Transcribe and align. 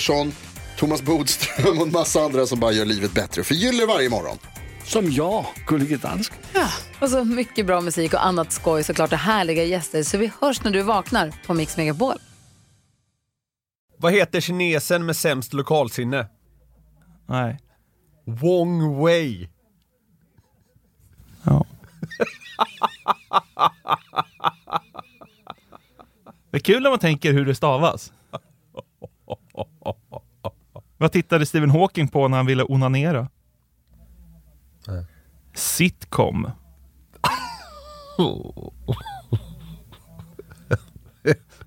Pettersson, 0.00 0.32
Thomas 0.76 1.02
Bodström 1.02 1.78
och 1.78 1.86
en 1.86 1.92
massa 1.92 2.20
andra 2.20 2.46
som 2.46 2.60
bara 2.60 2.72
gör 2.72 2.84
livet 2.84 3.12
bättre. 3.12 3.44
Förgyller 3.44 3.86
varje 3.86 4.10
morgon. 4.10 4.38
Som 4.84 5.12
jag, 5.12 5.46
Gullige 5.66 5.96
Dansken. 5.96 6.38
Och 7.00 7.10
så 7.10 7.24
mycket 7.24 7.66
bra 7.66 7.80
musik 7.80 8.14
och 8.14 8.26
annat 8.26 8.52
skoj 8.52 8.84
såklart 8.84 9.12
och 9.12 9.18
härliga 9.18 9.64
gäster. 9.64 10.02
Så 10.02 10.18
vi 10.18 10.32
hörs 10.40 10.64
när 10.64 10.70
du 10.70 10.82
vaknar 10.82 11.32
på 11.46 11.54
Mix 11.54 11.76
Megapol. 11.76 12.14
Vad 13.96 14.12
heter 14.12 14.40
kinesen 14.40 15.06
med 15.06 15.16
sämst 15.16 15.52
lokalsinne? 15.52 16.26
Nej. 17.26 17.58
Wong 18.24 19.04
Wei. 19.04 19.48
Ja. 21.42 21.66
Det 26.50 26.56
är 26.56 26.60
kul 26.60 26.82
när 26.82 26.90
man 26.90 26.98
tänker 26.98 27.32
hur 27.32 27.44
det 27.46 27.54
stavas. 27.54 28.12
Vad 31.00 31.12
tittade 31.12 31.46
Stephen 31.46 31.70
Hawking 31.70 32.08
på 32.08 32.28
när 32.28 32.36
han 32.36 32.46
ville 32.46 32.64
onanera? 32.64 33.28
Sitcom. 35.54 36.50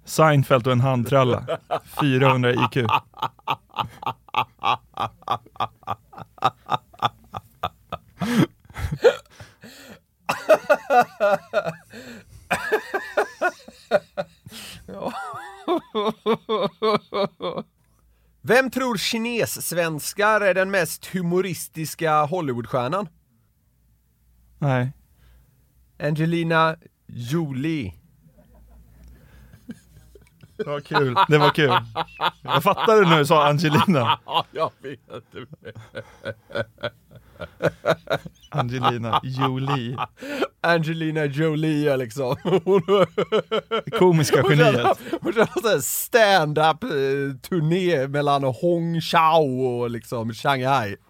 Seinfeld 0.05 0.67
och 0.67 0.73
en 0.73 0.79
handtralla. 0.79 1.59
400 2.01 2.51
IQ. 2.51 2.77
Vem 18.45 18.69
tror 18.71 18.97
kines-svenskar 18.97 20.41
är 20.41 20.53
den 20.53 20.71
mest 20.71 21.05
humoristiska 21.05 22.25
Hollywoodstjärnan? 22.25 23.07
Nej. 24.59 24.91
Angelina 25.99 26.75
Jolie. 27.07 27.93
Det 30.57 30.63
var 30.63 30.79
kul. 30.79 31.15
Det 31.27 31.37
var 31.37 31.49
kul. 31.49 31.73
Jag 32.41 32.63
fattade 32.63 33.01
när 33.01 33.19
du 33.19 33.25
sa 33.25 33.47
Angelina. 33.49 34.19
Ja, 34.25 34.45
jag 34.51 34.71
vet. 34.81 34.99
Angelina 38.53 39.21
Jolie. 39.23 39.97
Angelina 40.61 41.25
Jolie 41.25 41.97
liksom. 41.97 42.35
Komiska 43.99 44.43
geniet. 44.49 44.97
hon 45.21 45.33
kör 45.33 45.73
en 45.75 45.81
stand-up 45.81 46.83
eh, 46.83 46.89
turné 47.49 48.07
mellan 48.07 48.43
Hongqiao 48.43 49.65
och 49.65 49.89
liksom 49.89 50.33
Shanghai. 50.33 50.95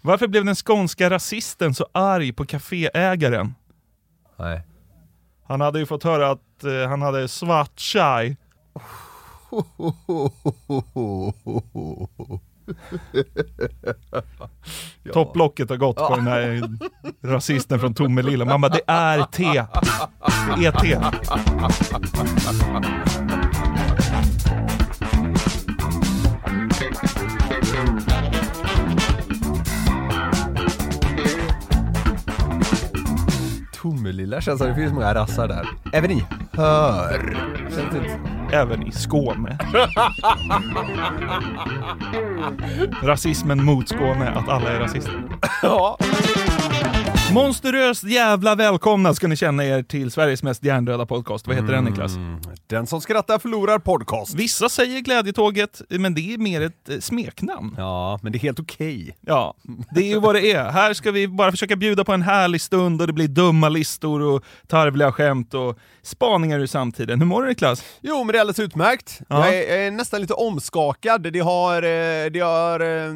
Varför 0.00 0.28
blev 0.28 0.44
den 0.44 0.54
skånska 0.54 1.10
rasisten 1.10 1.74
så 1.74 1.86
arg 1.92 2.32
på 2.32 2.46
kaféägaren? 2.46 3.54
Nej. 4.36 4.62
Han 5.46 5.60
hade 5.60 5.78
ju 5.78 5.86
fått 5.86 6.04
höra 6.04 6.30
att 6.30 6.64
eh, 6.64 6.88
han 6.88 7.02
hade 7.02 7.28
svart 7.28 7.80
chai. 7.80 8.36
Topplocket 15.12 15.70
har 15.70 15.76
gått 15.76 15.96
på 15.96 16.16
den 16.16 16.26
här 16.26 16.62
rasisten 17.22 17.80
från 17.80 17.94
Tomelilla. 17.94 18.44
Mamma, 18.44 18.68
det 18.68 18.80
är 18.86 19.22
te. 19.22 19.66
Det 20.56 20.66
är 20.66 20.72
te. 20.72 21.00
Tomelilla 33.84 34.40
känns 34.40 34.58
som 34.58 34.68
det 34.68 34.74
finns 34.74 34.92
många 34.92 35.14
rassar 35.14 35.48
där. 35.48 35.68
Även 35.92 36.10
i 36.10 36.24
hör. 36.52 37.36
Känns 37.58 37.76
det 37.92 37.98
inte? 37.98 38.18
Även 38.56 38.82
i 38.86 38.92
Skåne. 38.92 39.58
Rasismen 43.02 43.64
mot 43.64 43.88
Skåne, 43.88 44.30
att 44.30 44.48
alla 44.48 44.68
är 44.68 44.80
rasister. 44.80 45.22
Ja. 45.62 45.98
Monsteröst 47.34 48.04
jävla 48.04 48.54
välkomna 48.54 49.14
ska 49.14 49.28
ni 49.28 49.36
känna 49.36 49.64
er 49.64 49.82
till 49.82 50.10
Sveriges 50.10 50.42
mest 50.42 50.64
hjärndöda 50.64 51.06
podcast. 51.06 51.46
Vad 51.46 51.56
heter 51.56 51.72
den 51.72 51.84
Niklas? 51.84 52.12
Den 52.66 52.86
som 52.86 53.00
skrattar 53.00 53.38
förlorar 53.38 53.78
podcast. 53.78 54.34
Vissa 54.34 54.68
säger 54.68 55.00
Glädjetåget, 55.00 55.82
men 55.88 56.14
det 56.14 56.34
är 56.34 56.38
mer 56.38 56.60
ett 56.60 56.88
eh, 56.88 56.98
smeknamn. 56.98 57.74
Ja, 57.78 58.18
men 58.22 58.32
det 58.32 58.38
är 58.38 58.40
helt 58.40 58.60
okej. 58.60 59.16
Ja, 59.20 59.54
det 59.90 60.00
är 60.00 60.08
ju 60.08 60.20
vad 60.20 60.34
det 60.34 60.52
är. 60.52 60.70
Här 60.70 60.94
ska 60.94 61.10
vi 61.10 61.28
bara 61.28 61.50
försöka 61.50 61.76
bjuda 61.76 62.04
på 62.04 62.12
en 62.12 62.22
härlig 62.22 62.60
stund 62.60 63.00
och 63.00 63.06
det 63.06 63.12
blir 63.12 63.28
dumma 63.28 63.68
listor 63.68 64.22
och 64.22 64.44
tarvliga 64.66 65.12
skämt 65.12 65.54
och 65.54 65.78
spaningar 66.02 66.60
ur 66.60 66.66
samtiden. 66.66 67.20
Hur 67.20 67.26
mår 67.26 67.42
du 67.42 67.48
Niklas? 67.48 67.84
Jo, 68.00 68.24
men 68.24 68.32
det 68.32 68.38
är 68.38 68.40
alldeles 68.40 68.58
utmärkt. 68.58 69.20
Ja. 69.28 69.46
Jag, 69.46 69.58
är, 69.58 69.76
jag 69.76 69.86
är 69.86 69.90
nästan 69.90 70.20
lite 70.20 70.34
omskakad. 70.34 71.32
Det 71.32 71.38
har, 71.40 71.82
eh, 71.82 72.30
det 72.30 72.40
har 72.40 72.80
eh, 72.80 73.12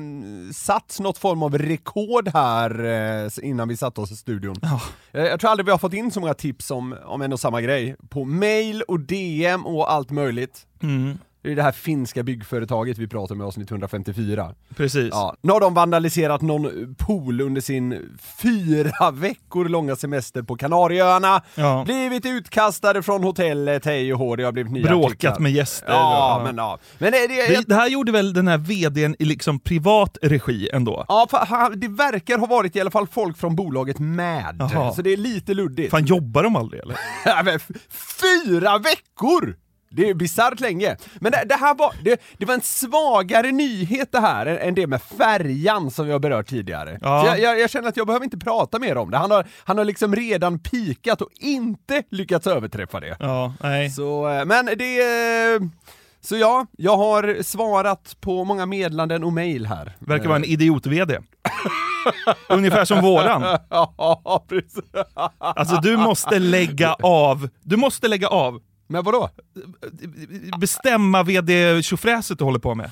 satt 0.54 0.96
något 1.00 1.18
form 1.18 1.42
av 1.42 1.58
rekord 1.58 2.28
här 2.28 2.84
eh, 3.24 3.30
innan 3.42 3.68
vi 3.68 3.76
satte 3.76 4.00
oss 4.00 4.07
studion. 4.16 4.56
Ja. 4.62 4.80
Jag, 5.12 5.26
jag 5.26 5.40
tror 5.40 5.50
aldrig 5.50 5.64
vi 5.64 5.70
har 5.70 5.78
fått 5.78 5.94
in 5.94 6.10
så 6.10 6.20
många 6.20 6.34
tips 6.34 6.70
om, 6.70 6.96
om 7.04 7.22
en 7.22 7.32
och 7.32 7.40
samma 7.40 7.60
grej. 7.60 7.96
På 8.08 8.24
mail 8.24 8.82
och 8.82 9.00
DM 9.00 9.66
och 9.66 9.92
allt 9.92 10.10
möjligt. 10.10 10.66
Mm, 10.82 11.18
Det 11.42 11.52
är 11.52 11.56
det 11.56 11.62
här 11.62 11.72
finska 11.72 12.22
byggföretaget 12.22 12.98
vi 12.98 13.06
pratar 13.08 13.34
med 13.34 13.44
i 13.44 13.46
avsnitt 13.46 13.70
154. 13.70 14.54
precis. 14.76 15.08
Ja, 15.12 15.34
nu 15.42 15.52
har 15.52 15.60
de 15.60 15.74
vandaliserat 15.74 16.42
någon 16.42 16.94
pool 16.98 17.40
under 17.40 17.60
sin 17.60 18.16
fyra 18.42 19.10
veckor 19.12 19.68
långa 19.68 19.96
semester 19.96 20.42
på 20.42 20.56
Kanarieöarna. 20.56 21.42
Ja. 21.54 21.82
Blivit 21.84 22.26
utkastade 22.26 23.02
från 23.02 23.22
hotellet, 23.24 23.84
hej 23.84 24.12
och 24.12 24.18
hå, 24.18 24.36
det 24.36 24.42
har 24.44 24.52
blivit 24.52 24.72
nya 24.72 24.86
Bråkat 24.86 25.10
artiklar. 25.10 25.38
med 25.38 25.52
gäster. 25.52 25.86
Ja, 25.92 26.36
och- 26.36 26.44
men 26.44 26.56
ja. 26.56 26.78
Men 26.98 27.12
det, 27.12 27.26
det, 27.26 27.48
Det, 27.48 27.64
det 27.68 27.74
här 27.74 27.88
gjorde 27.88 28.12
väl 28.12 28.32
den 28.32 28.48
här 28.48 28.58
vdn 28.58 29.16
i 29.18 29.24
liksom 29.24 29.60
privat 29.60 30.18
regi 30.22 30.70
ändå? 30.72 31.04
ja, 31.08 31.70
det 31.76 31.88
verkar 31.88 32.38
ha 32.38 32.46
varit 32.46 32.76
i 32.76 32.80
alla 32.80 32.90
fall 32.90 33.06
folk 33.06 33.38
från 33.38 33.56
bolaget 33.56 33.98
med, 33.98 34.56
Jaha. 34.58 34.92
så 34.92 35.02
det 35.02 35.12
är 35.12 35.16
lite 35.16 35.54
luddigt. 35.54 35.90
Fan 35.90 36.04
jobbar 36.04 36.42
de 36.42 36.56
aldrig 36.56 36.82
eller? 36.82 36.96
Ja, 37.24 37.58
Fyra 38.20 38.78
veckor! 38.78 39.56
Det 39.90 40.08
är 40.08 40.14
bisarrt 40.14 40.60
länge. 40.60 40.96
Men 41.20 41.32
det, 41.32 41.44
det 41.48 41.54
här 41.54 41.74
var, 41.74 41.92
det, 42.04 42.20
det 42.38 42.46
var 42.46 42.54
en 42.54 42.60
svagare 42.60 43.52
nyhet 43.52 44.12
det 44.12 44.20
här 44.20 44.46
än, 44.46 44.74
det 44.74 44.86
med 44.86 45.02
färjan 45.02 45.90
som 45.90 46.06
vi 46.06 46.12
har 46.12 46.18
berört 46.18 46.46
tidigare. 46.46 46.98
Ja. 47.02 47.26
Jag, 47.26 47.40
jag, 47.40 47.60
jag 47.60 47.70
känner 47.70 47.88
att 47.88 47.96
jag 47.96 48.06
behöver 48.06 48.24
inte 48.24 48.38
prata 48.38 48.78
mer 48.78 48.96
om 48.96 49.10
det. 49.10 49.16
Han 49.18 49.30
har, 49.30 49.46
han 49.64 49.78
har 49.78 49.84
liksom 49.84 50.16
redan 50.16 50.58
pikat 50.58 51.22
och 51.22 51.28
inte 51.40 52.02
lyckats 52.10 52.46
överträffa 52.46 53.00
det. 53.00 53.16
Ja, 53.20 53.54
nej. 53.62 53.90
Så, 53.90 54.28
eh, 54.28 54.44
men 54.44 54.66
det... 54.66 54.98
eh, 55.54 55.60
Så 56.20 56.36
ja, 56.36 56.66
jag 56.76 56.96
har 56.96 57.42
svarat 57.42 58.16
på 58.20 58.44
många 58.44 58.66
meddelanden 58.66 59.24
och 59.24 59.32
mail 59.32 59.66
här. 59.66 59.96
Verkar 59.98 60.26
vara 60.26 60.36
en 60.36 60.44
idiot-vd. 60.44 61.18
Ungefär 62.48 62.84
som 62.84 63.00
våran. 63.00 63.42
Ja, 63.70 64.44
precis. 64.48 64.78
Alltså 65.38 65.76
du 65.76 65.96
måste 65.96 66.38
lägga 66.38 66.94
av, 67.02 67.48
du 67.62 67.76
måste 67.76 68.08
lägga 68.08 68.28
av 68.28 68.60
men 68.88 69.04
vadå? 69.04 69.30
Bestämma 70.60 71.22
vd 71.22 71.82
tjofräset 71.82 72.38
du 72.38 72.44
håller 72.44 72.58
på 72.58 72.74
med. 72.74 72.90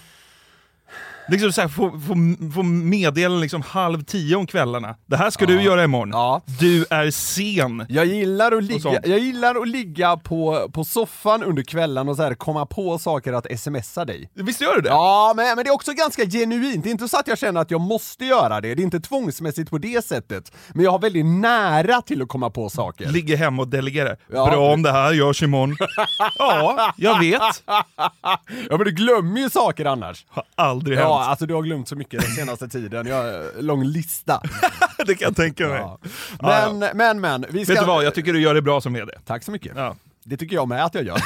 Liksom 1.29 1.53
så 1.53 1.61
här, 1.61 1.69
få, 1.69 1.91
få, 1.91 2.53
få 2.55 2.63
meddela 2.63 3.37
liksom 3.37 3.63
halv 3.63 4.05
tio 4.05 4.37
om 4.37 4.47
kvällarna. 4.47 4.97
Det 5.07 5.17
här 5.17 5.31
ska 5.31 5.47
du 5.47 5.63
göra 5.63 5.85
imorgon. 5.85 6.11
Ja. 6.13 6.43
Du 6.61 6.87
är 6.91 7.11
sen. 7.11 7.87
Jag 7.89 8.07
gillar 8.07 8.53
att 8.53 8.65
ligga, 8.65 9.01
jag 9.05 9.19
gillar 9.19 9.63
att 9.63 9.69
ligga 9.69 10.17
på, 10.17 10.71
på 10.73 10.85
soffan 10.85 11.43
under 11.43 11.63
kvällen 11.63 12.09
och 12.09 12.17
så 12.17 12.23
här 12.23 12.35
komma 12.35 12.67
på 12.67 12.99
saker 12.99 13.33
att 13.33 13.61
smsa 13.61 14.05
dig. 14.05 14.31
Visst 14.35 14.61
gör 14.61 14.75
du 14.75 14.81
det? 14.81 14.89
Ja, 14.89 15.33
men, 15.37 15.47
men 15.57 15.65
det 15.65 15.71
är 15.71 15.75
också 15.75 15.93
ganska 15.93 16.25
genuint. 16.25 16.85
Det 16.85 16.89
är 16.89 16.93
inte 16.93 17.09
så 17.09 17.17
att 17.17 17.29
jag 17.29 17.39
känner 17.39 17.61
att 17.61 17.71
jag 17.71 17.81
måste 17.81 18.25
göra 18.25 18.61
det. 18.61 18.75
Det 18.75 18.83
är 18.83 18.85
inte 18.85 19.01
tvångsmässigt 19.01 19.71
på 19.71 19.79
det 19.79 20.05
sätt. 20.05 20.53
Men 20.75 20.85
jag 20.85 20.91
har 20.91 20.99
väldigt 20.99 21.27
nära 21.27 22.03
till 22.03 22.23
att 22.23 22.29
komma 22.29 22.51
på 22.51 22.69
saker. 22.69 23.09
Ligger 23.09 23.37
hemma 23.37 23.63
och 23.63 23.69
delegerar. 23.69 24.17
Ja. 24.33 24.51
Bra 24.51 24.73
om 24.73 24.83
det 24.83 24.93
här 24.93 25.13
görs 25.13 25.43
imorgon. 25.43 25.77
ja, 26.39 26.93
jag 26.97 27.19
vet. 27.19 27.63
Ja, 27.67 28.77
men 28.77 28.79
du 28.79 28.91
glömmer 28.91 29.41
ju 29.41 29.51
saker 29.51 29.85
annars. 29.85 30.27
Har 30.29 30.45
aldrig 30.55 30.99
hänt. 30.99 31.09
Ja, 31.09 31.16
alltså 31.23 31.47
du 31.47 31.55
har 31.55 31.63
glömt 31.63 31.89
så 31.89 31.97
mycket 31.97 32.21
den 32.21 32.31
senaste 32.31 32.69
tiden. 32.69 33.07
Jag 33.07 33.45
lång 33.61 33.85
lista. 33.85 34.41
det 35.07 35.15
kan 35.15 35.27
jag 35.27 35.37
tänka 35.37 35.69
mig. 35.69 35.79
Ja. 35.81 35.99
Ja, 36.41 36.73
Men, 36.73 36.97
men, 36.97 37.21
men. 37.21 37.45
Vi 37.51 37.65
ska... 37.65 37.73
Vet 37.75 37.83
du 37.83 37.87
vad, 37.87 38.05
jag 38.05 38.15
tycker 38.15 38.33
du 38.33 38.41
gör 38.41 38.55
det 38.55 38.63
bra 38.63 38.81
som 38.81 38.93
vd. 38.93 39.13
Tack 39.25 39.43
så 39.43 39.51
mycket. 39.51 39.73
Ja. 39.77 39.97
Det 40.25 40.37
tycker 40.37 40.57
jag 40.57 40.69
med 40.69 40.85
att 40.85 40.95
jag 40.95 41.05
gör. 41.05 41.17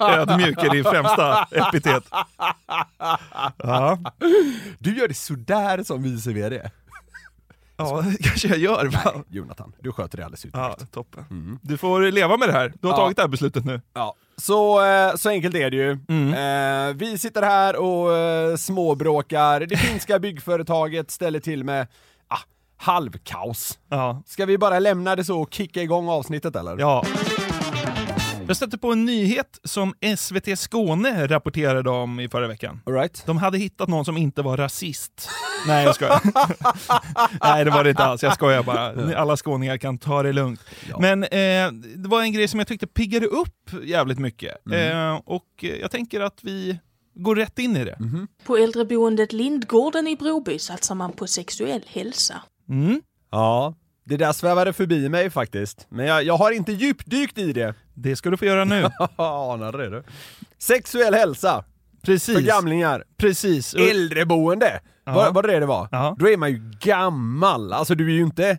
Ödmjuk 0.00 0.62
är 0.62 0.70
din 0.70 0.84
främsta 0.84 1.44
epitet. 1.50 2.04
Ja, 3.56 3.98
Du 4.78 4.96
gör 4.98 5.08
det 5.08 5.14
sådär 5.14 5.82
som 5.82 6.02
vice 6.02 6.32
VD. 6.32 6.70
ja 7.76 8.04
det 8.10 8.22
kanske 8.22 8.48
jag 8.48 8.58
gör. 8.58 8.86
Va? 8.86 9.00
Nej, 9.14 9.22
Jonathan, 9.28 9.72
du 9.80 9.92
sköter 9.92 10.18
det 10.18 10.24
alldeles 10.24 10.44
utmärkt. 10.44 10.76
Ja, 10.80 10.86
toppen. 10.92 11.58
Du 11.62 11.76
får 11.76 12.00
leva 12.10 12.36
med 12.36 12.48
det 12.48 12.52
här. 12.52 12.72
Du 12.80 12.86
har 12.88 12.94
Ja. 12.94 12.96
tagit 12.98 13.16
det 13.16 13.22
här 13.22 13.28
beslutet 13.28 13.64
nu. 13.64 13.80
Ja, 13.94 14.14
så, 14.40 14.84
eh, 14.84 15.14
så 15.16 15.28
enkelt 15.28 15.54
är 15.54 15.70
det 15.70 15.76
ju. 15.76 15.90
Eh, 15.90 16.94
vi 16.94 17.18
sitter 17.18 17.42
här 17.42 17.76
och 17.76 18.16
eh, 18.16 18.56
småbråkar, 18.56 19.60
det 19.60 19.76
finska 19.76 20.18
byggföretaget 20.18 21.10
ställer 21.10 21.40
till 21.40 21.64
med 21.64 21.86
ah, 22.28 22.38
halvkaos. 22.76 23.78
Ja. 23.88 24.22
Ska 24.26 24.46
vi 24.46 24.58
bara 24.58 24.78
lämna 24.78 25.16
det 25.16 25.24
så 25.24 25.40
och 25.40 25.54
kicka 25.54 25.82
igång 25.82 26.08
avsnittet 26.08 26.56
eller? 26.56 26.78
ja. 26.78 27.04
Jag 28.50 28.56
stötte 28.56 28.78
på 28.78 28.92
en 28.92 29.04
nyhet 29.04 29.60
som 29.64 29.94
SVT 30.16 30.58
Skåne 30.58 31.26
rapporterade 31.26 31.90
om 31.90 32.20
i 32.20 32.28
förra 32.28 32.48
veckan. 32.48 32.80
All 32.86 32.92
right. 32.92 33.22
De 33.26 33.38
hade 33.38 33.58
hittat 33.58 33.88
någon 33.88 34.04
som 34.04 34.16
inte 34.16 34.42
var 34.42 34.56
rasist. 34.56 35.28
Nej, 35.66 35.84
jag 35.84 35.94
skojar. 35.94 36.20
Nej, 37.44 37.64
det 37.64 37.70
var 37.70 37.84
det 37.84 37.90
inte 37.90 38.04
alls. 38.04 38.22
Jag 38.22 38.34
skojar 38.34 38.62
bara. 38.62 39.16
Alla 39.16 39.36
skåningar 39.36 39.76
kan 39.76 39.98
ta 39.98 40.22
det 40.22 40.32
lugnt. 40.32 40.60
Men 40.98 41.24
eh, 41.24 41.72
det 41.96 42.08
var 42.08 42.22
en 42.22 42.32
grej 42.32 42.48
som 42.48 42.60
jag 42.60 42.68
tyckte 42.68 42.86
piggade 42.86 43.26
upp 43.26 43.70
jävligt 43.84 44.18
mycket. 44.18 44.72
Eh, 44.72 45.14
och 45.24 45.46
eh, 45.62 45.76
jag 45.76 45.90
tänker 45.90 46.20
att 46.20 46.38
vi 46.42 46.78
går 47.14 47.36
rätt 47.36 47.58
in 47.58 47.76
i 47.76 47.84
det. 47.84 47.98
På 48.44 48.56
äldreboendet 48.56 49.32
Lindgården 49.32 50.06
i 50.06 50.16
Broby 50.16 50.58
satsar 50.58 50.94
man 50.94 51.12
på 51.12 51.26
sexuell 51.26 51.82
hälsa. 51.86 52.42
Mm. 52.68 53.02
Ja, 53.30 53.74
det 54.04 54.16
där 54.16 54.32
svävade 54.32 54.72
förbi 54.72 55.08
mig 55.08 55.30
faktiskt. 55.30 55.86
Men 55.88 56.06
jag, 56.06 56.24
jag 56.24 56.36
har 56.36 56.52
inte 56.52 56.72
djupdykt 56.72 57.38
i 57.38 57.52
det. 57.52 57.74
Det 58.02 58.16
ska 58.16 58.30
du 58.30 58.36
få 58.36 58.44
göra 58.44 58.64
nu. 58.64 58.88
Anade 59.16 59.78
det 59.78 59.90
du. 59.90 60.02
Sexuell 60.58 61.14
hälsa 61.14 61.64
Precis. 62.02 62.34
för 62.34 62.42
gamlingar. 62.42 63.04
Precis. 63.16 63.74
Äldreboende! 63.74 64.80
Ja. 65.04 65.30
Var, 65.32 65.42
det 65.42 65.52
det 65.52 65.60
det 65.60 65.66
var? 65.66 65.88
Ja. 65.92 66.16
Då 66.18 66.28
är 66.28 66.36
man 66.36 66.50
ju 66.50 66.72
gammal, 66.80 67.72
alltså 67.72 67.94
du 67.94 68.06
är 68.06 68.14
ju 68.14 68.22
inte 68.22 68.58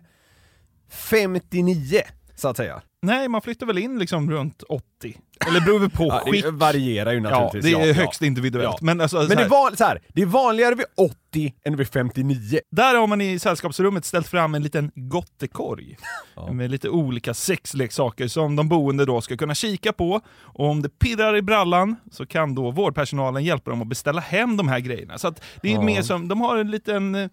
59 0.90 2.02
så 2.34 2.48
att 2.48 2.56
säga. 2.56 2.82
Nej, 3.02 3.28
man 3.28 3.42
flyttar 3.42 3.66
väl 3.66 3.78
in 3.78 3.98
liksom 3.98 4.30
runt 4.30 4.62
80. 4.62 5.18
Eller 5.48 5.60
beror 5.60 5.78
väl 5.78 5.90
på 5.90 6.04
Ja, 6.04 6.22
skick. 6.26 6.44
det 6.44 6.50
varierar 6.50 7.12
ju 7.12 7.16
Ja, 7.20 7.22
naturligtvis. 7.30 7.64
det 7.64 7.82
är 7.82 7.86
ja, 7.86 7.92
högst 7.94 8.20
ja. 8.20 8.26
individuellt. 8.26 8.76
Ja. 8.80 8.84
Men, 8.86 9.00
alltså, 9.00 9.16
Men 9.18 9.28
det, 9.28 9.42
är 9.42 9.48
van, 9.48 9.76
så 9.76 9.84
här, 9.84 10.00
det 10.08 10.22
är 10.22 10.26
vanligare 10.26 10.74
vid 10.74 10.86
80 11.32 11.54
än 11.64 11.76
vid 11.76 11.88
59. 11.88 12.60
Där 12.70 12.94
har 12.94 13.06
man 13.06 13.20
i 13.20 13.38
sällskapsrummet 13.38 14.04
ställt 14.04 14.26
fram 14.28 14.54
en 14.54 14.62
liten 14.62 14.90
gottekorg 14.94 15.96
med 16.50 16.70
lite 16.70 16.88
olika 16.88 17.34
sexleksaker 17.34 18.28
som 18.28 18.56
de 18.56 18.68
boende 18.68 19.04
då 19.04 19.20
ska 19.20 19.36
kunna 19.36 19.54
kika 19.54 19.92
på. 19.92 20.20
Och 20.40 20.68
om 20.70 20.82
det 20.82 20.88
pirrar 20.98 21.36
i 21.36 21.42
brallan 21.42 21.96
så 22.10 22.26
kan 22.26 22.54
då 22.54 22.70
vårdpersonalen 22.70 23.44
hjälpa 23.44 23.70
dem 23.70 23.82
att 23.82 23.88
beställa 23.88 24.20
hem 24.20 24.56
de 24.56 24.68
här 24.68 24.78
grejerna. 24.80 25.18
Så 25.18 25.28
att 25.28 25.42
det 25.62 25.68
är 25.68 25.72
Ja. 25.74 25.82
mer 25.82 26.02
som, 26.02 26.28
de 26.28 26.40
har 26.40 26.56
en 26.56 26.70
liten 26.70 27.14
eh, 27.14 27.28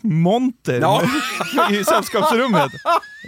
monter 0.00 0.80
Ja. 0.80 1.02
i 1.70 1.84
sällskapsrummet. 1.84 2.70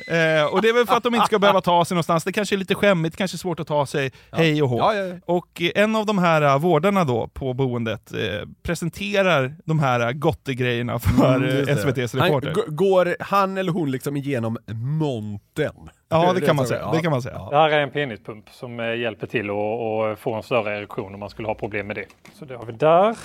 Eh, 0.09 0.45
och 0.55 0.63
det 0.63 0.69
är 0.69 0.73
väl 0.75 0.87
för 0.87 0.97
att 0.97 1.03
de 1.03 1.15
inte 1.15 1.27
ska 1.27 1.39
behöva 1.39 1.61
ta 1.61 1.85
sig 1.85 1.95
någonstans. 1.95 2.25
Det 2.25 2.33
kanske 2.33 2.55
är 2.55 2.57
lite 2.57 2.75
skämmigt, 2.75 3.17
kanske 3.17 3.39
svårt 3.39 3.61
att 3.61 3.67
ta 3.67 3.87
sig 3.87 4.13
hej 4.33 4.63
och 4.63 4.69
hå. 4.69 4.79
Ja, 4.79 4.95
ja, 4.95 5.05
ja. 5.07 5.15
Och 5.27 5.63
eh, 5.63 5.71
en 5.83 5.97
av 5.97 6.07
de 6.07 6.19
här 6.19 6.43
eh, 6.43 6.59
vårdarna 6.59 7.05
då 7.05 7.29
på 7.29 7.55
boendet 7.55 8.13
eh, 8.13 8.49
presenterar 8.63 9.55
de 9.65 9.79
här 9.79 10.01
eh, 10.01 10.11
gottegrejerna 10.13 10.99
för 10.99 11.37
Mm, 11.37 11.69
eh. 11.69 11.77
SVTs 11.77 12.13
Han, 12.15 12.23
reporter. 12.23 12.55
g- 12.55 12.61
går 12.69 13.17
han 13.21 13.59
eller 13.59 13.73
hon 13.73 13.91
liksom 13.91 14.17
igenom 14.17 14.57
monten? 14.67 15.75
Ja, 16.09 16.33
det 16.33 16.41
kan 16.41 16.57
man 16.57 16.67
säga. 16.67 16.81
ja. 16.81 16.93
Det 16.97 17.03
kan 17.03 17.11
man 17.11 17.23
säga. 17.23 17.39
Det 17.51 17.57
här 17.57 17.71
är 17.71 17.81
en 17.81 17.91
penispump 17.91 18.45
som 18.51 18.81
eh, 18.81 18.95
hjälper 18.97 19.27
till 19.27 19.51
att 19.51 19.57
att 19.57 20.19
få 20.19 20.35
en 20.35 20.43
större 20.43 20.79
erektion 20.79 21.15
om 21.15 21.21
man 21.21 21.31
skulle 21.31 21.49
ha 21.49 21.55
problem 21.55 21.87
med 21.87 21.97
det. 21.97 22.05
Så 22.39 22.45
det 22.45 22.57
har 22.57 22.65
vi 22.67 22.73
där. 22.73 23.17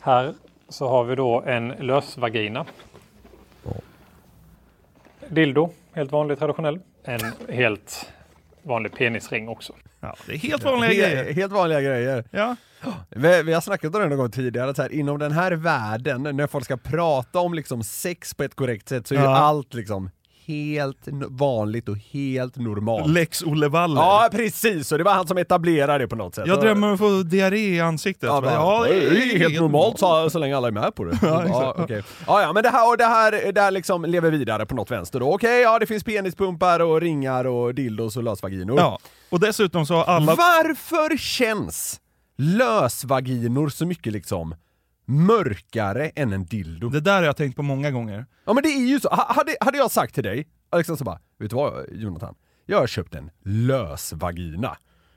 Här 0.00 0.34
så 0.68 0.88
har 0.88 1.04
vi 1.04 1.14
då 1.14 1.42
en 1.42 1.68
lösvagina. 1.68 2.64
Dildo, 5.28 5.70
helt 5.92 6.12
vanlig 6.12 6.38
traditionell. 6.38 6.80
En 7.04 7.20
helt 7.48 8.12
vanlig 8.62 8.92
penisring 8.92 9.48
också. 9.48 9.72
Ja, 10.00 10.14
det 10.26 10.32
är 10.32 10.38
helt 10.38 10.64
vanliga 10.64 10.90
He- 10.90 10.94
grejer. 10.94 11.32
Helt 11.32 11.52
vanliga 11.52 11.80
grejer. 11.80 12.24
Ja. 12.30 12.56
Vi, 13.10 13.42
vi 13.42 13.52
har 13.52 13.60
snackat 13.60 13.94
om 13.94 14.00
det 14.00 14.08
någon 14.08 14.18
gång 14.18 14.30
tidigare, 14.30 14.70
att 14.70 14.76
så 14.76 14.82
här, 14.82 14.92
inom 14.92 15.18
den 15.18 15.32
här 15.32 15.52
världen, 15.52 16.22
när 16.22 16.46
folk 16.46 16.64
ska 16.64 16.76
prata 16.76 17.38
om 17.38 17.54
liksom 17.54 17.82
sex 17.82 18.34
på 18.34 18.42
ett 18.44 18.54
korrekt 18.54 18.88
sätt, 18.88 19.06
så 19.06 19.14
är 19.14 19.18
ju 19.18 19.24
Ja. 19.24 19.36
allt 19.36 19.74
liksom 19.74 20.10
helt 20.46 21.08
vanligt 21.28 21.88
och 21.88 21.96
helt 22.12 22.56
normalt. 22.56 23.10
Lex 23.10 23.42
Olle 23.42 23.68
Waller. 23.68 24.00
Ja, 24.00 24.28
precis! 24.32 24.92
Och 24.92 24.98
det 24.98 25.04
var 25.04 25.12
han 25.12 25.26
som 25.26 25.38
etablerade 25.38 26.04
det 26.04 26.08
på 26.08 26.16
något 26.16 26.34
sätt. 26.34 26.46
Jag 26.46 26.60
drömmer 26.60 26.86
om 26.86 26.92
att 26.94 26.98
få 26.98 27.22
diarré 27.22 27.58
i 27.76 27.80
ansiktet. 27.80 28.26
Ja, 28.28 28.36
Ja, 28.44 28.52
bara, 28.52 28.88
det 28.88 28.94
är 29.34 29.38
helt 29.38 29.60
normalt 29.60 29.98
så, 29.98 30.30
så 30.30 30.38
länge 30.38 30.56
alla 30.56 30.68
är 30.68 30.72
med 30.72 30.94
på 30.94 31.04
det. 31.04 31.18
Ja, 31.26 31.44
ja, 31.46 31.74
okej. 31.78 32.02
ja, 32.26 32.42
ja, 32.42 32.52
men 32.52 32.62
det 32.62 32.68
här, 32.68 32.88
och 32.90 32.96
det 32.96 33.04
här, 33.04 33.52
det 33.52 33.60
här 33.60 33.70
liksom 33.70 34.04
lever 34.04 34.30
vidare 34.30 34.66
på 34.66 34.74
något 34.74 34.90
vänster 34.90 35.20
då. 35.20 35.34
Okej, 35.34 35.60
ja 35.62 35.78
det 35.78 35.86
finns 35.86 36.04
penispumpar 36.04 36.80
och 36.80 37.00
ringar 37.00 37.44
och 37.44 37.74
dildos 37.74 38.16
och 38.16 38.22
lösvaginor. 38.22 38.78
Ja, 38.78 38.98
och 39.30 39.40
dessutom 39.40 39.86
så 39.86 39.94
har 39.94 40.04
alla... 40.04 40.34
Varför 40.34 41.16
känns 41.16 42.00
lösvaginor 42.38 43.68
så 43.68 43.86
mycket 43.86 44.12
liksom 44.12 44.54
mörkare 45.06 46.08
än 46.08 46.32
en 46.32 46.44
dildo? 46.46 46.88
Det 46.88 47.00
där 47.00 47.16
har 47.16 47.22
jag 47.22 47.36
tänkt 47.36 47.56
på 47.56 47.62
många 47.62 47.90
gånger. 47.90 48.26
Ja 48.44 48.52
men 48.52 48.62
det 48.62 48.68
är 48.68 48.86
ju 48.88 49.00
så, 49.00 49.08
Ha- 49.08 49.32
hade, 49.34 49.56
hade 49.60 49.78
jag 49.78 49.90
sagt 49.90 50.14
till 50.14 50.24
dig, 50.24 50.46
Alexander 50.70 50.98
så 50.98 51.04
bara, 51.04 51.18
vet 51.38 51.50
du 51.50 51.56
vad 51.56 51.84
Jonathan? 51.92 52.34
Jag 52.66 52.78
har 52.80 52.86
köpt 52.86 53.14
en 53.14 53.30
lösvagina. 53.44 54.76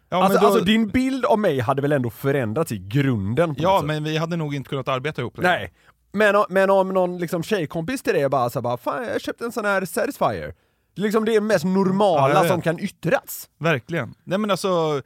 Ja, 0.09 0.17
men 0.17 0.23
alltså, 0.23 0.39
då- 0.39 0.45
alltså 0.47 0.63
din 0.65 0.87
bild 0.87 1.25
av 1.25 1.39
mig 1.39 1.59
hade 1.59 1.81
väl 1.81 1.91
ändå 1.91 2.09
förändrats 2.09 2.71
i 2.71 2.77
grunden? 2.77 3.55
Ja, 3.57 3.81
men 3.85 4.03
vi 4.03 4.17
hade 4.17 4.35
nog 4.35 4.55
inte 4.55 4.69
kunnat 4.69 4.87
arbeta 4.87 5.21
ihop. 5.21 5.37
längre. 5.37 5.49
Nej. 5.57 5.73
Men, 6.11 6.45
men 6.49 6.69
om 6.69 6.89
någon 6.89 7.17
liksom 7.17 7.43
tjejkompis 7.43 8.01
till 8.01 8.13
dig 8.13 8.29
bara 8.29 8.49
så 8.49 8.61
bara, 8.61 8.77
fan 8.77 9.03
jag 9.07 9.21
köpte 9.21 9.45
en 9.45 9.51
sån 9.51 9.65
här 9.65 9.85
Satisfyer. 9.85 10.53
Liksom 10.95 11.25
det 11.25 11.35
är 11.35 11.41
mest 11.41 11.63
Ja, 11.65 11.69
normala 11.71 12.41
vet. 12.41 12.51
som 12.51 12.61
kan 12.61 12.79
yttras. 12.79 13.49
Verkligen. 13.59 14.15
Nej 14.23 14.37
men 14.39 14.51
alltså, 14.51 15.01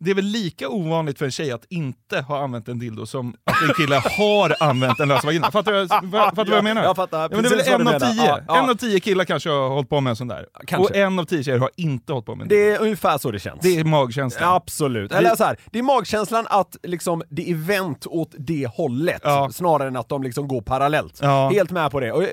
det 0.00 0.10
är 0.10 0.14
väl 0.14 0.24
lika 0.24 0.68
ovanligt 0.68 1.18
för 1.18 1.24
en 1.24 1.30
tjej 1.30 1.52
att 1.52 1.64
inte 1.68 2.20
ha 2.20 2.42
använt 2.44 2.68
en 2.68 2.78
dildo 2.78 3.06
som 3.06 3.34
att 3.44 3.62
en 3.62 3.74
kille 3.74 4.02
har 4.18 4.56
använt 4.60 5.00
en 5.00 5.08
lösvagina. 5.08 5.50
Fattar 5.50 5.72
du, 5.72 5.88
fattar 5.88 6.44
du 6.44 6.50
vad 6.50 6.58
jag 6.58 6.64
menar? 6.64 6.82
Jag 6.82 6.96
fattar 6.96 7.20
Ja, 7.22 7.28
men 7.30 7.42
det 7.42 7.48
är 7.48 7.78
väl 7.78 7.84
vad 7.84 7.94
en 7.94 8.02
av 8.02 8.12
tio. 8.12 8.26
Ja, 8.26 8.40
ja. 8.48 8.62
En 8.62 8.70
av 8.70 8.74
tio 8.74 9.00
killar 9.00 9.24
kanske 9.24 9.50
har 9.50 9.68
hållit 9.68 9.88
på 9.88 10.00
med 10.00 10.10
en 10.10 10.16
sån 10.16 10.28
där. 10.28 10.46
Kanske. 10.66 10.92
Och 10.92 10.96
en 10.96 11.18
av 11.18 11.24
tio 11.24 11.42
tjejer 11.42 11.58
har 11.58 11.70
inte 11.76 12.12
hållit 12.12 12.26
på 12.26 12.34
med 12.34 12.42
en. 12.42 12.48
Det 12.48 12.70
är 12.70 12.80
ungefär 12.80 13.18
så 13.18 13.30
det 13.30 13.38
känns. 13.38 13.60
Det 13.62 13.78
är 13.78 13.84
magkänslan. 13.84 14.54
Absolut. 14.54 15.12
Eller 15.12 15.36
så 15.36 15.44
här, 15.44 15.56
det 15.70 15.78
är 15.78 15.82
magkänslan 15.82 16.46
att 16.50 16.76
liksom 16.82 17.22
det 17.28 17.50
är 17.50 17.54
vänt 17.54 18.06
åt 18.06 18.34
det 18.38 18.66
hållet, 18.74 19.20
Ja. 19.24 19.50
snarare 19.52 19.88
än 19.88 19.96
att 19.96 20.08
de 20.08 20.22
liksom 20.22 20.48
går 20.48 20.60
parallellt. 20.60 21.18
Ja. 21.22 21.50
Helt 21.52 21.70
med 21.70 21.90
på 21.90 22.00
det. 22.00 22.12
Och, 22.12 22.22
eh, 22.22 22.28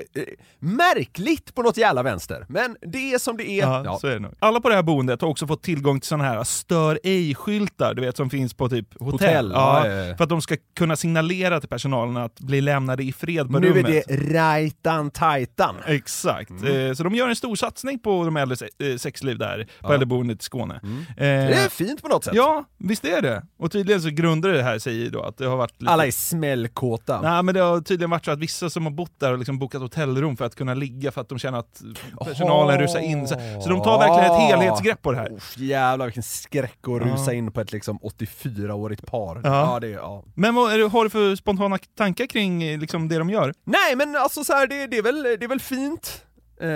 märkligt 0.59 1.55
på 1.55 1.61
något 1.61 1.77
jävla 1.77 2.03
vänster, 2.03 2.45
men 2.49 2.77
det 2.81 3.13
är 3.13 3.17
som 3.19 3.37
det 3.37 3.49
är. 3.49 3.83
Ja, 3.85 3.97
så 4.01 4.07
är 4.07 4.13
det 4.13 4.19
nog. 4.19 4.33
Alla 4.39 4.61
på 4.61 4.69
det 4.69 4.75
här 4.75 4.83
boendet 4.83 5.21
har 5.21 5.29
också 5.29 5.47
fått 5.47 5.63
tillgång 5.63 5.99
till 5.99 6.07
såna 6.07 6.23
här 6.23 6.43
stör 6.43 6.99
ej-skydd 7.03 7.54
skyltar, 7.59 7.93
du 7.93 8.01
vet 8.01 8.17
som 8.17 8.29
finns 8.29 8.53
på 8.53 8.69
typ 8.69 8.87
hotell. 8.99 9.11
Hotell, 9.11 9.51
ja, 9.53 9.87
ja. 9.87 10.15
För 10.17 10.23
att 10.23 10.29
de 10.29 10.41
ska 10.41 10.55
kunna 10.75 10.95
signalera 10.95 11.59
till 11.59 11.69
personalen 11.69 12.17
att 12.17 12.39
bli 12.39 12.61
lämnade 12.61 13.03
i 13.03 13.13
fred 13.13 13.51
på 13.51 13.59
Nu 13.59 13.67
är 13.67 13.73
rummet. 13.73 14.03
det 14.07 14.15
rajtan 14.39 15.11
tajtan. 15.11 15.75
Exakt. 15.87 16.49
Mm. 16.49 16.87
Eh, 16.87 16.93
Så 16.93 17.03
de 17.03 17.15
gör 17.15 17.29
en 17.29 17.35
stor 17.35 17.55
satsning 17.55 17.99
på 17.99 18.25
de 18.25 18.37
äldres 18.37 18.61
eh, 18.61 18.95
sexliv 18.97 19.37
där, 19.37 19.67
på 19.81 19.87
Ja. 19.89 19.93
äldreboendet 19.93 20.41
i 20.41 20.43
Skåne. 20.43 20.79
Mm. 20.83 20.99
Eh, 20.99 21.05
Det 21.17 21.53
är 21.53 21.69
fint 21.69 22.01
på 22.01 22.07
något 22.07 22.23
sätt. 22.23 22.33
Ja, 22.35 22.63
visst 22.77 23.05
är 23.05 23.21
det. 23.21 23.43
Och 23.59 23.71
tydligen 23.71 24.01
så 24.01 24.09
grundar 24.09 24.49
det 24.49 24.63
här 24.63 24.79
sig 24.79 25.09
då 25.09 25.21
att 25.23 25.37
det 25.37 25.45
har 25.45 25.57
varit 25.57 25.81
lite... 25.81 25.91
Alla 25.91 26.05
är 26.05 26.11
smällkåta. 26.11 27.21
Nej 27.21 27.43
men 27.43 27.55
det 27.55 27.61
har 27.61 27.81
tydligen 27.81 28.09
varit 28.09 28.25
så 28.25 28.31
att 28.31 28.39
vissa 28.39 28.69
som 28.69 28.83
har 28.85 28.91
bott 28.91 29.19
där 29.19 29.29
har 29.31 29.37
liksom 29.37 29.59
bokat 29.59 29.81
hotellrum 29.81 30.37
för 30.37 30.45
att 30.45 30.55
kunna 30.55 30.73
ligga 30.73 31.11
för 31.11 31.21
att 31.21 31.29
de 31.29 31.39
känner 31.39 31.59
att 31.59 31.81
personalen 32.25 32.79
rusar 32.79 32.99
in. 32.99 33.27
Så, 33.27 33.35
de 33.69 33.81
tar 33.83 33.99
verkligen 33.99 34.31
ett 34.31 34.39
helhetsgrepp 34.49 35.01
på 35.01 35.11
det 35.11 35.17
här. 35.17 35.31
Uff, 35.33 35.57
jävlar 35.57 36.05
vilken 36.05 36.23
skräck 36.23 36.77
att 36.87 37.01
rusa 37.01 37.33
in 37.33 37.44
på 37.51 37.61
ett 37.61 37.71
liksom 37.71 37.99
84-årigt 37.99 39.05
par. 39.05 39.41
Ja. 39.43 39.73
Ja, 39.73 39.79
det, 39.79 39.89
ja. 39.89 40.23
Men 40.35 40.55
vad 40.55 40.73
är 40.73 40.77
det, 40.77 40.87
har 40.87 41.03
du 41.03 41.09
för 41.09 41.35
spontana 41.35 41.77
tankar 41.97 42.25
kring 42.25 42.77
liksom, 42.79 43.07
det 43.07 43.17
de 43.17 43.29
gör? 43.29 43.53
Nej 43.63 43.95
men 43.95 44.15
alltså 44.15 44.43
så 44.43 44.53
här, 44.53 44.67
det, 44.67 44.87
det, 44.87 44.97
är, 44.97 45.03
väl, 45.03 45.23
det 45.23 45.43
är 45.43 45.47
väl 45.47 45.59
fint. 45.59 46.25
Eh, 46.61 46.67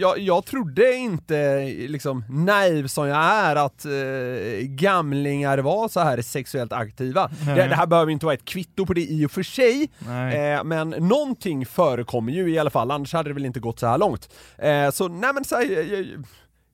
jag, 0.00 0.18
jag 0.18 0.44
trodde 0.44 0.94
inte, 0.94 1.64
liksom 1.88 2.24
naiv 2.28 2.86
som 2.86 3.08
jag 3.08 3.18
är, 3.18 3.56
att 3.56 3.84
eh, 3.84 4.66
gamlingar 4.66 5.58
var 5.58 5.88
så 5.88 6.00
här 6.00 6.22
sexuellt 6.22 6.72
aktiva. 6.72 7.30
Nej. 7.46 7.56
Det, 7.56 7.66
det 7.66 7.74
här 7.74 7.86
behöver 7.86 8.12
inte 8.12 8.26
vara 8.26 8.34
ett 8.34 8.44
kvitto 8.44 8.86
på 8.86 8.94
det 8.94 9.00
i 9.00 9.26
och 9.26 9.30
för 9.30 9.42
sig, 9.42 9.90
Nej. 9.98 10.52
eh, 10.52 10.64
men 10.64 10.90
någonting 10.90 11.66
förekommer 11.66 12.32
ju 12.32 12.50
i 12.50 12.58
alla 12.58 12.70
fall, 12.70 12.90
annars 12.90 13.12
hade 13.12 13.30
det 13.30 13.34
väl 13.34 13.46
inte 13.46 13.60
gått 13.60 13.78
så 13.78 13.86
här 13.86 13.98
långt. 13.98 14.28
Eh, 14.58 14.90
så 14.90 15.08
nej 15.08 15.30
men 15.34 15.44
så 15.44 15.54
här, 15.54 15.64
jag, 15.64 15.84
jag, 15.86 16.06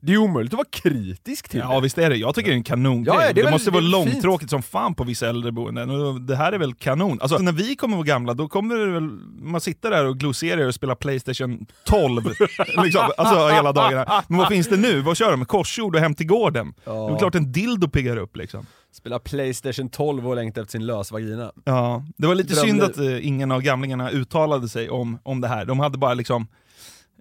det 0.05 0.13
är 0.13 0.19
omöjligt 0.19 0.53
att 0.53 0.57
vara 0.59 0.69
kritisk 0.71 1.49
till 1.49 1.61
Ja 1.61 1.75
det. 1.75 1.81
visst 1.81 1.99
är 1.99 2.11
det, 2.11 2.17
jag 2.17 2.35
tycker 2.35 2.51
det 2.51 2.55
är 2.55 2.57
en 2.57 2.65
kanongrej. 2.65 3.15
Ja, 3.17 3.25
ja, 3.27 3.33
det 3.33 3.43
det 3.43 3.51
måste 3.51 3.71
vara 3.71 3.81
långtråkigt 3.83 4.51
som 4.51 4.63
fan 4.63 4.95
på 4.95 5.05
vissa 5.05 5.29
äldreboenden, 5.29 5.91
och 5.91 6.21
det 6.21 6.37
här 6.37 6.53
är 6.53 6.59
väl 6.59 6.75
kanon. 6.75 7.19
Alltså 7.21 7.39
när 7.39 7.53
vi 7.53 7.77
kommer 7.77 7.97
vara 7.97 8.07
gamla, 8.07 8.35
då 8.35 8.49
kommer 8.49 8.77
det 8.77 8.87
väl, 8.93 9.03
man 9.43 9.61
sitter 9.61 9.91
där 9.91 10.05
och 10.07 10.19
glosserar 10.19 10.67
och 10.67 10.75
spelar 10.75 10.95
Playstation 10.95 11.67
12, 11.85 12.23
liksom, 12.85 13.11
alltså 13.17 13.49
hela 13.49 13.73
dagarna. 13.73 14.23
Men 14.29 14.39
vad 14.39 14.49
finns 14.49 14.69
det 14.69 14.77
nu? 14.77 15.01
Vad 15.01 15.17
kör 15.17 15.31
de? 15.31 15.45
Korsord 15.45 15.95
och 15.95 16.01
Hem 16.01 16.15
till 16.15 16.27
gården? 16.27 16.75
Det 16.85 16.91
är 16.91 17.19
klart 17.19 17.35
en 17.35 17.53
dildo 17.53 17.89
piggar 17.89 18.17
upp 18.17 18.37
liksom. 18.37 18.67
Spela 18.95 19.19
Playstation 19.19 19.89
12 19.89 20.29
och 20.29 20.37
längta 20.37 20.61
efter 20.61 20.73
sin 20.73 20.87
lösvagina. 20.87 21.53
Ja, 21.65 22.05
det 22.17 22.27
var 22.27 22.35
lite 22.35 22.55
Drömliv. 22.55 22.71
synd 22.73 22.83
att 22.83 22.99
eh, 22.99 23.27
ingen 23.27 23.53
av 23.53 23.61
gamlingarna 23.63 24.11
uttalade 24.11 24.69
sig 24.69 24.91
om, 24.91 25.19
om 25.23 25.41
det 25.41 25.49
här. 25.49 25.65
De 25.65 25.81
hade 25.81 25.99
bara 25.99 26.15
liksom 26.15 26.47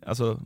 Alltså 0.05 0.39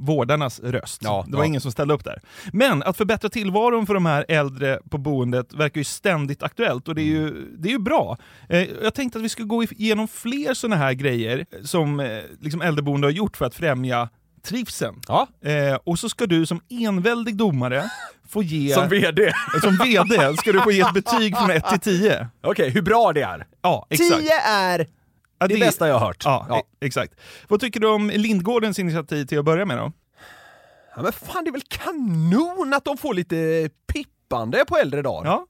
vårdarnas 0.00 0.60
röst. 0.60 1.00
Ja, 1.04 1.24
det 1.26 1.36
var 1.36 1.44
ja. 1.44 1.46
ingen 1.46 1.60
som 1.60 1.72
ställde 1.72 1.94
upp 1.94 2.04
där. 2.04 2.20
Men 2.52 2.82
att 2.82 2.96
förbättra 2.96 3.30
tillvaron 3.30 3.86
för 3.86 3.94
de 3.94 4.06
här 4.06 4.24
äldre 4.28 4.78
på 4.90 4.98
boendet 4.98 5.52
verkar 5.52 5.80
ju 5.80 5.84
ständigt 5.84 6.42
aktuellt 6.42 6.88
och 6.88 6.94
det 6.94 7.02
är 7.02 7.06
ju, 7.06 7.48
det 7.58 7.68
är 7.68 7.72
ju 7.72 7.78
bra. 7.78 8.18
Eh, 8.48 8.68
jag 8.82 8.94
tänkte 8.94 9.18
att 9.18 9.24
vi 9.24 9.28
ska 9.28 9.42
gå 9.42 9.62
igenom 9.62 10.08
fler 10.08 10.54
sådana 10.54 10.76
här 10.76 10.92
grejer 10.92 11.46
som 11.62 12.00
eh, 12.00 12.22
liksom 12.40 12.62
äldreboende 12.62 13.06
har 13.06 13.12
gjort 13.12 13.36
för 13.36 13.44
att 13.44 13.54
främja 13.54 14.08
trivseln. 14.44 15.00
Ja. 15.08 15.28
Eh, 15.44 15.78
och 15.84 15.98
så 15.98 16.08
ska 16.08 16.26
du 16.26 16.46
som 16.46 16.60
enväldig 16.68 17.36
domare 17.36 17.90
få 18.28 18.42
ge... 18.42 18.74
Som 18.74 18.88
VD. 18.88 19.32
Som 19.62 19.76
VD 19.76 20.36
ska 20.36 20.52
du 20.52 20.60
få 20.60 20.70
ge 20.70 20.80
ett 20.80 20.94
betyg 20.94 21.36
från 21.36 21.50
1 21.50 21.68
till 21.68 21.80
10. 21.80 22.28
Okej, 22.42 22.70
hur 22.70 22.82
bra 22.82 23.12
det 23.12 23.22
är? 23.22 23.46
Ja, 23.62 23.86
exakt. 23.90 24.20
10 24.20 24.30
är 24.40 24.86
Ja, 25.50 25.54
det, 25.56 25.60
bästa 25.60 25.88
jag 25.88 25.98
har 25.98 26.06
hört. 26.06 26.22
Ja, 26.24 26.46
Ja. 26.48 26.58
e- 26.58 26.86
exakt. 26.86 27.14
Vad 27.48 27.60
tycker 27.60 27.80
du 27.80 27.86
om 27.88 28.10
Lindgårdens 28.10 28.78
initiativ 28.78 29.24
till 29.26 29.38
att 29.38 29.44
börja 29.44 29.64
med 29.64 29.78
då? 29.78 29.92
Ja, 30.96 31.02
men 31.02 31.12
fan 31.12 31.44
det 31.44 31.50
är 31.50 31.52
väl 31.52 31.62
kanon 31.68 32.74
att 32.74 32.84
de 32.84 32.96
får 32.96 33.14
lite 33.14 33.70
pippande 33.92 34.64
på 34.68 34.76
äldre 34.76 35.02
dagar? 35.02 35.30
Ja. 35.30 35.46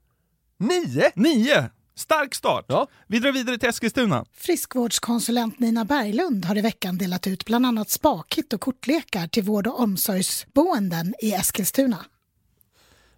Nio? 0.57 1.11
Nio! 1.15 1.69
Stark 1.97 2.35
start! 2.35 2.65
Ja. 2.67 2.87
Vi 3.07 3.19
drar 3.19 3.31
vidare 3.31 3.57
till 3.57 3.69
Eskilstuna. 3.69 4.25
Friskvårdskonsulent 4.33 5.59
Nina 5.59 5.85
Berglund 5.85 6.45
har 6.45 6.57
i 6.57 6.61
veckan 6.61 6.97
delat 6.97 7.27
ut 7.27 7.45
bland 7.45 7.65
annat 7.65 7.89
spakit 7.89 8.53
och 8.53 8.61
kortlekar 8.61 9.27
till 9.27 9.43
vård 9.43 9.67
och 9.67 9.79
omsorgsboenden 9.79 11.13
i 11.21 11.31
Eskilstuna. 11.33 11.97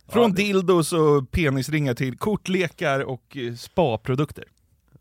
Från 0.09 0.33
dildos 0.33 0.93
och 0.93 1.31
penisringar 1.31 1.93
till 1.93 2.17
kortlekar 2.17 2.99
och 2.99 3.37
eh, 3.37 3.55
spaprodukter. 3.55 4.43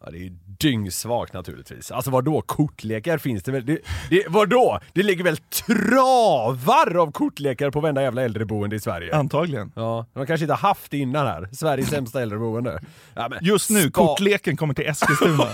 Ja, 0.07 0.13
det 0.13 0.19
är 0.27 0.33
dyngsvagt 0.59 1.33
naturligtvis. 1.33 1.91
Alltså 1.91 2.11
vadå, 2.11 2.43
kortlekar 2.43 3.19
finns 3.19 3.43
det 3.43 3.53
väl? 3.53 3.67
Det, 3.67 3.79
det, 4.11 4.25
vadå? 4.29 4.81
Det 4.93 5.03
ligger 5.03 5.25
väl 5.25 5.37
travar 5.37 6.97
av 6.97 7.13
kortlekar 7.13 7.71
på 7.71 7.81
varenda 7.81 8.03
jävla 8.03 8.23
äldreboende 8.23 8.77
i 8.77 8.81
Sverige? 8.81 9.15
Antagligen. 9.17 9.73
Ja, 9.77 10.07
de 10.15 10.27
kanske 10.27 10.45
inte 10.45 10.53
har 10.55 10.69
haft 10.69 10.91
det 10.91 10.99
innan 10.99 11.27
här. 11.27 11.49
Sveriges 11.53 11.89
sämsta 11.89 12.23
äldreboende. 12.23 12.81
Ja, 13.15 13.29
men 13.29 13.39
Just 13.43 13.71
nu, 13.71 13.83
spa- 13.83 13.91
kortleken 13.91 14.57
kommer 14.57 14.75
till 14.75 14.87
Eskilstuna. 14.87 15.45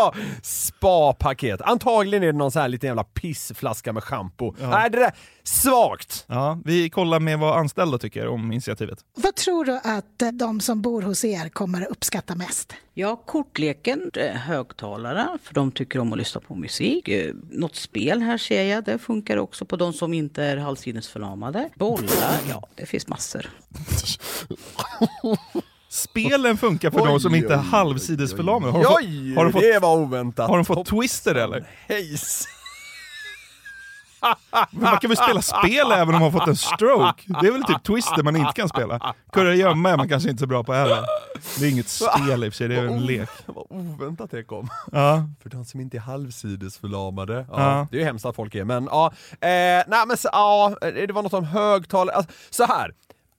Spa-paket. 0.42 1.60
Antagligen 1.62 2.22
är 2.22 2.26
det 2.32 2.38
någon 2.38 2.50
sån 2.50 2.62
här 2.62 2.68
liten 2.68 2.86
jävla 2.88 3.04
pissflaska 3.04 3.92
med 3.92 4.04
schampo. 4.04 4.54
Nej, 4.58 4.90
det 4.90 4.98
där, 4.98 5.12
svagt! 5.42 6.24
ja, 6.28 6.58
vi 6.64 6.90
kollar 6.90 7.20
med 7.20 7.38
vad 7.38 7.58
anställda 7.58 7.98
tycker 7.98 8.28
om 8.28 8.52
initiativet. 8.52 8.98
Vad 9.16 9.34
tror 9.34 9.64
du 9.64 9.80
att 9.84 10.38
de 10.38 10.60
som 10.60 10.82
bor 10.82 11.02
hos 11.02 11.24
er 11.24 11.48
kommer 11.48 11.82
att 11.82 11.88
uppskatta 11.88 12.34
mest? 12.34 12.74
Ja, 13.00 13.16
kortleken, 13.26 14.10
eh, 14.16 14.30
högtalare, 14.32 15.28
för 15.42 15.54
de 15.54 15.72
tycker 15.72 15.98
om 15.98 16.12
att 16.12 16.18
lyssna 16.18 16.40
på 16.40 16.54
musik. 16.54 17.08
Eh, 17.08 17.34
Något 17.50 17.76
spel 17.76 18.22
här 18.22 18.38
ser 18.38 18.62
jag, 18.62 18.84
det 18.84 18.98
funkar 18.98 19.36
också 19.36 19.64
på 19.64 19.76
de 19.76 19.92
som 19.92 20.14
inte 20.14 20.44
är 20.44 20.56
halvsidesförlamade. 20.56 21.68
Bollar, 21.74 22.38
ja, 22.50 22.68
det 22.74 22.86
finns 22.86 23.08
massor. 23.08 23.46
Spelen 25.88 26.56
funkar 26.56 26.90
för 26.90 27.06
de 27.06 27.20
som 27.20 27.34
inte 27.34 27.54
är 27.54 27.58
halvsidesförlamade. 27.58 28.72
Har, 28.72 28.78
de 28.82 28.84
fått- 28.84 28.98
Oj, 29.02 29.34
har, 29.34 29.44
de 29.44 29.52
fått, 29.52 29.62
det 29.62 29.78
var 29.78 29.96
oväntat. 29.96 30.48
har 30.50 30.56
de 30.56 30.64
fått 30.64 30.86
twister 30.86 31.34
eller? 31.34 31.64
Hejs! 31.88 32.44
Men 34.70 34.82
man 34.82 34.98
kan 34.98 35.08
väl 35.08 35.16
spela 35.16 35.42
spel 35.42 35.92
även 35.92 36.14
om 36.14 36.20
man 36.20 36.22
har 36.22 36.30
fått 36.30 36.48
en 36.48 36.56
stroke? 36.56 37.22
Det 37.40 37.46
är 37.46 37.52
väl 37.52 37.64
typ 37.64 37.82
twister 37.82 38.22
man 38.22 38.36
inte 38.36 38.52
kan 38.52 38.68
spela? 38.68 39.14
Kurragömma 39.32 39.90
är 39.90 39.96
man 39.96 40.08
kanske 40.08 40.30
inte 40.30 40.40
så 40.40 40.46
bra 40.46 40.64
på 40.64 40.72
heller. 40.72 41.04
Det 41.58 41.66
är 41.66 41.70
inget 41.70 41.88
spel 41.88 42.44
i 42.44 42.48
och 42.48 42.52
för 42.52 42.56
sig, 42.56 42.68
det 42.68 42.76
är 42.76 42.84
en 42.86 43.06
lek. 43.06 43.28
Vad 43.46 43.66
oväntat 43.70 44.30
det 44.30 44.42
kom. 44.42 44.68
Ja. 44.92 45.22
För 45.42 45.50
de 45.50 45.64
som 45.64 45.80
inte 45.80 45.96
är 45.96 46.00
halvsidesförlamade. 46.00 47.46
Ja, 47.50 47.78
Ja. 47.78 47.86
Det 47.90 47.96
är 47.96 48.00
ju 48.00 48.04
hemskt 48.06 48.26
att 48.26 48.36
folk 48.36 48.54
är, 48.54 48.64
men 48.64 48.88
ja. 48.90 49.06
Eh, 49.30 49.48
nej 49.86 50.06
men 50.06 50.16
så, 50.16 50.28
ja, 50.32 50.76
det 50.80 51.12
var 51.12 51.22
något 51.22 51.34
om 51.34 51.44
högtalare. 51.44 52.16
Alltså, 52.16 52.32
så 52.50 52.64
här. 52.64 52.92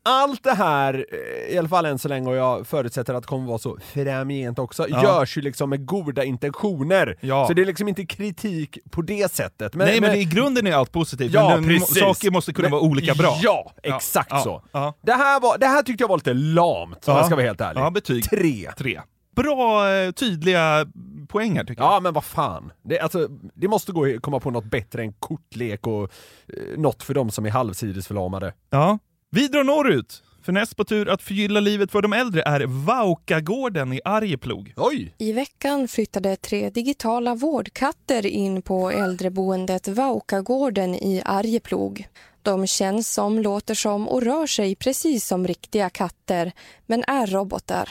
Allt 0.09 0.43
det 0.43 0.53
här, 0.53 1.05
eh, 1.47 1.53
i 1.55 1.57
alla 1.57 1.67
fall 1.69 1.85
än 1.85 1.99
så 1.99 2.07
länge 2.07 2.29
och 2.29 2.35
jag 2.35 2.67
förutsätter 2.67 3.13
att 3.13 3.23
det 3.23 3.27
kommer 3.27 3.47
vara 3.47 3.57
så 3.57 3.77
framgent 3.93 4.59
också, 4.59 4.85
Ja. 4.89 5.03
görs 5.03 5.37
ju 5.37 5.41
liksom 5.41 5.69
med 5.69 5.85
goda 5.85 6.23
intentioner. 6.23 7.17
Ja. 7.21 7.47
Så 7.47 7.53
det 7.53 7.61
är 7.61 7.65
liksom 7.65 7.87
inte 7.87 8.05
kritik 8.05 8.77
på 8.91 9.01
det 9.01 9.31
sättet. 9.31 9.73
Men, 9.75 9.87
Nej 9.87 10.01
men 10.01 10.15
i 10.15 10.23
grunden 10.25 10.67
är 10.67 10.73
allt 10.73 10.91
positivt, 10.91 11.33
Ja, 11.33 11.49
men 11.55 11.63
precis. 11.63 11.99
saker 11.99 12.31
måste 12.31 12.53
kunna 12.53 12.65
Men- 12.65 12.71
vara 12.71 12.81
olika 12.81 13.13
bra. 13.15 13.37
Ja, 13.41 13.71
exakt 13.83 14.27
ja, 14.31 14.39
så. 14.39 14.63
Ja. 14.71 14.93
Det, 15.01 15.13
här 15.13 15.39
var, 15.39 15.57
det 15.57 15.67
här 15.67 15.81
tyckte 15.83 16.03
jag 16.03 16.09
var 16.09 16.17
lite 16.17 16.33
lamt, 16.33 16.95
om 17.07 17.13
Ja. 17.13 17.17
jag 17.17 17.25
ska 17.25 17.35
vara 17.35 17.45
helt 17.45 17.61
ärlig. 17.61 17.81
Ja, 17.81 17.89
betyg. 17.91 18.23
Tre. 18.29 18.69
Tre. 18.77 19.01
Bra, 19.35 19.89
eh, 19.93 20.11
tydliga 20.11 20.85
poäng 21.27 21.55
här 21.57 21.63
tycker 21.63 21.83
jag. 21.83 21.91
Ja 21.93 21.99
men 21.99 22.13
vad 22.13 22.23
fan. 22.23 22.71
Det, 22.83 22.99
alltså, 22.99 23.27
det 23.53 23.67
måste 23.67 23.91
gå 23.91 24.05
att 24.05 24.21
komma 24.21 24.39
på 24.39 24.51
något 24.51 24.65
bättre 24.65 25.01
än 25.01 25.13
kortlek 25.13 25.87
och 25.87 26.03
eh, 26.03 26.77
något 26.77 27.03
för 27.03 27.13
de 27.13 27.31
som 27.31 27.45
är 27.45 27.49
halvsidesförlamade. 27.49 28.53
Ja. 28.69 28.99
Vi 29.31 29.47
drar 29.47 29.63
norrut. 29.63 30.23
För 30.41 30.51
näst 30.51 30.75
på 30.77 30.85
tur 30.85 31.09
att 31.09 31.21
förgylla 31.21 31.59
livet 31.59 31.91
för 31.91 32.01
de 32.01 32.13
äldre 32.13 32.41
är 32.41 32.65
Vaukagården 32.65 33.93
i 33.93 34.01
Arjeplog. 34.05 34.73
Oj! 34.77 35.15
I 35.17 35.31
veckan 35.31 35.87
flyttade 35.87 36.35
tre 36.35 36.69
digitala 36.69 37.35
vårdkatter 37.35 38.25
in 38.25 38.61
på 38.61 38.91
äldreboendet 38.91 39.87
Vaukagården 39.87 40.95
i 40.95 41.21
Arjeplog. 41.25 42.07
De 42.41 42.67
känns 42.67 43.13
som, 43.13 43.39
låter 43.39 43.75
som 43.75 44.07
och 44.07 44.21
rör 44.21 44.47
sig 44.47 44.75
precis 44.75 45.25
som 45.27 45.47
riktiga 45.47 45.89
katter, 45.89 46.51
men 46.85 47.03
är 47.07 47.27
robotar. 47.27 47.89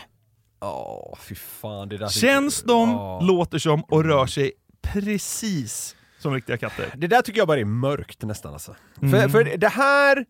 Ja, 0.61 1.17
fy 1.29 1.35
fan. 1.35 1.89
Det 1.89 1.97
där 1.99 2.09
Känns 2.09 2.63
de, 2.63 2.91
Ja. 2.91 3.21
låter 3.23 3.59
som 3.59 3.83
och 3.85 4.05
rör 4.05 4.27
sig 4.27 4.53
precis 4.83 5.97
som 6.19 6.35
riktiga 6.35 6.57
katter. 6.57 6.93
Det 6.97 7.07
där 7.07 7.23
tycker 7.23 7.39
jag 7.39 7.49
bara 7.49 7.61
är 7.61 7.65
mörkt 7.65 8.23
nästan 8.23 8.53
alltså. 8.53 8.77
Mm. 9.03 9.11
För, 9.11 9.29
för 9.29 9.57
det 9.59 9.69
här... 9.69 10.27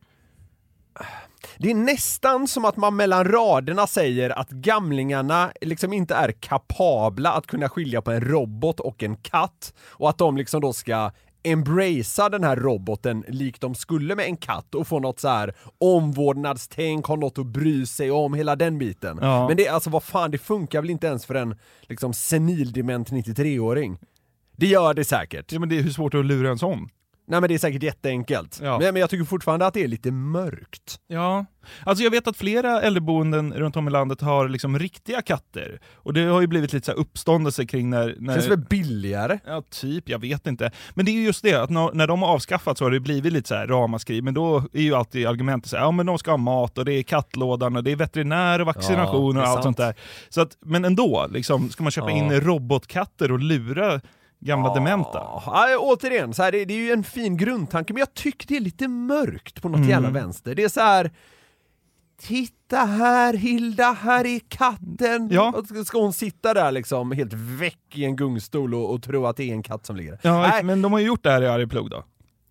Det 1.59 1.71
är 1.71 1.75
nästan 1.75 2.49
som 2.49 2.65
att 2.65 2.77
man 2.77 2.97
mellan 2.97 3.25
raderna 3.25 3.87
säger 3.87 4.39
att 4.39 4.51
gamlingarna 4.51 5.53
liksom 5.61 5.93
inte 5.93 6.15
är 6.15 6.33
kapabla 6.33 7.33
att 7.33 7.47
kunna 7.47 7.69
skilja 7.69 8.03
på 8.03 8.11
en 8.11 8.21
robot 8.21 8.81
och 8.81 9.03
en 9.03 9.17
katt 9.17 9.75
och 9.87 10.09
att 10.09 10.19
de 10.19 10.37
liksom 10.37 10.61
då 10.61 10.73
ska 10.73 11.11
embracea 11.43 12.29
den 12.29 12.45
här 12.45 12.57
roboten 12.57 13.25
likt 13.29 13.61
de 13.61 13.75
skulle 13.75 14.15
med 14.15 14.27
en 14.27 14.37
katt 14.37 14.75
och 14.75 14.87
få 14.87 15.01
något 15.01 15.21
så 15.21 15.29
här 15.29 15.55
omvårdnadstänk, 15.79 17.07
ha 17.07 17.17
något 17.17 17.39
att 17.39 17.47
bry 17.47 17.87
sig 17.87 18.11
om, 18.11 18.35
hela 18.35 18.57
den 18.57 18.79
biten. 18.79 19.19
Ja. 19.23 19.49
Men 19.49 19.57
det 19.57 19.67
är 19.67 19.73
alltså 19.73 19.91
vad 19.91 20.03
fan, 20.03 20.31
det 20.31 20.39
funkar 20.39 20.81
väl 20.81 20.91
inte 20.91 21.07
ens 21.07 21.27
för 21.27 21.35
en 21.35 21.59
liksom 21.83 22.13
senildement 22.13 23.11
93-åring? 23.11 23.99
Det 24.57 24.67
gör 24.67 24.95
det 24.95 25.05
säkert. 25.05 25.53
Ja, 25.53 25.61
men 25.61 25.69
det 25.69 25.79
är 25.79 25.83
hur 25.83 25.91
svårt 25.91 26.15
är 26.15 26.19
det 26.19 26.23
att 26.23 26.27
lura 26.27 26.51
en 26.51 26.59
sån? 26.59 26.89
Nej 27.29 27.41
men 27.41 27.49
det 27.49 27.55
är 27.55 27.59
säkert 27.59 27.83
jätteenkelt. 27.83 28.61
Ja. 28.63 28.79
Men, 28.79 28.93
men 28.95 29.01
jag 29.01 29.11
tycker 29.11 29.25
fortfarande 29.25 29.67
att 29.67 29.75
det 29.75 29.85
är 29.85 29.89
lite 29.89 30.11
mörkt. 30.11 31.01
Ja, 31.09 31.47
alltså 31.85 32.05
jag 32.05 32.11
vet 32.11 32.27
att 32.27 32.37
flera 32.37 32.81
äldreboenden 32.83 33.53
runt 33.55 33.77
om 33.77 33.89
i 33.89 33.91
landet 33.91 34.21
har 34.21 34.49
liksom 34.49 34.79
riktiga 34.79 35.23
katter. 35.23 35.81
Och 35.95 36.15
det 36.15 36.25
har 36.25 36.41
ju 36.41 36.47
blivit 36.47 36.73
lite 36.73 36.87
så 36.87 36.93
uppståndelse 36.93 37.67
kring 37.67 37.91
när... 37.91 38.17
när... 38.19 38.35
Känns 38.35 38.51
väl 38.51 38.59
billigare? 38.59 39.39
Ja, 39.47 39.63
typ. 39.71 40.09
Jag 40.09 40.19
vet 40.19 40.47
inte. 40.47 40.71
Men 40.95 41.05
det 41.05 41.11
är 41.11 41.13
ju 41.13 41.25
just 41.25 41.43
det, 41.43 41.55
att 41.55 41.71
när, 41.71 41.93
när 41.95 42.07
de 42.07 42.23
har 42.23 42.29
avskaffats 42.29 42.79
så 42.79 42.85
har 42.85 42.91
det 42.91 43.01
blivit 43.01 43.33
lite 43.33 43.49
så 43.49 43.55
här 43.55 43.67
ramaskri, 43.67 44.23
men 44.23 44.35
då 44.35 44.63
är 44.73 44.83
ju 44.83 44.95
alltid 44.95 45.27
argumentet 45.27 45.71
så 45.71 45.77
här, 45.77 45.85
ja 45.85 45.91
men 45.91 46.07
de 46.07 46.19
ska 46.19 46.31
ha 46.31 46.37
mat 46.37 46.79
och 46.79 46.85
det 46.85 46.93
är 46.93 47.03
kattlådan 47.03 47.77
och 47.77 47.85
det 47.85 47.93
är 47.93 47.97
veterinär 47.97 48.61
och 48.61 48.67
vaccinationer 48.67 49.41
Ja, 49.41 49.47
och 49.47 49.53
allt 49.53 49.63
sånt 49.63 49.77
sant. 49.77 49.97
där. 49.97 50.03
Så 50.29 50.41
att, 50.41 50.57
men 50.61 50.85
ändå, 50.85 51.27
liksom, 51.31 51.71
ska 51.71 51.83
man 51.83 51.93
köpa 51.93 52.11
Ja. 52.11 52.17
in 52.17 52.41
robotkatter 52.41 53.33
och 53.33 53.39
lura 53.39 54.01
gamla 54.41 54.75
dementa? 54.75 55.19
Ja, 55.47 55.77
återigen, 55.79 56.35
så 56.35 56.43
här, 56.43 56.53
det, 56.53 56.65
det 56.65 56.75
är 56.75 56.79
ju 56.79 56.93
en 56.93 57.05
fin 57.05 57.37
grundtanke, 57.37 57.93
men 57.93 58.01
jag 58.01 58.15
tycker 58.15 58.49
det 58.49 58.57
är 58.57 58.61
lite 58.61 58.89
mörkt 58.89 59.63
på 59.63 59.69
något 59.69 59.79
Mm. 59.79 59.91
jävla 59.91 60.11
vänster. 60.11 60.55
Det 60.55 60.63
är 60.65 60.69
så 60.69 60.81
här. 60.81 61.11
Titta 62.21 62.77
här 62.77 63.35
Hilda, 63.35 63.93
här 63.93 64.27
är 64.27 64.41
katten! 64.49 65.29
Ja. 65.33 65.63
Ska 65.87 65.99
hon 66.01 66.13
sitta 66.13 66.55
där 66.55 66.73
liksom 66.73 67.13
helt 67.13 67.33
väck 67.33 67.79
i 67.95 68.05
en 68.05 68.17
gungstol 68.17 68.75
och, 68.75 68.95
och 68.95 69.03
tro 69.03 69.27
att 69.27 69.37
det 69.37 69.45
är 69.45 69.53
en 69.53 69.63
katt 69.63 69.87
som 69.87 69.97
ligger 69.97 70.11
där? 70.11 70.19
Ja, 70.23 70.41
Nej. 70.41 70.63
men 70.63 70.83
de 70.83 70.93
har 70.93 70.99
ju 71.01 71.07
gjort 71.07 71.23
det 71.23 71.31
här 71.31 71.43
i 71.43 71.47
Arjeplog 71.47 71.91
då. 71.91 72.05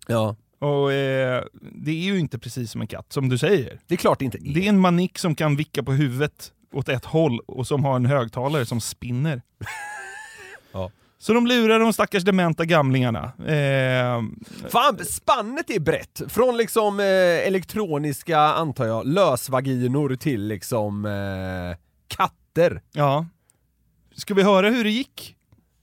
Ja. 0.06 0.36
Och 0.58 0.92
eh, 0.92 1.44
det 1.72 1.90
är 1.90 1.94
ju 2.04 2.18
inte 2.18 2.38
precis 2.38 2.70
som 2.70 2.80
en 2.80 2.86
katt, 2.86 3.12
som 3.12 3.28
du 3.28 3.38
säger. 3.38 3.80
Det 3.86 3.94
är 3.94 3.98
klart 3.98 4.18
det 4.18 4.24
inte 4.24 4.38
är. 4.38 4.54
Det 4.54 4.64
är 4.64 4.68
en 4.68 4.78
manik 4.80 5.18
som 5.18 5.34
kan 5.34 5.56
vicka 5.56 5.82
på 5.82 5.92
huvudet 5.92 6.52
åt 6.72 6.88
ett 6.88 7.04
håll 7.04 7.40
och 7.46 7.66
som 7.66 7.84
har 7.84 7.96
en 7.96 8.06
högtalare 8.06 8.66
som 8.66 8.80
spinner. 8.80 9.42
Ja. 10.72 10.90
Så 11.20 11.32
de 11.32 11.46
lurar 11.46 11.78
de 11.80 11.92
stackars 11.92 12.24
dementa 12.24 12.64
gamlingarna. 12.64 13.32
Eh, 13.46 14.22
Fan, 14.68 14.98
spannet 15.04 15.70
är 15.70 15.80
brett! 15.80 16.22
Från 16.28 16.56
liksom 16.56 17.00
eh, 17.00 17.06
elektroniska, 17.46 18.38
antar 18.38 18.86
jag, 18.86 19.06
lösvaginor 19.06 20.16
till 20.16 20.46
liksom 20.48 21.04
eh, 21.04 21.76
katter. 22.08 22.82
ja. 22.92 23.26
Ska 24.16 24.34
vi 24.34 24.42
höra 24.42 24.70
hur 24.70 24.84
det 24.84 24.90
gick? 24.90 25.36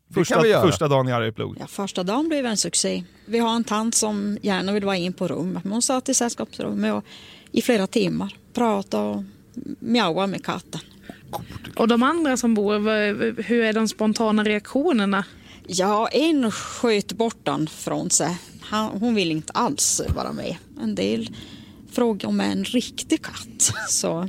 Det 0.08 0.14
Första, 0.14 0.48
göra. 0.48 0.62
första 0.62 0.88
dagen 0.88 1.08
i 1.08 1.12
Arjeplog. 1.12 1.58
Ja, 1.60 1.68
första 1.68 2.04
dagen 2.04 2.28
blev 2.28 2.46
en 2.46 2.58
succé. 2.58 3.04
Vi 3.26 3.40
har 3.40 3.56
en 3.56 3.64
tant 3.64 3.96
som 3.96 4.38
gärna 4.42 4.72
vill 4.72 4.86
vara 4.86 4.96
in 4.98 5.14
på 5.14 5.28
rummet, 5.28 5.64
men 5.64 5.72
hon 5.74 5.82
satt 5.82 6.10
i 6.10 6.14
sällskapsrummet 6.14 6.94
och 6.94 7.04
i 7.52 7.62
flera 7.62 7.88
timmar 7.88 8.36
pratade 8.54 9.04
och 9.10 9.24
mjauade 9.80 10.28
med 10.28 10.46
katten. 10.46 10.82
Och 11.76 11.88
de 11.88 12.04
andra 12.04 12.38
som 12.38 12.54
bor, 12.54 13.42
hur 13.42 13.64
är 13.64 13.74
de 13.74 13.88
spontana 13.88 14.44
reaktionerna? 14.44 15.26
Ja, 15.68 16.08
en 16.08 16.52
sköt 16.52 17.12
bort 17.14 17.38
den 17.44 17.68
från 17.68 18.10
sig. 18.10 18.38
Han, 18.62 18.90
hon 19.00 19.16
vill 19.16 19.32
inte 19.32 19.54
alls 19.54 20.02
vara 20.16 20.32
med. 20.34 20.56
En 20.82 20.96
del 20.96 21.36
frågade 21.92 22.28
om 22.28 22.40
en 22.40 22.64
riktig 22.64 23.22
katt. 23.24 23.72
Så, 23.90 24.28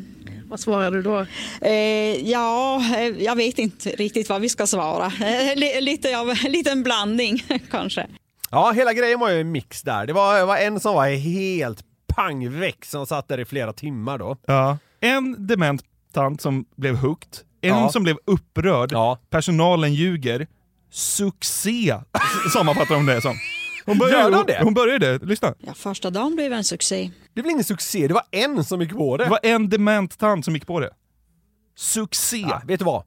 Vad 0.49 0.61
svarar 0.61 0.91
du 0.91 1.03
då? 1.03 1.27
eh, 1.61 2.29
ja, 2.31 2.83
eh, 2.97 3.23
jag 3.25 3.37
vet 3.37 3.59
inte 3.59 3.89
riktigt 3.91 4.29
vad 4.29 4.41
vi 4.41 4.49
ska 4.49 4.67
svara. 4.67 5.07
Eh, 5.07 5.57
li- 5.57 5.81
lite 5.81 6.19
av 6.19 6.31
en 6.45 6.53
liten 6.53 6.83
blandning 6.83 7.45
kanske. 7.71 8.07
Ja, 8.51 8.73
hela 8.73 8.93
grejen 8.93 9.21
var 9.21 9.31
ju 9.31 9.41
en 9.41 9.53
mix 9.53 9.83
där. 9.83 10.07
Det 10.07 10.13
var, 10.13 10.39
det 10.39 10.45
var 10.45 10.57
en 10.57 10.81
som 10.81 10.95
var 10.95 11.09
helt 11.09 11.81
pangväck 12.07 12.85
som 12.85 13.07
satt 13.07 13.29
där 13.29 13.41
i 13.41 13.45
flera 13.45 13.73
timmar 13.73 14.19
då. 14.19 14.37
Ja. 14.47 14.79
En 15.01 15.47
dement 15.47 15.83
tant 16.16 16.40
som 16.40 16.64
blev 16.76 16.96
hooked, 16.96 17.38
en 17.62 17.68
Ja. 17.68 17.88
som 17.88 18.02
blev 18.02 18.16
upprörd, 18.26 18.92
personalen 19.30 19.94
ljuger, 19.94 20.46
succé 20.90 21.94
sammanfattar 22.52 22.94
de 22.94 23.06
det 23.06 23.20
som. 23.20 23.37
Hon 23.87 23.99
började, 23.99 24.37
de 24.37 24.44
det? 24.46 24.61
hon 24.62 24.75
började, 24.75 25.18
lyssna. 25.26 25.54
Ja, 25.58 25.75
första 25.75 26.11
dagen 26.11 26.35
blev 26.37 26.52
en 26.52 26.64
succé. 26.64 27.11
Det 27.35 27.42
blev 27.42 27.50
ingen 27.50 27.64
succé, 27.64 28.08
det 28.08 28.14
var 28.14 28.23
en 28.30 28.64
som 28.64 28.80
gick 28.80 28.92
på 28.92 29.16
det. 29.16 29.25
Det 29.25 29.30
var 29.30 29.40
en 29.42 29.68
dement 29.68 30.18
tant 30.18 30.44
som 30.44 30.54
gick 30.54 30.66
på 30.66 30.80
det. 30.80 30.90
Succé! 31.76 32.37
Ja, 32.37 32.62
vet 32.66 32.78
du 32.80 32.85
vad? 32.85 33.02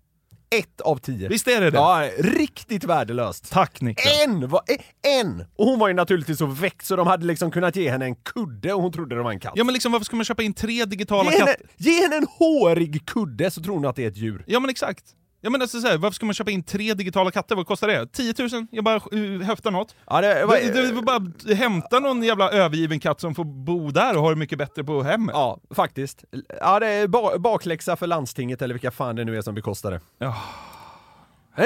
Ett 0.56 0.82
av 0.82 0.98
tio. 0.98 1.29
Visst 1.29 1.48
är 1.48 1.62
det 1.62 1.70
det? 1.70 1.77
Ja, 1.77 2.10
riktigt 2.18 2.84
värdelöst. 2.84 3.51
Tack 3.51 3.82
Niklas. 3.82 4.24
En! 4.25 4.50
Var, 4.50 4.62
eh, 4.68 5.20
en! 5.20 5.46
Och 5.56 5.65
hon 5.65 5.79
var 5.79 5.88
ju 5.88 5.94
naturligtvis 5.94 6.38
så 6.38 6.46
väck 6.46 6.84
så 6.84 6.96
de 6.96 7.08
hade 7.08 7.25
liksom 7.25 7.51
kunnat 7.51 7.75
ge 7.75 7.89
henne 7.91 8.06
en 8.06 8.15
kudde 8.15 8.74
och 8.74 8.82
hon 8.82 8.91
trodde 8.91 9.15
det 9.15 9.24
var 9.24 9.32
en 9.32 9.39
katt. 9.39 9.53
Ja 9.56 9.63
men 9.63 9.74
liksom 9.74 9.91
varför 9.91 10.06
ska 10.06 10.15
man 10.15 10.25
köpa 10.25 10.44
in 10.44 10.53
tre 10.53 10.86
digitala 10.86 11.32
katter? 11.32 11.56
ge 11.77 12.01
henne 12.01 12.15
en 12.15 12.27
hårig 12.29 13.06
kudde 13.06 13.51
så 13.51 13.62
tror 13.62 13.75
hon 13.75 13.86
att 13.86 13.96
det 13.96 14.03
är 14.03 14.08
ett 14.08 14.18
djur. 14.18 14.44
Ja 14.48 14.60
men 14.60 14.70
exakt. 14.70 15.03
Ja 15.41 15.50
men 15.50 15.62
alltså 15.62 15.81
så 15.81 15.88
här, 15.88 15.98
varför 15.98 16.15
ska 16.15 16.25
man 16.25 16.34
köpa 16.34 16.51
in 16.51 16.63
tre 16.63 16.93
digitala 16.93 17.31
katter? 17.31 17.55
Vad 17.55 17.67
kostar 17.67 17.88
det? 17.88 18.08
10 18.08 18.34
000? 18.39 18.67
Jag 18.72 18.84
bara 18.84 19.01
uh, 19.13 19.41
höftar 19.41 19.72
något. 19.72 19.96
Ja, 20.08 20.22
det, 20.22 20.46
var, 20.46 20.55
det, 20.55 20.91
det, 20.91 21.01
bara 21.01 21.55
hämta 21.55 22.00
någon 22.00 22.24
jävla 22.24 22.51
övergiven 22.51 23.00
katt 23.00 23.22
som 23.22 23.36
får 23.36 23.43
bo 23.43 23.91
där 23.91 24.15
och 24.15 24.22
ha 24.22 24.29
det 24.29 24.36
mycket 24.36 24.58
bättre 24.58 24.84
på 24.84 25.03
hemmet. 25.03 25.34
Ja, 25.34 25.60
faktiskt. 25.75 26.24
Ja, 26.62 26.79
det 26.79 26.88
är 26.88 27.08
ba 27.08 27.38
bakläxa 27.38 27.96
för 27.96 28.08
landstinget 28.08 28.62
eller 28.62 28.74
vilka 28.74 28.91
fan 28.91 29.15
det 29.15 29.25
nu 29.25 29.38
är 29.38 29.41
som 29.41 29.55
bekostar 29.55 29.91
det. 29.91 30.01
Ja. 30.17 30.36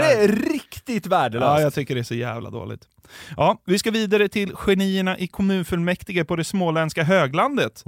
Det 0.02 0.24
är 0.24 0.28
riktigt 0.28 1.08
värdelöst. 1.08 1.46
Ja, 1.46 1.62
jag 1.62 1.74
tycker 1.74 1.96
det 1.96 2.02
är 2.02 2.04
så 2.04 2.16
jävla 2.16 2.50
dåligt. 2.50 2.88
Ja, 3.38 3.62
vi 3.66 3.80
ska 3.80 3.92
vidare 3.92 4.30
till 4.30 4.56
genierna 4.56 5.18
i 5.18 5.28
kommunfullmäktige 5.28 6.26
på 6.26 6.36
det 6.36 6.44
småländska 6.44 7.04
höglandet. 7.04 7.84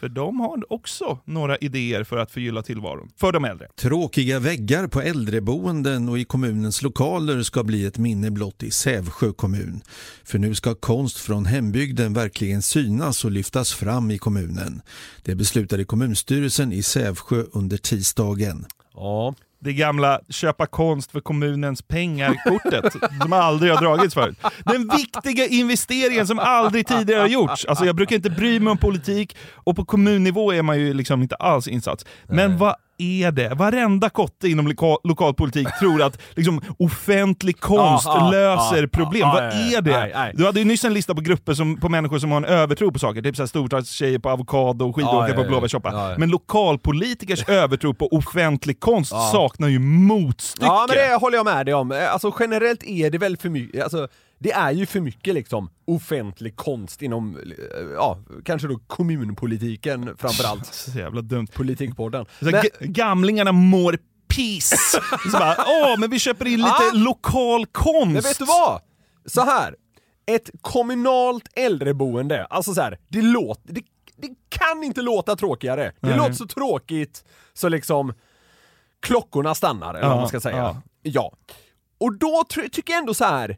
För 0.00 0.08
de 0.08 0.40
har 0.40 0.72
också 0.72 1.18
några 1.24 1.56
idéer 1.56 2.04
för 2.04 2.16
att 2.18 2.30
förgylla 2.30 2.62
tillvaron. 2.62 3.10
För 3.16 3.32
de 3.32 3.44
äldre. 3.44 3.68
Tråkiga 3.76 4.38
väggar 4.38 4.86
på 4.86 5.00
äldreboenden 5.00 6.08
och 6.08 6.18
i 6.18 6.24
kommunens 6.24 6.82
lokaler 6.82 7.42
ska 7.42 7.64
bli 7.64 7.86
ett 7.86 7.98
minne 7.98 8.30
blott 8.30 8.62
i 8.62 8.70
Sävsjö 8.70 9.32
kommun. 9.32 9.82
För 10.24 10.38
nu 10.38 10.54
ska 10.54 10.74
konst 10.74 11.18
från 11.18 11.46
hembygden 11.46 12.12
verkligen 12.12 12.62
synas 12.62 13.24
och 13.24 13.30
lyftas 13.30 13.72
fram 13.72 14.10
i 14.10 14.18
kommunen. 14.18 14.82
Det 15.22 15.34
beslutade 15.34 15.84
kommunstyrelsen 15.84 16.72
i 16.72 16.82
Sävsjö 16.82 17.44
under 17.52 17.76
tisdagen. 17.76 18.66
Ja. 18.94 19.34
Det 19.62 19.72
gamla 19.72 20.20
köpa 20.28 20.66
konst 20.66 21.12
för 21.12 21.20
kommunens 21.20 21.82
pengar-kortet 21.82 22.92
som 23.22 23.32
aldrig 23.32 23.72
har 23.72 23.80
dragits 23.80 24.14
förut. 24.14 24.38
Den 24.64 24.88
viktiga 24.96 25.46
investeringen 25.46 26.26
som 26.26 26.38
aldrig 26.38 26.86
tidigare 26.86 27.20
har 27.20 27.28
gjorts. 27.28 27.64
Alltså 27.64 27.84
jag 27.84 27.96
brukar 27.96 28.16
inte 28.16 28.30
bry 28.30 28.60
mig 28.60 28.70
om 28.70 28.78
politik 28.78 29.36
och 29.54 29.76
på 29.76 29.84
kommunnivå 29.84 30.52
är 30.52 30.62
man 30.62 30.78
ju 30.78 30.94
liksom 30.94 31.22
inte 31.22 31.36
alls 31.36 31.68
insatt. 31.68 32.04
Men 32.28 32.58
vad 32.58 32.74
är 33.00 33.32
det? 33.32 33.54
Varenda 33.54 34.10
kotte 34.10 34.48
inom 34.48 34.68
loka 34.68 34.96
lokalpolitik 35.04 35.68
tror 35.80 36.02
att 36.02 36.18
liksom, 36.36 36.60
offentlig 36.78 37.60
konst 37.60 38.06
ja, 38.06 38.30
löser 38.30 38.82
ja, 38.82 38.88
problem. 38.88 39.20
ja, 39.20 39.32
vad 39.32 39.44
är 39.44 39.80
det? 39.80 39.90
nej, 39.90 40.12
nej. 40.14 40.32
Du 40.34 40.46
hade 40.46 40.58
ju 40.58 40.64
nyss 40.64 40.84
en 40.84 40.94
lista 40.94 41.14
på 41.14 41.20
grupper 41.20 41.54
som, 41.54 41.76
på 41.76 41.88
människor 41.88 42.18
som 42.18 42.30
har 42.30 42.38
en 42.38 42.44
övertro 42.44 42.92
på 42.92 42.98
saker. 42.98 43.22
Typ 43.22 43.48
storstadstjejer 43.48 44.18
på 44.18 44.30
avokado 44.30 44.88
och 44.88 44.96
skidåkare 44.96 45.32
på 45.32 45.44
blåbärssoppa. 45.44 46.14
Men 46.18 46.30
lokalpolitikers 46.30 47.44
övertro 47.48 47.94
på 47.94 48.08
offentlig 48.08 48.80
konst 48.80 49.12
saknar 49.32 49.68
ju 49.68 49.78
motstycke. 49.78 50.66
Ja 50.66 50.86
men 50.88 50.96
det 50.96 51.20
håller 51.20 51.36
jag 51.36 51.44
med 51.44 51.66
dig 51.66 51.74
om. 51.74 51.92
Alltså 52.12 52.34
generellt 52.40 52.84
är 52.84 53.10
det 53.10 53.18
väl 53.18 53.36
för 53.36 53.48
mycket, 53.48 53.82
alltså 53.82 54.08
det 54.42 54.52
är 54.52 54.70
ju 54.72 54.86
för 54.86 55.00
mycket 55.00 55.34
liksom 55.34 55.70
offentlig 55.86 56.56
konst 56.56 57.02
inom, 57.02 57.36
eh, 57.36 57.42
ja, 57.94 58.18
kanske 58.44 58.68
då 58.68 58.78
kommunpolitiken 58.86 60.16
framförallt. 60.18 60.66
Så 60.74 60.98
jävla 60.98 61.20
dumt. 61.20 61.46
Politikpodden. 61.54 62.26
Så 62.38 62.44
Men- 62.44 62.54
ga- 62.54 62.68
Gamlingarna 62.80 63.52
mår 63.52 63.98
piss! 64.28 64.96
Så 65.32 65.38
bara, 65.38 65.56
Åh, 65.68 65.98
men 65.98 66.10
vi 66.10 66.18
köper 66.18 66.46
in 66.46 66.58
lite 66.58 66.70
Ah. 66.70 66.90
lokal 66.94 67.66
konst! 67.66 68.04
Men 68.12 68.22
vet 68.22 68.38
du 68.38 68.44
vad? 68.44 68.80
Så 69.26 69.40
här. 69.44 69.76
ett 70.26 70.50
kommunalt 70.60 71.44
äldreboende, 71.56 72.44
alltså 72.44 72.74
så 72.74 72.80
här, 72.80 72.98
det 73.08 73.22
låter, 73.22 73.72
det, 73.72 73.82
det 74.16 74.28
kan 74.48 74.84
inte 74.84 75.02
låta 75.02 75.36
tråkigare. 75.36 75.92
Det 76.00 76.08
Nej. 76.08 76.16
låter 76.16 76.32
så 76.32 76.46
tråkigt 76.46 77.24
så 77.54 77.68
liksom 77.68 78.12
klockorna 79.00 79.54
stannar, 79.54 79.90
eller 79.94 80.02
Ja, 80.02 80.08
vad 80.08 80.18
man 80.18 80.28
ska 80.28 80.40
säga. 80.40 80.56
ja. 80.56 80.82
Ja. 81.02 81.32
Och 82.00 82.18
då 82.18 82.44
tycker 82.72 82.92
jag 82.92 82.98
ändå 83.00 83.14
så 83.14 83.24
här. 83.24 83.56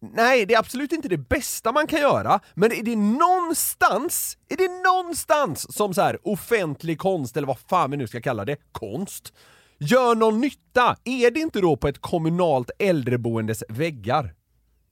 Nej, 0.00 0.46
det 0.46 0.54
är 0.54 0.58
absolut 0.58 0.92
inte 0.92 1.08
det 1.08 1.18
bästa 1.18 1.72
man 1.72 1.86
kan 1.86 2.00
göra, 2.00 2.40
men 2.54 2.72
är 2.72 2.82
det 2.82 2.96
någonstans, 2.96 4.38
är 4.48 4.56
det 4.56 4.68
någonstans 4.68 5.76
som 5.76 5.94
så 5.94 6.02
här 6.02 6.18
offentlig 6.28 6.98
konst, 6.98 7.36
eller 7.36 7.46
vad 7.46 7.58
fan 7.58 7.90
vi 7.90 7.96
nu 7.96 8.06
ska 8.06 8.20
kalla 8.20 8.44
det, 8.44 8.56
konst, 8.72 9.32
gör 9.78 10.14
någon 10.14 10.40
nytta, 10.40 10.96
är 11.04 11.30
det 11.30 11.40
inte 11.40 11.60
då 11.60 11.76
på 11.76 11.88
ett 11.88 11.98
kommunalt 12.00 12.70
äldreboendes 12.78 13.64
väggar? 13.68 14.34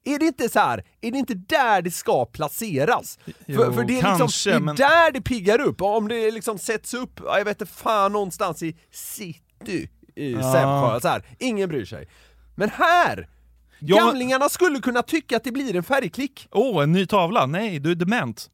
Är 0.05 0.19
det 0.19 0.25
inte 0.27 0.49
så 0.49 0.59
här, 0.61 0.85
är 1.01 1.11
det 1.11 1.19
inte 1.19 1.35
där 1.35 1.83
det 1.83 1.91
ska 1.91 2.25
placeras? 2.27 3.19
Jo, 3.47 3.57
för, 3.57 3.73
för 3.73 3.85
det 3.85 3.99
är, 3.99 4.03
kanske, 4.03 4.25
liksom, 4.25 4.51
det 4.51 4.57
är 4.57 4.61
men- 4.61 4.77
där 4.77 5.13
det 5.13 5.21
piggar 5.21 5.61
upp, 5.61 5.83
om 5.83 6.09
det 6.09 6.31
liksom 6.31 6.59
sätts 6.59 6.95
upp, 6.95 7.21
ja, 7.25 7.39
jag 7.39 7.45
vet 7.45 7.61
inte 7.61 7.73
fan, 7.73 8.13
någonstans 8.13 8.63
i 8.63 8.77
city 8.91 9.91
i 10.17 10.33
Ja. 10.33 10.53
Sävsjö, 10.53 11.01
så 11.01 11.09
här. 11.09 11.25
ingen 11.39 11.69
bryr 11.69 11.85
sig. 11.85 12.09
Men 12.55 12.71
här! 12.71 13.29
Ja, 13.87 13.97
Gamlingarna 13.97 14.49
skulle 14.49 14.79
kunna 14.79 15.03
tycka 15.03 15.37
att 15.37 15.45
det 15.45 15.53
blir 15.53 15.77
en 15.77 15.83
färgklick. 15.83 16.49
Åh, 16.51 16.83
en 16.83 16.93
ny 16.93 17.07
tavla? 17.07 17.47
Nej, 17.47 17.79
du 17.79 17.91
är 17.91 17.95
dement. 17.95 18.51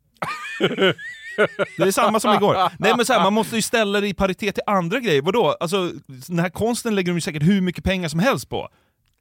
Det 1.78 1.82
är 1.82 1.90
samma 1.90 2.20
som 2.20 2.34
igår. 2.34 2.56
Nej 2.78 2.92
men 2.96 3.06
så 3.06 3.12
här, 3.12 3.22
man 3.22 3.32
måste 3.32 3.56
ju 3.56 3.62
ställa 3.62 4.00
det 4.00 4.08
i 4.08 4.14
paritet 4.14 4.54
till 4.54 4.64
andra 4.66 5.00
grejer. 5.00 5.22
Vadå? 5.22 5.56
Alltså, 5.60 5.92
den 6.06 6.38
här 6.38 6.50
konsten 6.50 6.94
lägger 6.94 7.12
de 7.12 7.16
ju 7.16 7.20
säkert 7.20 7.42
hur 7.42 7.60
mycket 7.60 7.84
pengar 7.84 8.08
som 8.08 8.20
helst 8.20 8.48
på. 8.48 8.68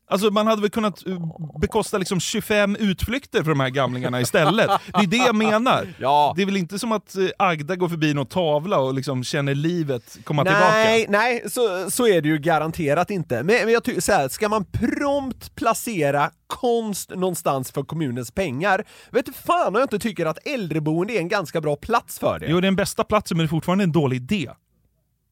Alltså 0.09 0.31
man 0.31 0.47
hade 0.47 0.61
väl 0.61 0.71
kunnat 0.71 1.07
eh, 1.07 1.17
bekosta 1.61 1.97
liksom 1.97 2.19
25 2.19 2.75
utflykter 2.75 3.43
för 3.43 3.49
de 3.49 3.59
här 3.59 3.69
gamlingarna 3.69 4.21
istället. 4.21 4.69
Det 4.93 4.99
är 4.99 5.07
det 5.07 5.17
jag 5.17 5.35
menar. 5.35 5.87
Ja. 5.99 6.33
Det 6.35 6.41
är 6.41 6.45
väl 6.45 6.57
inte 6.57 6.79
som 6.79 6.91
att 6.91 7.15
eh, 7.15 7.27
Agda 7.39 7.75
går 7.75 7.89
förbi 7.89 8.13
någon 8.13 8.25
tavla 8.25 8.79
och 8.79 8.93
liksom 8.93 9.23
känner 9.23 9.55
livet 9.55 10.17
komma 10.23 10.43
nej, 10.43 10.53
tillbaka. 10.53 11.19
nej, 11.19 11.43
så, 11.49 11.91
så 11.91 12.07
är 12.07 12.21
det 12.21 12.29
ju 12.29 12.37
garanterat 12.37 13.11
inte. 13.11 13.35
Men, 13.35 13.45
men 13.45 13.69
jag 13.69 13.83
tycker 13.83 14.01
så 14.01 14.11
här, 14.11 14.27
ska 14.27 14.49
man 14.49 14.65
prompt 14.65 15.55
placera 15.55 16.31
konst 16.47 17.09
någonstans 17.09 17.71
för 17.71 17.83
kommunens 17.83 18.31
pengar, 18.31 18.85
vet 19.11 19.25
du 19.25 19.33
fan 19.33 19.67
om 19.67 19.75
jag 19.75 19.83
inte 19.83 19.99
tycker 19.99 20.25
att 20.25 20.47
äldreboende 20.47 21.13
är 21.13 21.19
en 21.19 21.27
ganska 21.27 21.61
bra 21.61 21.75
plats 21.75 22.19
för 22.19 22.39
det. 22.39 22.45
Jo, 22.49 22.55
det 22.61 22.65
är 22.65 22.67
den 22.67 22.75
bästa 22.75 23.03
platsen 23.03 23.37
men 23.37 23.45
det 23.45 23.47
är 23.47 23.49
fortfarande 23.49 23.83
en 23.83 23.91
dålig 23.91 24.17
idé. 24.17 24.49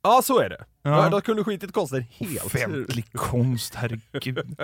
Ja, 0.03 0.21
så 0.23 0.39
är 0.39 0.49
det. 0.49 0.65
Ja. 0.87 1.03
Ja. 1.03 1.09
De 1.09 1.21
kunde 1.21 1.43
skitit 1.43 1.71
konsten 1.73 2.05
helt. 2.11 2.45
Offentlig 2.45 3.05
konst, 3.13 3.75
herregud. 3.75 4.59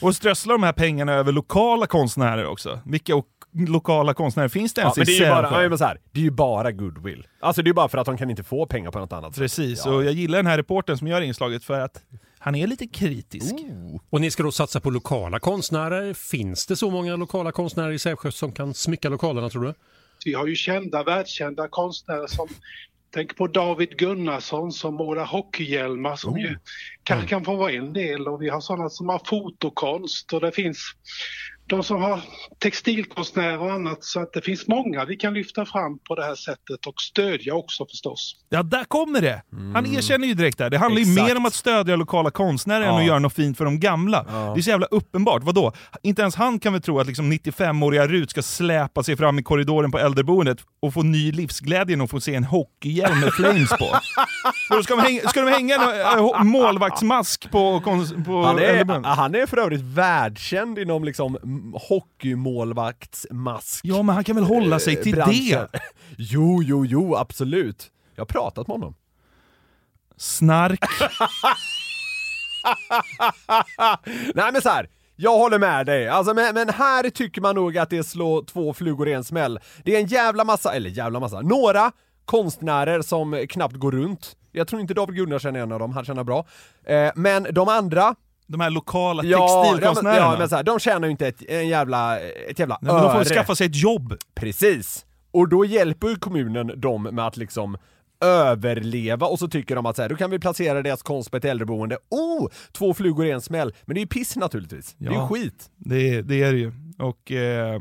Och 0.00 0.16
strössla 0.16 0.52
de 0.52 0.62
här 0.62 0.72
pengarna 0.72 1.12
över 1.12 1.32
lokala 1.32 1.86
konstnärer 1.86 2.46
också. 2.46 2.80
Vilka 2.84 3.12
lokala 3.52 4.14
konstnärer 4.14 4.48
finns 4.48 4.74
det 4.74 4.80
Ja, 4.80 4.84
ens 4.84 4.96
men 4.96 5.06
det 5.06 5.12
i 5.12 5.16
är 5.16 5.20
ju 5.24 5.30
bara, 5.30 5.42
Sävsjö? 5.42 5.62
ja, 5.62 5.68
men 5.68 5.78
så 5.78 5.84
här, 5.84 5.98
det 6.12 6.20
är 6.20 6.24
ju 6.24 6.30
bara 6.30 6.72
goodwill. 6.72 7.26
Alltså 7.40 7.62
det 7.62 7.70
är 7.70 7.74
bara 7.74 7.88
för 7.88 7.98
att 7.98 8.06
de 8.06 8.16
kan 8.18 8.30
inte 8.30 8.42
få 8.42 8.66
pengar 8.66 8.90
på 8.90 8.98
något 8.98 9.12
annat 9.12 9.34
sätt. 9.34 9.40
Precis, 9.42 9.82
Ja. 9.86 9.92
och 9.92 10.04
jag 10.04 10.12
gillar 10.12 10.38
den 10.38 10.46
här 10.46 10.56
reportern 10.56 10.98
som 10.98 11.08
gör 11.08 11.20
inslaget 11.20 11.64
för 11.64 11.80
att 11.80 12.02
han 12.38 12.54
är 12.54 12.66
lite 12.66 12.86
kritisk. 12.86 13.54
Och 14.10 14.20
ni 14.20 14.30
ska 14.30 14.42
då 14.42 14.52
satsa 14.52 14.80
på 14.80 14.90
lokala 14.90 15.38
konstnärer. 15.40 16.14
Finns 16.14 16.66
det 16.66 16.76
så 16.76 16.90
många 16.90 17.16
lokala 17.16 17.52
konstnärer 17.52 17.90
i 17.92 17.98
Sävsjö 17.98 18.30
som 18.30 18.52
kan 18.52 18.74
smycka 18.74 19.08
lokalerna 19.08 19.48
tror 19.50 19.64
du? 19.64 19.74
Vi 20.24 20.34
har 20.34 20.46
ju 20.46 20.54
kända, 20.54 21.02
världskända 21.02 21.68
konstnärer 21.68 22.26
som 22.26 22.48
Tänk 23.16 23.36
på 23.36 23.46
David 23.46 23.98
Gunnarsson 23.98 24.72
som 24.72 24.94
målar 24.94 25.24
hockeyhjälmar 25.24 26.16
som 26.16 26.38
ju 26.38 26.58
kanske 27.02 27.28
kan 27.28 27.44
få 27.44 27.56
vara 27.56 27.72
en 27.72 27.92
del. 27.92 28.28
Och 28.28 28.42
vi 28.42 28.48
har 28.48 28.60
sådana 28.60 28.88
som 28.88 29.08
har 29.08 29.20
fotokonst 29.24 30.32
och 30.32 30.40
det 30.40 30.52
finns 30.52 30.78
de 31.68 31.82
som 31.82 32.02
har 32.02 32.20
textilkonstnärer 32.58 33.58
och 33.62 33.72
annat 33.72 34.04
så 34.04 34.20
att 34.20 34.32
det 34.32 34.40
finns 34.42 34.66
många 34.66 35.04
vi 35.04 35.16
kan 35.16 35.34
lyfta 35.34 35.66
fram 35.66 35.98
på 35.98 36.14
det 36.14 36.24
här 36.24 36.34
sättet 36.34 36.86
och 36.86 37.00
stödja 37.00 37.54
också 37.54 37.86
förstås. 37.90 38.36
Ja, 38.48 38.62
där 38.62 38.84
kommer 38.84 39.20
det! 39.20 39.42
Han 39.74 39.86
erkänner 39.86 40.28
ju 40.28 40.34
direkt 40.34 40.58
där. 40.58 40.70
Det 40.70 40.78
handlar 40.78 41.00
ju 41.02 41.12
Exakt. 41.12 41.28
mer 41.28 41.36
om 41.36 41.46
att 41.46 41.54
stödja 41.54 41.96
lokala 41.96 42.30
konstnärer 42.30 42.80
än 42.84 42.86
Ja. 42.94 43.00
att 43.00 43.06
göra 43.06 43.18
något 43.18 43.34
fint 43.34 43.56
för 43.58 43.64
de 43.64 43.80
gamla. 43.80 44.22
Det 44.54 44.60
är 44.60 44.62
så 44.62 44.70
jävla 44.70 44.86
uppenbart. 44.86 45.42
Vadå? 45.42 45.72
Inte 46.02 46.22
ens 46.22 46.34
han 46.34 46.58
kan 46.58 46.72
väl 46.72 46.82
tro 46.82 47.00
att 47.00 47.06
liksom 47.06 47.32
95-åriga 47.32 48.06
Rut 48.06 48.30
ska 48.30 48.42
släpa 48.42 49.02
sig 49.02 49.16
fram 49.16 49.38
i 49.38 49.42
korridoren 49.42 49.90
på 49.90 49.98
äldreboendet 49.98 50.58
och 50.80 50.94
få 50.94 51.02
ny 51.02 51.32
livsglädje 51.32 52.02
att 52.02 52.10
få 52.10 52.20
se 52.20 52.34
en 52.34 52.44
hockeyhjälm 52.44 53.20
med 53.20 53.32
flames 53.32 53.70
på. 53.70 53.86
Då 54.70 54.82
ska, 54.82 54.96
de 54.96 55.02
hänga, 55.02 55.20
ska 55.28 55.40
de 55.42 55.50
hänga 55.50 55.74
en 55.74 56.18
äh, 56.18 56.42
målvaktsmask 56.44 57.50
på, 57.50 57.80
på 58.26 58.42
Han 58.44 58.58
är, 58.58 58.62
äldreboendet? 58.62 59.16
han 59.16 59.34
är 59.34 59.46
för 59.46 59.56
övrigt 59.56 59.80
världskänd 59.80 60.78
inom 60.78 61.04
liksom 61.04 61.38
hockeymålvaktsmask. 61.88 63.80
Ja, 63.84 64.02
men 64.02 64.14
han 64.14 64.24
kan 64.24 64.36
väl 64.36 64.44
hålla 64.44 64.78
sig 64.78 65.02
till 65.02 65.14
branschen. 65.14 65.68
det? 65.72 65.80
Jo, 66.18 66.62
jo, 66.62 66.86
jo, 66.86 67.16
absolut. 67.16 67.90
Jag 68.14 68.20
har 68.20 68.26
pratat 68.26 68.66
med 68.66 68.74
honom. 68.74 68.94
Snark. 70.16 70.80
Nej 74.34 74.52
men 74.52 74.62
så 74.62 74.68
här. 74.68 74.88
Jag 75.18 75.38
håller 75.38 75.58
med 75.58 75.86
dig, 75.86 76.08
alltså, 76.08 76.34
men, 76.34 76.54
men 76.54 76.68
här 76.68 77.10
tycker 77.10 77.40
man 77.40 77.54
nog 77.54 77.78
att 77.78 77.90
det 77.90 78.04
slår 78.04 78.42
två 78.42 78.74
flugor 78.74 79.08
i 79.08 79.12
en 79.12 79.24
smäll. 79.24 79.60
Det 79.84 79.96
är 79.96 80.00
en 80.00 80.06
jävla 80.06 80.44
massa, 80.44 80.74
eller 80.74 80.90
jävla 80.90 81.20
massa, 81.20 81.40
några 81.40 81.92
konstnärer 82.24 83.02
som 83.02 83.46
knappt 83.48 83.74
går 83.76 83.92
runt. 83.92 84.36
Jag 84.52 84.68
tror 84.68 84.80
inte 84.80 84.94
David 84.94 85.16
Gunnarsson 85.16 85.56
är 85.56 85.60
en 85.60 85.72
av 85.72 85.78
dem, 85.78 85.92
han 85.92 86.04
tjänar 86.04 86.24
bra. 86.24 86.46
Eh, 86.84 87.10
men 87.14 87.46
de 87.50 87.68
andra... 87.68 88.14
De 88.46 88.60
här 88.60 88.70
lokala 88.70 89.24
ja, 89.24 89.64
textilkonstnärerna. 89.64 90.20
Ja, 90.32 90.38
men 90.38 90.48
så 90.48 90.56
här, 90.56 90.62
de 90.62 90.78
tjänar 90.78 91.06
ju 91.08 91.10
inte 91.10 91.28
ett, 91.28 91.42
en 91.48 91.68
jävla, 91.68 92.20
ett 92.20 92.58
jävla 92.58 92.78
Nej, 92.82 92.92
men 92.92 93.02
de 93.02 93.10
får 93.12 93.18
öre. 93.18 93.24
skaffa 93.24 93.54
sig 93.54 93.66
ett 93.66 93.76
jobb. 93.82 94.14
Precis. 94.34 95.06
Och 95.30 95.48
då 95.48 95.64
hjälper 95.64 96.08
ju 96.08 96.16
kommunen 96.16 96.80
dem 96.80 97.02
med 97.02 97.26
att 97.26 97.36
liksom 97.36 97.76
överleva 98.24 99.26
och 99.26 99.38
så 99.38 99.48
tycker 99.48 99.76
de 99.76 99.86
att 99.86 99.96
så 99.96 100.02
här, 100.02 100.08
då 100.08 100.16
kan 100.16 100.30
vi 100.30 100.38
placera 100.38 100.82
deras 100.82 101.02
konst 101.02 101.30
på 101.30 101.36
ett 101.36 101.44
äldreboende. 101.44 101.98
Oh! 102.10 102.48
Två 102.72 102.94
flugor 102.94 103.26
i 103.26 103.30
en 103.30 103.40
smäll. 103.40 103.74
Men 103.84 103.94
det 103.94 103.98
är 103.98 104.02
ju 104.02 104.06
piss 104.06 104.36
naturligtvis. 104.36 104.94
Det 104.98 105.06
är 105.06 105.10
ju 105.10 105.16
Ja. 105.16 105.28
skit. 105.28 105.70
Det, 105.76 106.22
det 106.22 106.42
är 106.42 106.52
det 106.52 106.58
ju. 106.58 106.72
Och 106.98 107.32
eh, 107.32 107.80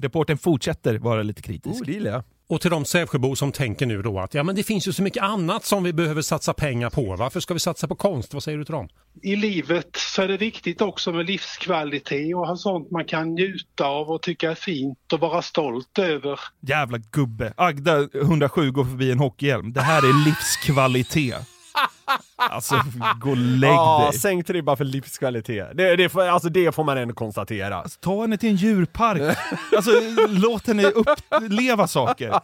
reporten 0.00 0.38
fortsätter 0.38 0.98
vara 0.98 1.22
lite 1.22 1.42
kritisk. 1.42 1.80
Oh, 1.82 1.86
det 1.86 1.92
gillar 1.92 2.10
jag. 2.10 2.22
Och 2.48 2.60
till 2.60 2.70
de 2.70 2.84
Sävsjöbor 2.84 3.34
som 3.34 3.52
tänker 3.52 3.86
nu 3.86 4.02
då 4.02 4.20
att 4.20 4.34
ja 4.34 4.42
men 4.42 4.56
det 4.56 4.62
finns 4.62 4.88
ju 4.88 4.92
så 4.92 5.02
mycket 5.02 5.22
annat 5.22 5.64
som 5.64 5.82
vi 5.84 5.92
behöver 5.92 6.22
satsa 6.22 6.52
pengar 6.52 6.90
på. 6.90 7.16
Varför 7.16 7.40
ska 7.40 7.54
vi 7.54 7.60
satsa 7.60 7.88
på 7.88 7.94
konst? 7.94 8.34
Vad 8.34 8.42
säger 8.42 8.58
du 8.58 8.64
till 8.64 8.74
dem? 8.74 8.88
I 9.22 9.36
livet 9.36 9.88
så 9.96 10.22
är 10.22 10.28
det 10.28 10.36
viktigt 10.36 10.80
också 10.80 11.12
med 11.12 11.26
livskvalitet 11.26 12.34
och 12.34 12.46
ha 12.46 12.56
sånt 12.56 12.90
man 12.90 13.04
kan 13.04 13.34
njuta 13.34 13.84
av 13.84 14.10
och 14.10 14.22
tycka 14.22 14.50
är 14.50 14.54
fint 14.54 15.12
och 15.12 15.20
vara 15.20 15.42
stolt 15.42 15.98
över. 15.98 16.40
Jävla 16.60 16.98
gubbe. 16.98 17.54
Agda 17.56 18.08
107 18.14 18.70
går 18.70 18.84
förbi 18.84 19.10
en 19.10 19.18
hockeyhjälm. 19.18 19.72
Det 19.72 19.80
här 19.80 19.98
är 19.98 20.24
livskvalitet. 20.24 21.36
Alltså, 22.36 22.74
gå 23.20 23.30
och 23.30 23.36
lägg 23.36 23.70
Ja, 23.70 24.08
dig. 24.10 24.20
sänk 24.20 24.50
ribban 24.50 24.76
för 24.76 24.84
livskvalitet. 24.84 25.66
Det, 25.74 25.96
det, 25.96 26.08
får, 26.08 26.22
alltså, 26.22 26.48
det 26.48 26.74
får 26.74 26.84
man 26.84 26.98
ändå 26.98 27.14
konstatera. 27.14 27.84
Ta 28.00 28.20
henne 28.20 28.36
till 28.36 28.48
en 28.48 28.56
djurpark. 28.56 29.36
Alltså, 29.76 29.90
låt 30.28 30.66
henne 30.66 30.84
uppleva 30.84 31.86
saker. 31.86 32.40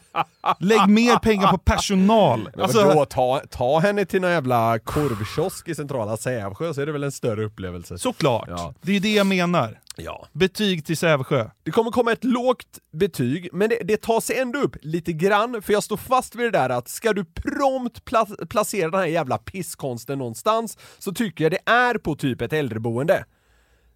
Lägg 0.58 0.88
mer 0.88 1.16
pengar 1.16 1.50
på 1.50 1.58
personal. 1.58 2.50
Alltså, 2.62 2.84
vadå, 2.84 3.04
ta, 3.04 3.42
ta 3.50 3.78
henne 3.78 4.04
till 4.04 4.20
någon 4.20 4.30
jävla 4.30 4.78
korvkiosk 4.78 5.68
i 5.68 5.74
centrala 5.74 6.16
Sävsjö 6.16 6.74
så 6.74 6.80
är 6.80 6.86
det 6.86 6.92
väl 6.92 7.04
en 7.04 7.12
större 7.12 7.44
upplevelse. 7.44 7.98
Såklart. 7.98 8.48
Ja. 8.48 8.74
Det 8.82 8.96
är 8.96 9.00
det 9.00 9.14
jag 9.14 9.26
menar. 9.26 9.78
Ja. 9.96 10.26
Betyg 10.32 10.86
till 10.86 10.96
Sävsjö. 10.96 11.50
Det 11.62 11.70
kommer 11.70 11.90
komma 11.90 12.12
ett 12.12 12.24
lågt 12.24 12.66
betyg, 12.92 13.48
men 13.52 13.68
det, 13.68 13.78
det 13.84 13.96
tar 14.02 14.20
sig 14.20 14.38
ändå 14.38 14.58
upp 14.58 14.76
lite 14.82 15.12
grann, 15.12 15.62
för 15.62 15.72
jag 15.72 15.82
står 15.82 15.96
fast 15.96 16.34
vid 16.34 16.46
det 16.46 16.50
där 16.58 16.68
att 16.70 16.88
ska 16.88 17.12
du 17.12 17.24
prompt 17.24 18.04
pla- 18.04 18.46
placera 18.46 18.90
den 18.90 19.00
här 19.00 19.06
jävla 19.06 19.38
pisskonsten 19.52 20.18
någonstans, 20.18 20.78
så 20.98 21.12
tycker 21.12 21.44
jag 21.44 21.52
det 21.52 21.70
är 21.70 21.94
på 21.94 22.14
typ 22.16 22.40
ett 22.40 22.52
äldreboende. 22.52 23.24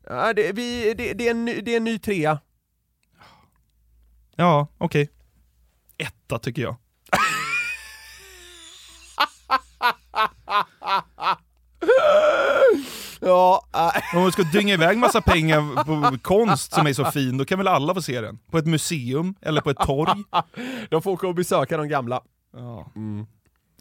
Ja, 0.06 0.32
det, 0.32 0.52
vi, 0.52 0.94
det, 0.94 1.12
det, 1.12 1.26
är 1.26 1.30
en, 1.30 1.44
ny- 1.44 1.60
det 1.60 1.72
är 1.72 1.76
en 1.76 1.84
ny 1.84 1.98
trea. 1.98 2.38
Ja, 4.36 4.66
okej. 4.78 5.10
Etta 5.98 6.38
tycker 6.38 6.62
jag. 6.62 6.76
Ja, 13.20 13.66
äh. 13.74 14.16
Om 14.16 14.22
man 14.22 14.32
ska 14.32 14.42
dynga 14.42 14.74
iväg 14.74 14.98
massa 14.98 15.20
pengar 15.20 15.84
på 15.84 16.18
konst 16.22 16.72
som 16.72 16.86
är 16.86 16.92
så 16.92 17.04
fin, 17.04 17.38
då 17.38 17.44
kan 17.44 17.58
väl 17.58 17.68
alla 17.68 17.94
få 17.94 18.02
se 18.02 18.20
den? 18.20 18.38
På 18.50 18.58
ett 18.58 18.66
museum 18.66 19.34
eller 19.40 19.60
på 19.60 19.70
ett 19.70 19.78
torg? 19.78 20.24
De 20.90 21.02
får 21.02 21.10
åka 21.10 21.26
och 21.26 21.34
besöka 21.34 21.76
de 21.76 21.88
gamla. 21.88 22.20
Ja. 22.56 22.90
Mm. 22.96 23.26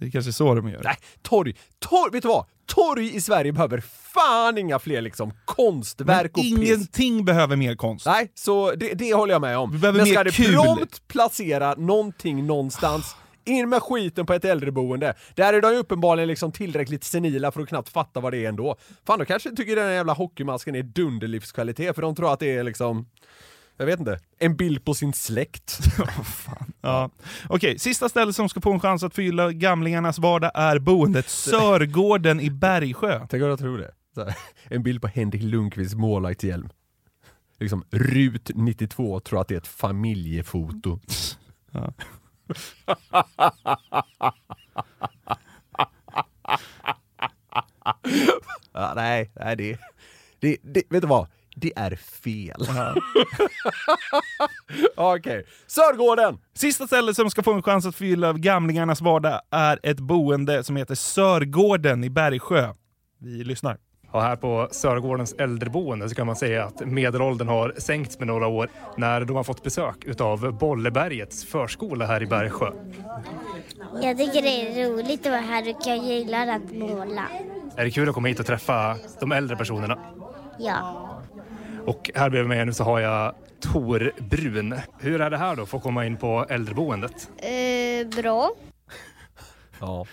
Det 0.03 0.07
är 0.09 0.11
kanske 0.11 0.33
så 0.33 0.55
de 0.55 0.69
gör. 0.69 0.81
Nej, 0.83 0.95
torg. 1.21 1.55
Torg, 1.79 2.11
vet 2.11 2.21
du 2.21 2.27
vad? 2.27 2.45
Torg 2.65 3.15
i 3.15 3.21
Sverige 3.21 3.51
behöver 3.53 3.83
fan 4.13 4.57
inga 4.57 4.79
fler 4.79 5.01
liksom 5.01 5.33
konstverk 5.45 6.37
och 6.37 6.43
Men 6.43 6.59
piss. 6.61 6.69
ingenting 6.69 7.25
behöver 7.25 7.55
mer 7.55 7.75
konst. 7.75 8.05
Nej, 8.05 8.31
så 8.35 8.71
det, 8.75 8.93
det 8.93 9.13
håller 9.13 9.33
jag 9.33 9.41
med 9.41 9.57
om. 9.57 9.71
Vi 9.71 9.77
behöver 9.77 9.99
Men 9.99 10.07
ska 10.07 10.19
mer 10.19 10.23
det 10.23 10.31
kul. 10.31 10.53
prompt 10.55 11.07
placera 11.07 11.73
någonting 11.75 12.47
någonstans, 12.47 13.15
in 13.45 13.69
med 13.69 13.81
skiten 13.83 14.25
på 14.25 14.33
ett 14.33 14.45
äldreboende. 14.45 15.13
Där 15.35 15.53
är 15.53 15.61
de 15.61 15.71
ju 15.71 15.77
uppenbarligen 15.77 16.27
liksom 16.27 16.51
tillräckligt 16.51 17.03
senila 17.03 17.51
för 17.51 17.61
att 17.61 17.67
knappt 17.69 17.89
fatta 17.89 18.19
vad 18.19 18.33
det 18.33 18.45
är 18.45 18.49
ändå. 18.49 18.75
Fan, 19.07 19.19
de 19.19 19.25
kanske 19.25 19.49
tycker 19.55 19.75
den 19.75 19.85
här 19.85 19.91
jävla 19.93 20.13
hockeymasken 20.13 20.75
är 20.75 20.83
dunderlivskvalitet, 20.83 21.95
för 21.95 22.01
de 22.01 22.15
tror 22.15 22.33
att 22.33 22.39
det 22.39 22.55
är 22.57 22.63
liksom, 22.63 23.05
jag 23.77 23.85
vet 23.85 23.99
inte, 23.99 24.19
en 24.39 24.55
bild 24.55 24.85
på 24.85 24.93
sin 24.93 25.13
släkt. 25.13 25.79
Ja. 26.85 27.09
Okej, 27.49 27.79
sista 27.79 28.09
stället 28.09 28.35
som 28.35 28.49
ska 28.49 28.61
få 28.61 28.73
en 28.73 28.79
chans 28.79 29.03
att 29.03 29.15
fylla 29.15 29.51
gamlingarnas 29.51 30.19
vardag 30.19 30.51
är 30.53 30.79
boendet 30.79 31.29
Sörgården 31.29 32.39
i 32.39 32.49
Bergsjö. 32.49 33.27
Tänk 33.29 33.43
om 33.43 33.49
jag 33.49 33.59
tror 33.59 33.77
det. 33.77 33.91
Här, 34.15 34.35
en 34.63 34.83
bild 34.83 35.01
på 35.01 35.07
Henrik 35.07 35.43
Lundqvists 35.43 35.95
målvaktshjälm. 35.95 36.69
Liksom, 37.59 37.83
Rut 37.91 38.51
92 38.55 39.19
tror 39.19 39.41
att 39.41 39.47
det 39.47 39.53
är 39.53 39.57
ett 39.57 39.67
familjefoto. 39.67 40.99
Ja. 41.71 41.93
ja, 48.73 48.93
nej, 48.95 49.31
nej 49.35 49.55
det, 49.55 49.77
det, 50.39 50.57
det, 50.61 50.83
vet 50.89 51.01
du 51.01 51.07
vad? 51.07 51.27
Det 51.63 51.73
är 51.75 51.95
fel. 51.95 52.67
Okej, 54.95 55.45
Sörgården! 55.67 56.37
Sista 56.53 56.87
stället 56.87 57.15
som 57.15 57.29
ska 57.29 57.43
få 57.43 57.53
en 57.53 57.63
chans 57.63 57.85
att 57.85 57.95
fylla 57.95 58.33
gamlingarnas 58.33 59.01
vardag 59.01 59.41
är 59.51 59.79
ett 59.83 59.99
boende 59.99 60.63
som 60.63 60.75
heter 60.75 60.95
Sörgården 60.95 62.03
i 62.03 62.09
Bergsjö. 62.09 62.73
Vi 63.19 63.43
lyssnar. 63.43 63.77
Ja, 64.11 64.19
här 64.19 64.35
på 64.35 64.67
Sörgårdens 64.71 65.33
äldreboende 65.33 66.09
så 66.09 66.15
kan 66.15 66.27
man 66.27 66.35
säga 66.35 66.63
att 66.65 66.85
medelåldern 66.85 67.47
har 67.47 67.73
sänkts 67.77 68.19
med 68.19 68.27
några 68.27 68.47
år 68.47 68.69
när 68.97 69.21
de 69.25 69.35
har 69.35 69.43
fått 69.43 69.63
besök 69.63 70.03
utav 70.05 70.57
Bollebergets 70.57 71.45
förskola 71.45 72.05
här 72.05 72.23
i 72.23 72.25
Bergsjö. 72.25 72.71
Jag 74.01 74.17
tycker 74.17 74.41
det 74.41 74.81
är 74.81 74.89
roligt 74.89 75.25
att 75.25 75.31
vara 75.31 75.41
här 75.41 75.69
och 75.69 75.81
jag 75.85 75.97
gillar 75.97 76.47
att 76.47 76.71
måla. 76.71 77.27
Är 77.75 77.85
det 77.85 77.91
kul 77.91 78.09
att 78.09 78.15
komma 78.15 78.27
hit 78.27 78.39
och 78.39 78.45
träffa 78.45 78.97
de 79.19 79.31
äldre 79.31 79.55
personerna? 79.57 79.99
Ja. 80.59 81.09
Och 81.85 82.11
här 82.15 82.29
bredvid 82.29 82.49
mig 82.49 82.65
nu 82.65 82.73
så 82.73 82.83
har 82.83 82.99
jag 82.99 83.35
Tor 83.59 84.11
Brun. 84.19 84.75
Hur 84.99 85.21
är 85.21 85.29
det 85.29 85.37
här 85.37 85.55
då 85.55 85.65
för 85.65 85.77
att 85.77 85.83
komma 85.83 86.05
in 86.05 86.17
på 86.17 86.45
äldreboendet? 86.49 87.29
Eh, 87.37 88.21
bra. 88.21 88.51
Ja. 89.79 90.05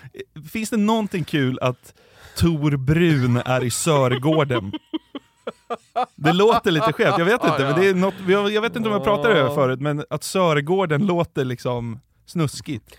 Finns 0.52 0.70
det 0.70 0.76
någonting 0.76 1.24
kul 1.24 1.58
att 1.62 1.94
Tor 2.36 2.76
Brun 2.76 3.36
är 3.36 3.64
i 3.64 3.70
Sörgården? 3.70 4.72
Det 6.16 6.32
låter 6.32 6.70
lite 6.70 6.92
skevt, 6.92 7.18
jag 7.18 7.24
vet 7.24 7.44
inte. 7.44 7.64
Men 7.64 7.80
det 7.80 7.88
är 7.88 7.94
något, 7.94 8.14
jag 8.28 8.50
jag 8.50 8.62
vet 8.62 8.76
inte 8.76 8.88
om 8.88 8.92
jag 8.94 9.04
pratade 9.04 9.42
om 9.42 9.48
det 9.48 9.54
förut, 9.54 9.80
men 9.80 10.04
att 10.10 10.24
Sörgården 10.24 11.06
låter 11.06 11.44
liksom 11.44 12.00
snuskigt. 12.26 12.96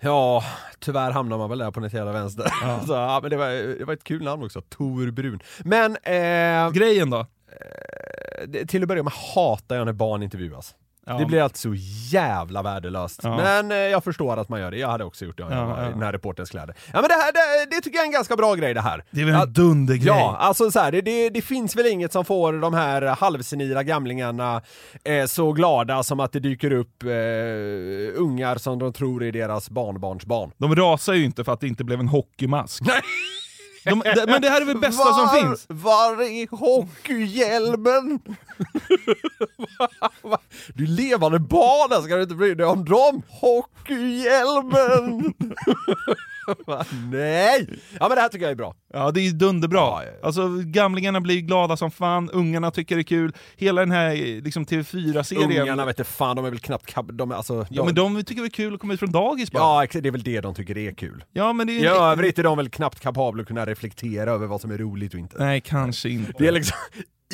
Ja, 0.00 0.44
tyvärr 0.78 1.10
hamnar 1.10 1.38
man 1.38 1.50
väl 1.50 1.58
där 1.58 1.70
på 1.70 1.80
den 1.80 1.90
jävla 1.90 2.12
vänster. 2.12 2.46
Ja. 2.62 2.80
Så, 2.86 2.92
ja, 2.92 3.18
men 3.22 3.30
det, 3.30 3.36
var, 3.36 3.78
det 3.78 3.84
var 3.84 3.94
ett 3.94 4.04
kul 4.04 4.22
namn 4.22 4.42
också, 4.44 4.60
Tor 4.60 5.10
Brun. 5.10 5.40
Men... 5.58 5.96
Eh, 6.02 6.70
Grejen 6.70 7.10
då? 7.10 7.26
Eh, 7.50 8.66
till 8.66 8.82
att 8.82 8.88
börja 8.88 9.02
med 9.02 9.12
hatar 9.34 9.76
jag 9.76 9.86
när 9.86 9.92
barn 9.92 10.22
intervjuas. 10.22 10.74
Ja. 11.06 11.18
Det 11.18 11.26
blir 11.26 11.42
alltid 11.42 11.56
så 11.56 11.74
jävla 12.16 12.62
värdelöst. 12.62 13.20
Ja. 13.22 13.36
Men 13.36 13.70
eh, 13.70 13.76
jag 13.76 14.04
förstår 14.04 14.36
att 14.36 14.48
man 14.48 14.60
gör 14.60 14.70
det, 14.70 14.76
jag 14.78 14.88
hade 14.88 15.04
också 15.04 15.24
gjort 15.24 15.36
det 15.36 15.42
om 15.42 15.52
jag 15.52 15.60
Ja, 15.60 15.66
var 15.66 15.86
i 15.86 15.90
den 15.90 16.02
här 16.02 16.12
reporterns 16.12 16.50
kläder. 16.50 16.76
Ja 16.92 17.00
men 17.00 17.08
det 17.08 17.14
här, 17.14 17.32
det, 17.32 17.76
det 17.76 17.80
tycker 17.82 17.96
jag 17.96 18.02
är 18.02 18.06
en 18.06 18.12
ganska 18.12 18.36
bra 18.36 18.54
grej 18.54 18.74
det 18.74 18.80
här. 18.80 19.04
Det 19.10 19.20
är 19.20 19.24
väl 19.24 19.34
en 19.34 19.52
dundergrej? 19.52 20.06
Ja, 20.06 20.36
alltså 20.40 20.70
så 20.70 20.80
här, 20.80 20.92
det, 20.92 21.00
det, 21.00 21.30
det 21.30 21.42
finns 21.42 21.76
väl 21.76 21.86
inget 21.86 22.12
som 22.12 22.24
får 22.24 22.52
de 22.52 22.74
här 22.74 23.02
halvsenila 23.02 23.82
gamlingarna 23.82 24.62
eh, 25.04 25.26
så 25.26 25.52
glada 25.52 26.02
som 26.02 26.20
att 26.20 26.32
det 26.32 26.40
dyker 26.40 26.72
upp 26.72 27.02
eh, 27.02 27.08
ungar 28.22 28.56
som 28.56 28.78
de 28.78 28.92
tror 28.92 29.22
är 29.24 29.32
deras 29.32 29.70
barnbarnsbarn. 29.70 30.52
De 30.56 30.76
rasar 30.76 31.12
ju 31.14 31.24
inte 31.24 31.44
för 31.44 31.52
att 31.52 31.60
det 31.60 31.68
inte 31.68 31.84
blev 31.84 32.00
en 32.00 32.08
hockeymask. 32.08 32.82
De, 33.84 34.02
de, 34.04 34.26
men 34.26 34.42
det 34.42 34.50
här 34.50 34.60
är 34.60 34.64
väl 34.64 34.78
bästa 34.78 35.04
var, 35.04 35.12
som 35.12 35.28
finns? 35.40 35.66
Var 35.68 36.22
är 36.22 36.56
hockeyhjälmen? 36.56 38.20
du 40.74 40.86
levande 40.86 41.38
barn, 41.38 42.02
ska 42.02 42.16
du 42.16 42.22
inte 42.22 42.34
bry 42.34 42.54
dig 42.54 42.66
om 42.66 42.84
dem? 42.84 43.22
Hockeyhjälmen! 43.28 45.34
Nej! 47.10 47.80
Ja 48.00 48.08
men 48.08 48.16
det 48.16 48.20
här 48.20 48.28
tycker 48.28 48.44
jag 48.44 48.52
är 48.52 48.56
bra. 48.56 48.74
Ja, 48.92 49.10
det 49.10 49.20
är 49.20 49.32
dunderbra. 49.32 50.00
Alltså 50.22 50.48
gamlingarna 50.64 51.20
blir 51.20 51.40
glada 51.40 51.76
som 51.76 51.90
fan, 51.90 52.30
ungarna 52.30 52.70
tycker 52.70 52.96
det 52.96 53.00
är 53.00 53.04
kul. 53.04 53.32
Hela 53.56 53.80
den 53.80 53.90
här 53.90 54.40
liksom, 54.42 54.66
TV4-serien. 54.66 55.62
Ungarna 55.62 55.84
vet 55.84 55.98
inte 55.98 56.10
fan, 56.10 56.36
de 56.36 56.44
är 56.44 56.50
väl 56.50 56.58
knappt 56.58 56.94
de, 57.12 57.32
alltså, 57.32 57.66
Ja 57.70 57.84
men 57.84 57.94
de 57.94 58.24
tycker 58.24 58.42
det 58.42 58.48
är 58.48 58.50
kul 58.50 58.74
att 58.74 58.80
komma 58.80 58.94
ut 58.94 59.00
från 59.00 59.12
dagis 59.12 59.52
bara. 59.52 59.84
Ja, 59.84 60.00
det 60.00 60.08
är 60.08 60.12
väl 60.12 60.22
det 60.22 60.40
de 60.40 60.54
tycker 60.54 60.78
är 60.78 60.92
kul. 60.92 61.24
Ja, 61.32 61.52
men 61.52 61.66
det 61.66 61.72
är 61.72 61.84
I 61.84 61.86
övrigt 61.86 62.38
är 62.38 62.42
de 62.42 62.56
väl 62.56 62.68
knappt 62.68 63.00
kapabla 63.00 63.42
att 63.42 63.48
kunna 63.48 63.66
reflektera 63.66 64.30
över 64.30 64.46
vad 64.46 64.60
som 64.60 64.70
är 64.70 64.78
roligt 64.78 65.14
och 65.14 65.20
inte. 65.20 65.36
Nej, 65.38 65.60
kanske 65.60 66.08
inte. 66.08 66.32
Det 66.38 66.46
är 66.46 66.52
liksom 66.52 66.76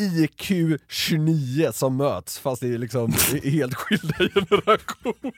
IQ 0.00 0.80
29 0.88 1.72
som 1.72 1.96
möts, 1.96 2.38
fast 2.38 2.62
det 2.62 2.74
är 2.74 2.78
liksom 2.78 3.12
helt 3.44 3.74
skilda 3.74 4.14
generationer. 4.14 5.32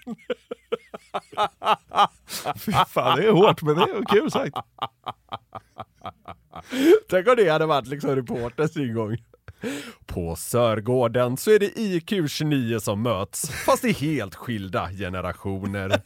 Fy 2.59 2.73
fan, 2.73 3.19
det 3.19 3.27
är 3.27 3.33
hårt, 3.33 3.63
men 3.63 3.75
det 3.77 3.83
är 3.83 4.05
kul 4.05 4.31
sagt. 4.31 4.57
Tänk 7.11 7.29
om 7.29 7.37
det 7.37 7.49
hade 7.49 7.67
varit 7.67 7.87
liksom 7.87 8.17
reporters 8.17 8.77
ingång. 8.77 9.17
På 10.07 10.37
Sörgården 10.37 11.37
så 11.37 11.51
är 11.51 11.59
det 11.59 11.79
IQ 11.81 12.31
29 12.31 12.81
som 12.81 13.03
möts, 13.03 13.51
fast 13.51 13.85
är 13.85 13.93
helt 13.93 14.35
skilda 14.35 14.91
generationer. 14.91 15.89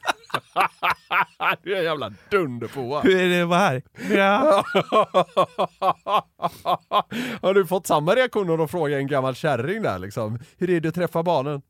du 1.63 1.75
är 1.75 1.79
en 1.79 1.85
jävla 1.85 2.13
dunderpåa. 2.31 3.01
Hur 3.01 3.17
är 3.17 3.29
det 3.29 3.43
att 3.43 3.49
vara 3.49 3.59
här? 3.59 3.83
Ja. 4.11 4.65
Har 7.43 7.55
du 7.55 7.67
fått 7.67 7.87
samma 7.87 8.15
reaktion 8.15 8.47
när 8.47 8.57
de 8.57 8.69
frågar 8.69 8.99
en 8.99 9.07
gammal 9.07 9.35
kärring 9.35 9.83
där 9.83 9.99
liksom? 9.99 10.39
Hur 10.59 10.71
är 10.71 10.81
det 10.81 10.89
att 10.89 10.95
träffa 10.95 11.23
barnen? 11.23 11.63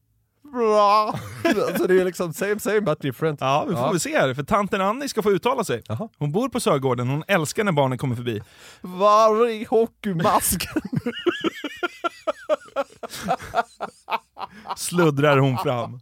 Bra! 0.52 1.18
Så 1.78 1.86
det 1.86 2.00
är 2.00 2.04
liksom 2.04 2.32
same 2.32 2.58
same 2.58 2.80
but 2.80 3.00
different. 3.00 3.40
Ja, 3.40 3.64
vi 3.68 3.74
får 3.74 3.88
väl 3.90 4.00
se 4.00 4.18
här, 4.18 4.34
för 4.34 4.42
tanten 4.42 4.80
Annie 4.80 5.08
ska 5.08 5.22
få 5.22 5.30
uttala 5.30 5.64
sig. 5.64 5.82
Hon 6.18 6.32
bor 6.32 6.48
på 6.48 6.60
Sörgården, 6.60 7.08
hon 7.08 7.24
älskar 7.28 7.64
när 7.64 7.72
barnen 7.72 7.98
kommer 7.98 8.16
förbi. 8.16 8.42
Var 8.80 9.48
är 9.48 9.66
hockeymasken? 9.68 10.82
Sluddrar 14.76 15.38
hon 15.38 15.58
fram. 15.58 16.00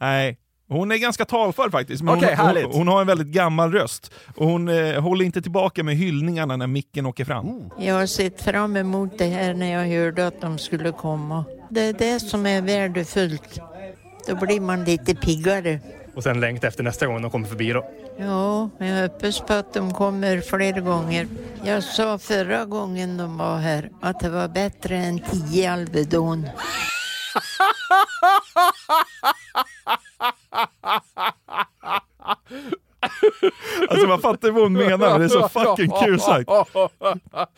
Nej, 0.00 0.38
hon 0.68 0.92
är 0.92 0.96
ganska 0.96 1.24
talför 1.24 1.70
faktiskt, 1.70 2.02
men 2.02 2.18
Okej, 2.18 2.36
hon, 2.38 2.46
hon, 2.56 2.72
hon 2.72 2.88
har 2.88 3.00
en 3.00 3.06
väldigt 3.06 3.26
gammal 3.26 3.72
röst. 3.72 4.12
Och 4.36 4.46
hon 4.46 4.68
eh, 4.68 5.00
håller 5.00 5.24
inte 5.24 5.42
tillbaka 5.42 5.82
med 5.82 5.96
hyllningarna 5.96 6.56
när 6.56 6.66
micken 6.66 7.06
åker 7.06 7.24
fram. 7.24 7.70
Jag 7.78 7.94
har 7.94 8.06
sett 8.06 8.42
fram 8.42 8.76
emot 8.76 9.18
det 9.18 9.24
här 9.26 9.54
när 9.54 9.72
jag 9.72 9.98
hörde 10.00 10.26
att 10.26 10.40
de 10.40 10.58
skulle 10.58 10.92
komma. 10.92 11.44
Det 11.70 11.80
är 11.80 11.92
det 11.92 12.20
som 12.20 12.46
är 12.46 12.62
värdefullt. 12.62 13.60
Då 14.28 14.36
blir 14.36 14.60
man 14.60 14.84
lite 14.84 15.14
piggare. 15.14 15.80
Och 16.14 16.22
sen 16.22 16.40
längta 16.40 16.66
efter 16.66 16.82
nästa 16.84 17.06
gång 17.06 17.22
de 17.22 17.30
kommer 17.30 17.48
förbi 17.48 17.72
då. 17.72 17.84
Ja, 18.24 18.70
jag 18.78 19.02
hoppas 19.02 19.40
på 19.40 19.52
att 19.52 19.74
de 19.74 19.94
kommer 19.94 20.40
fler 20.40 20.80
gånger. 20.80 21.28
Jag 21.64 21.84
sa 21.84 22.18
förra 22.18 22.64
gången 22.64 23.16
de 23.16 23.38
var 23.38 23.58
här 23.58 23.90
att 24.00 24.20
det 24.20 24.30
var 24.30 24.48
bättre 24.48 24.96
än 24.96 25.18
tio 25.18 25.72
Alvedon. 25.72 26.48
Alltså 33.88 34.06
man 34.06 34.20
fattar 34.20 34.50
vad 34.50 34.62
hon 34.62 34.72
menar, 34.72 34.98
men 35.10 35.18
det 35.20 35.24
är 35.24 35.28
så 35.28 35.48
fucking 35.48 35.90
kul 35.90 36.20
sagt. 36.20 36.50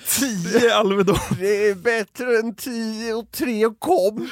Tio 0.18 0.74
Alvedon. 0.74 1.16
Det 1.40 1.68
är 1.68 1.74
bättre 1.74 2.38
än 2.38 2.54
10 2.54 3.14
och 3.14 3.30
3 3.32 3.66
och 3.66 3.80
komp. 3.80 4.22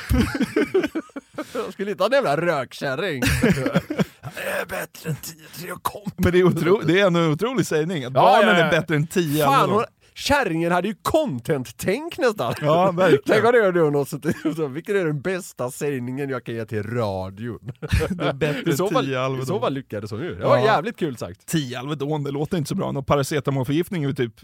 Jag 1.55 1.73
skulle 1.73 1.91
inte 1.91 2.05
ha 2.05 2.11
jävla 2.13 2.37
rökkärring. 2.37 3.21
Det 3.21 4.61
är 4.61 4.67
bättre 4.67 5.11
än 5.11 5.17
10 5.17 5.35
och 5.47 5.53
3 5.61 5.73
och 5.73 5.83
komp. 5.83 6.15
Men 6.17 6.33
det 6.33 6.39
är, 6.39 6.45
otro, 6.45 6.81
det 6.85 7.01
är 7.01 7.07
en 7.07 7.17
otrolig 7.17 7.67
sägning, 7.67 8.05
att 8.05 8.13
Ja, 8.15 8.21
barnen 8.21 8.49
ja, 8.49 8.59
ja. 8.59 8.65
är 8.67 8.71
bättre 8.71 8.97
än 8.97 9.07
tio 9.07 9.45
Fan, 9.45 9.55
Alvedon. 9.55 9.85
Kärringen 10.15 10.73
hade 10.73 10.89
ju 10.89 10.95
content-tänk 11.03 12.19
nästan. 12.19 12.55
Ja, 12.61 12.91
verkligen. 12.93 13.23
Tänk 13.27 13.45
om 13.45 13.53
det 13.53 13.59
sånt, 14.05 14.27
så, 14.57 14.67
vilken 14.67 14.97
är 14.97 15.05
den 15.05 15.21
bästa 15.21 15.71
sägningen 15.71 16.31
jag 16.31 16.45
kan 16.45 16.55
ge 16.55 16.65
till 16.65 16.83
radion? 16.83 17.73
Det 18.11 18.25
är 18.25 18.33
bättre 18.33 18.71
I 18.73 18.77
så 18.77 18.87
än 18.87 18.93
fall- 18.93 19.05
tio 19.07 19.21
Alvedon. 19.21 19.43
I 19.43 19.47
så 19.47 19.61
fall 19.61 19.73
lyckades 19.75 20.11
hon 20.11 20.21
ju. 20.21 20.35
Det 20.35 20.45
var 20.45 20.57
Ja. 20.57 20.65
jävligt 20.65 20.97
kul 20.97 21.17
sagt. 21.17 21.47
10 21.47 21.79
Alvedon, 21.79 22.25
det 22.25 22.31
låter 22.31 22.57
inte 22.59 22.69
så 22.69 22.75
bra. 22.75 22.93
Någon 22.93 23.05
paracetamolförgiftning 23.05 24.05
är 24.05 24.09
ju 24.09 24.15
typ 24.15 24.35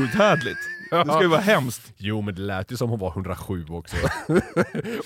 outhärdligt. 0.00 0.58
Det 0.90 1.04
ska 1.12 1.22
ju 1.22 1.28
vara 1.28 1.40
hemskt. 1.40 1.92
Jo 1.96 2.20
men 2.20 2.34
det 2.34 2.40
lät 2.42 2.72
ju 2.72 2.76
som 2.76 2.90
hon 2.90 2.98
var 2.98 3.10
107 3.10 3.66
också. 3.68 3.96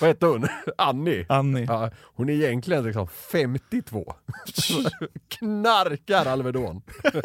Vad 0.01 0.07
hette 0.07 0.25
hon? 0.25 0.47
Annie? 0.77 1.25
Annie. 1.29 1.65
Ja, 1.67 1.89
hon 2.15 2.29
är 2.29 2.33
egentligen 2.33 2.83
liksom 2.83 3.07
52. 3.31 4.13
Knarkar 5.27 6.25
Alvedon. 6.25 6.81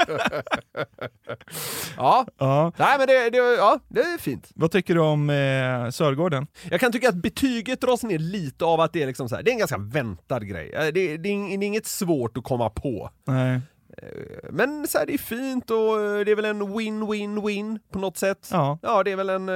ja. 1.96 2.26
Ja. 2.38 2.72
Nej 2.76 2.98
men 2.98 3.06
det, 3.06 3.30
det, 3.30 3.36
ja, 3.38 3.80
det 3.88 4.00
är 4.00 4.18
fint. 4.18 4.50
Vad 4.54 4.70
tycker 4.70 4.94
du 4.94 5.00
om 5.00 5.30
eh, 5.30 5.90
Sörgården? 5.90 6.46
Jag 6.70 6.80
kan 6.80 6.92
tycka 6.92 7.08
att 7.08 7.14
betyget 7.14 7.80
dras 7.80 8.02
ner 8.02 8.18
lite 8.18 8.64
av 8.64 8.80
att 8.80 8.92
det 8.92 9.02
är 9.02 9.06
liksom 9.06 9.28
så 9.28 9.36
här, 9.36 9.42
det 9.42 9.50
är 9.50 9.52
en 9.52 9.58
ganska 9.58 9.78
väntad 9.78 10.40
grej. 10.48 10.72
Eh, 10.74 10.80
Det, 10.80 10.90
det, 10.90 11.00
är, 11.14 11.18
det 11.18 11.28
är 11.28 11.66
inget 11.66 11.86
svårt 11.86 12.36
att 12.38 12.44
komma 12.44 12.70
på. 12.70 13.10
Nej. 13.24 13.60
Eh, 14.02 14.48
Men 14.50 14.86
så 14.88 14.98
här, 14.98 15.06
det 15.06 15.14
är 15.14 15.18
fint 15.18 15.70
och 15.70 16.00
eh, 16.02 16.24
det 16.24 16.30
är 16.30 16.36
väl 16.36 16.44
en 16.44 16.62
win-win-win 16.62 17.78
på 17.92 17.98
något 17.98 18.16
sätt. 18.16 18.48
Ja. 18.52 18.78
Ja, 18.82 19.02
det 19.02 19.10
är 19.12 19.16
väl 19.16 19.30
en 19.30 19.48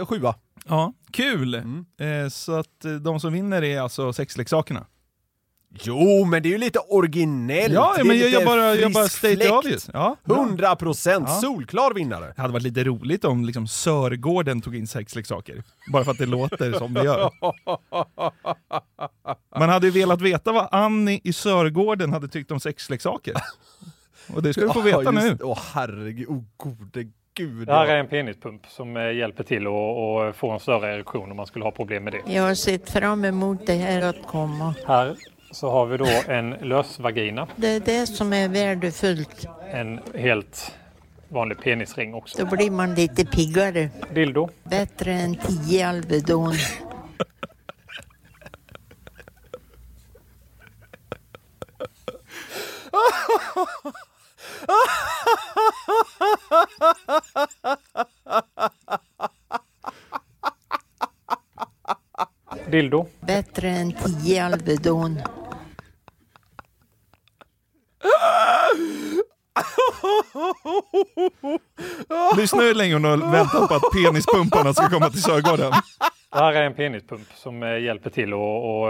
eh, 0.00 0.06
sjua. 0.06 0.34
Ja, 0.68 0.92
kul! 1.12 1.54
Mm. 1.54 1.84
Eh, 2.24 2.28
så 2.28 2.52
att 2.52 2.84
eh, 2.84 2.92
de 2.92 3.20
som 3.20 3.32
vinner 3.32 3.62
är 3.64 3.80
alltså 3.80 4.12
sexleksakerna. 4.12 4.86
Jo, 5.82 6.24
men 6.24 6.42
det 6.42 6.48
är 6.48 6.50
ju 6.50 6.58
lite 6.58 6.78
originellt. 6.78 7.74
Ja, 7.74 7.94
men 8.04 8.18
jag, 8.18 8.30
jag 8.30 8.44
bara, 8.44 8.74
jag 8.74 8.92
bara 8.92 9.08
state 9.08 9.50
obvious. 9.50 9.90
Ja, 9.92 10.16
bra. 10.24 10.36
100 10.36 10.76
procent 10.76 11.24
Ja. 11.28 11.34
solklar 11.40 11.94
vinnare. 11.94 12.32
Det 12.36 12.42
hade 12.42 12.52
varit 12.52 12.62
lite 12.62 12.84
roligt 12.84 13.24
om 13.24 13.44
liksom 13.44 13.66
Sörgården 13.68 14.60
tog 14.60 14.76
in 14.76 14.86
sexleksaker. 14.86 15.62
Bara 15.92 16.04
för 16.04 16.10
att 16.10 16.18
det 16.18 16.26
låter 16.26 16.72
som 16.72 16.94
det 16.94 17.04
gör. 17.04 17.30
Man 19.64 19.72
hade 19.72 19.86
ju 19.86 19.92
velat 19.92 20.20
veta 20.20 20.52
vad 20.52 20.68
Annie 20.70 21.20
i 21.24 21.32
Sörgården 21.32 22.12
hade 22.12 22.28
tyckt 22.28 22.50
om 22.50 22.60
sexleksaker. 22.60 23.34
Och 24.34 24.42
det 24.42 24.52
ska 24.52 24.62
du 24.62 24.72
få 24.72 24.80
veta 24.80 25.02
just- 25.12 25.14
nu. 25.14 25.38
Åh 25.42 25.58
herregud, 25.74 26.26
åh 26.28 26.42
gode 26.56 27.04
gud. 27.34 27.66
Det 27.66 27.72
här 27.72 27.86
är 27.86 27.96
en 27.98 28.06
penispump 28.08 28.62
som 28.68 28.96
eh, 28.96 29.12
hjälper 29.12 29.44
till 29.44 29.66
att 29.66 29.72
att 29.72 30.36
få 30.36 30.50
en 30.50 30.60
större 30.60 30.94
erektion 30.94 31.30
om 31.30 31.36
man 31.36 31.46
skulle 31.46 31.64
ha 31.64 31.70
problem 31.72 32.04
med 32.04 32.12
det. 32.12 32.32
Jag 32.32 32.42
har 32.42 32.54
sett 32.54 32.90
fram 32.90 33.24
emot 33.24 33.66
det 33.66 33.74
här 33.74 34.02
att 34.02 34.26
komma. 34.26 34.74
Här 34.86 35.16
så 35.50 35.70
har 35.70 35.86
vi 35.86 35.96
då 35.96 36.08
en 36.28 36.50
lösvagina, 36.50 37.46
Det 37.56 37.68
är 37.68 37.80
det 37.80 38.06
som 38.06 38.32
är 38.32 38.48
värdefullt. 38.48 39.46
en 39.72 40.00
helt 40.14 40.72
vanlig 41.28 41.58
penisring 41.62 42.14
också. 42.14 42.44
Då 42.44 42.56
blir 42.56 42.70
man 42.70 42.94
lite 42.94 43.24
piggare. 43.26 43.88
Dildo. 44.14 44.48
Bättre 44.64 45.12
än 45.12 45.34
tio 45.34 45.88
Alvedon. 45.88 46.54
Dildo. 62.70 63.06
Bättre 63.20 63.68
än 63.68 63.92
tio 63.92 64.44
Alvedon. 64.44 65.20
Lyssna 72.36 72.62
hur 72.62 72.74
länge 72.74 72.94
hon 72.94 73.04
har 73.04 73.16
väntat 73.16 73.68
på 73.68 73.74
att 73.74 73.82
penispumparna 73.92 74.74
ska 74.74 74.88
komma 74.88 75.10
till 75.10 75.22
Sörgården. 75.22 75.72
Det 76.32 76.38
här 76.38 76.52
är 76.52 76.62
en 76.62 76.74
penispump 76.74 77.28
som 77.34 77.62
eh, 77.62 77.78
hjälper 77.78 78.10
till 78.10 78.32
att 78.32 78.40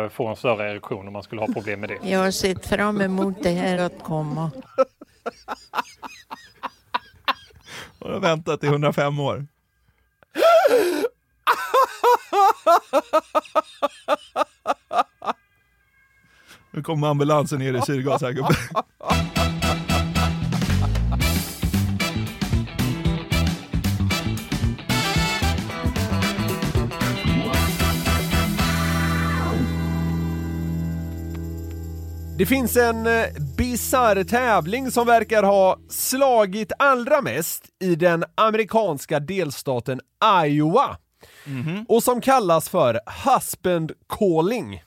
att 0.07 0.12
få 0.12 0.27
en 0.27 0.37
större 0.37 0.70
erektion 0.70 1.07
om 1.07 1.12
man 1.12 1.22
skulle 1.22 1.40
ha 1.40 1.48
problem 1.53 1.81
med 1.81 1.88
det. 1.88 1.98
Jag 2.03 2.18
har 2.18 2.31
sett 2.31 2.66
fram 2.66 3.00
emot 3.00 3.42
det 3.42 3.50
här 3.50 3.79
att 3.79 4.03
komma. 4.03 4.50
Hon 8.00 8.12
har 8.12 8.20
väntat 8.20 8.64
i 8.64 8.66
105 8.66 9.20
år. 9.20 9.46
Nu 16.70 16.83
kommer 16.83 17.09
ambulansen 17.09 17.59
ner 17.59 17.74
i 17.74 17.83
syrgas 17.83 18.22
här 18.22 18.33
gubben. 18.33 18.55
Det 32.38 32.46
finns 32.46 32.76
en 32.76 33.06
eh, 33.06 33.24
bisarr 33.56 34.24
tävling 34.24 34.90
som 34.90 35.06
verkar 35.06 35.42
ha 35.42 35.78
slagit 35.90 36.72
allra 36.78 37.20
mest 37.20 37.64
i 37.80 37.94
den 37.94 38.24
amerikanska 38.34 39.20
delstaten 39.20 40.00
Iowa 40.46 40.96
och 41.88 42.02
som 42.02 42.20
kallas 42.20 42.68
för 42.68 43.00
husband 43.34 43.92
calling. 44.08 44.82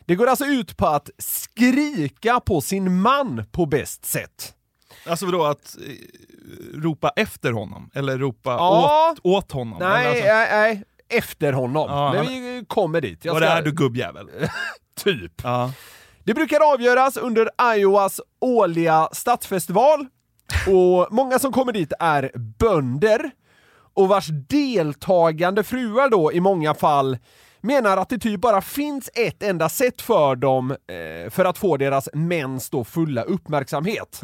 Det 0.00 0.14
går 0.14 0.26
alltså 0.26 0.44
ut 0.44 0.76
på 0.76 0.86
att 0.86 1.10
skrika 1.18 2.40
på 2.40 2.60
sin 2.60 3.00
man 3.00 3.44
på 3.52 3.66
bäst 3.66 4.04
sätt. 4.04 4.54
Alltså 5.06 5.26
vadå, 5.26 5.44
att 5.44 5.76
eh, 5.86 6.80
ropa 6.82 7.12
efter 7.16 7.52
honom? 7.52 7.90
Eller 7.94 8.18
ropa 8.18 8.50
Ja. 8.50 9.10
åt, 9.12 9.18
åt 9.22 9.52
honom? 9.52 9.78
Nej, 9.78 10.06
alltså, 10.08 10.24
nej, 10.24 10.48
nej, 10.50 10.82
efter 11.20 11.52
honom. 11.52 11.86
Ja, 11.90 12.12
Men 12.12 12.26
vi 12.26 12.64
kommer 12.68 13.00
dit. 13.00 13.24
Jag 13.24 13.32
Vad 13.34 13.42
ska- 13.42 13.52
är 13.52 13.62
du 13.62 13.72
gubbjävel? 13.72 14.28
typ. 15.04 15.32
Ja. 15.42 15.72
Det 16.24 16.34
brukar 16.34 16.72
avgöras 16.72 17.16
under 17.16 17.50
Iowas 17.76 18.20
årliga 18.40 19.08
stadsfestival 19.12 20.06
och 20.68 21.06
många 21.10 21.38
som 21.38 21.52
kommer 21.52 21.72
dit 21.72 21.92
är 21.98 22.30
bönder 22.58 23.30
och 23.94 24.08
vars 24.08 24.26
deltagande 24.48 25.64
fruar 25.64 26.08
då 26.10 26.32
i 26.32 26.40
många 26.40 26.74
fall 26.74 27.18
menar 27.60 27.96
att 27.96 28.08
det 28.08 28.18
typ 28.18 28.40
bara 28.40 28.60
finns 28.60 29.10
ett 29.14 29.42
enda 29.42 29.68
sätt 29.68 30.02
för 30.02 30.36
dem 30.36 30.70
eh, 30.70 31.30
för 31.30 31.44
att 31.44 31.58
få 31.58 31.76
deras 31.76 32.08
mäns 32.12 32.70
då 32.70 32.84
fulla 32.84 33.22
uppmärksamhet. 33.22 34.20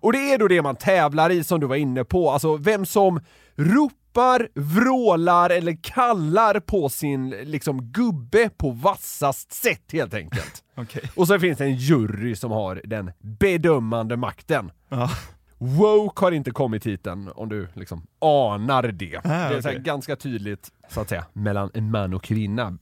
Och 0.00 0.12
det 0.12 0.32
är 0.32 0.38
då 0.38 0.48
det 0.48 0.62
man 0.62 0.76
tävlar 0.76 1.30
i 1.30 1.44
som 1.44 1.60
du 1.60 1.66
var 1.66 1.76
inne 1.76 2.04
på, 2.04 2.30
alltså 2.30 2.56
vem 2.56 2.86
som 2.86 3.20
ropar, 3.56 4.48
vrålar 4.54 5.50
eller 5.50 5.82
kallar 5.82 6.60
på 6.60 6.88
sin 6.88 7.30
liksom 7.30 7.92
gubbe 7.92 8.50
på 8.56 8.70
vassast 8.70 9.52
sätt 9.52 9.92
helt 9.92 10.14
enkelt. 10.14 10.64
Okej. 10.78 11.02
Och 11.14 11.26
så 11.26 11.38
finns 11.38 11.58
det 11.58 11.64
en 11.64 11.76
jury 11.76 12.36
som 12.36 12.50
har 12.50 12.80
den 12.84 13.10
bedömande 13.20 14.16
makten. 14.16 14.70
Ja. 14.88 15.10
Woke 15.58 16.24
har 16.24 16.32
inte 16.32 16.50
kommit 16.50 16.86
hit 16.86 17.06
än, 17.06 17.30
om 17.34 17.48
du 17.48 17.68
liksom 17.74 18.06
anar 18.20 18.82
det. 18.82 19.16
Ah, 19.24 19.48
det 19.48 19.54
är 19.54 19.58
okej. 19.60 19.78
ganska 19.78 20.16
tydligt, 20.16 20.70
så 20.88 21.00
att 21.00 21.08
säga, 21.08 21.24
mellan 21.32 21.70
en 21.74 21.90
man 21.90 22.14
och 22.14 22.22
kvinna, 22.22 22.78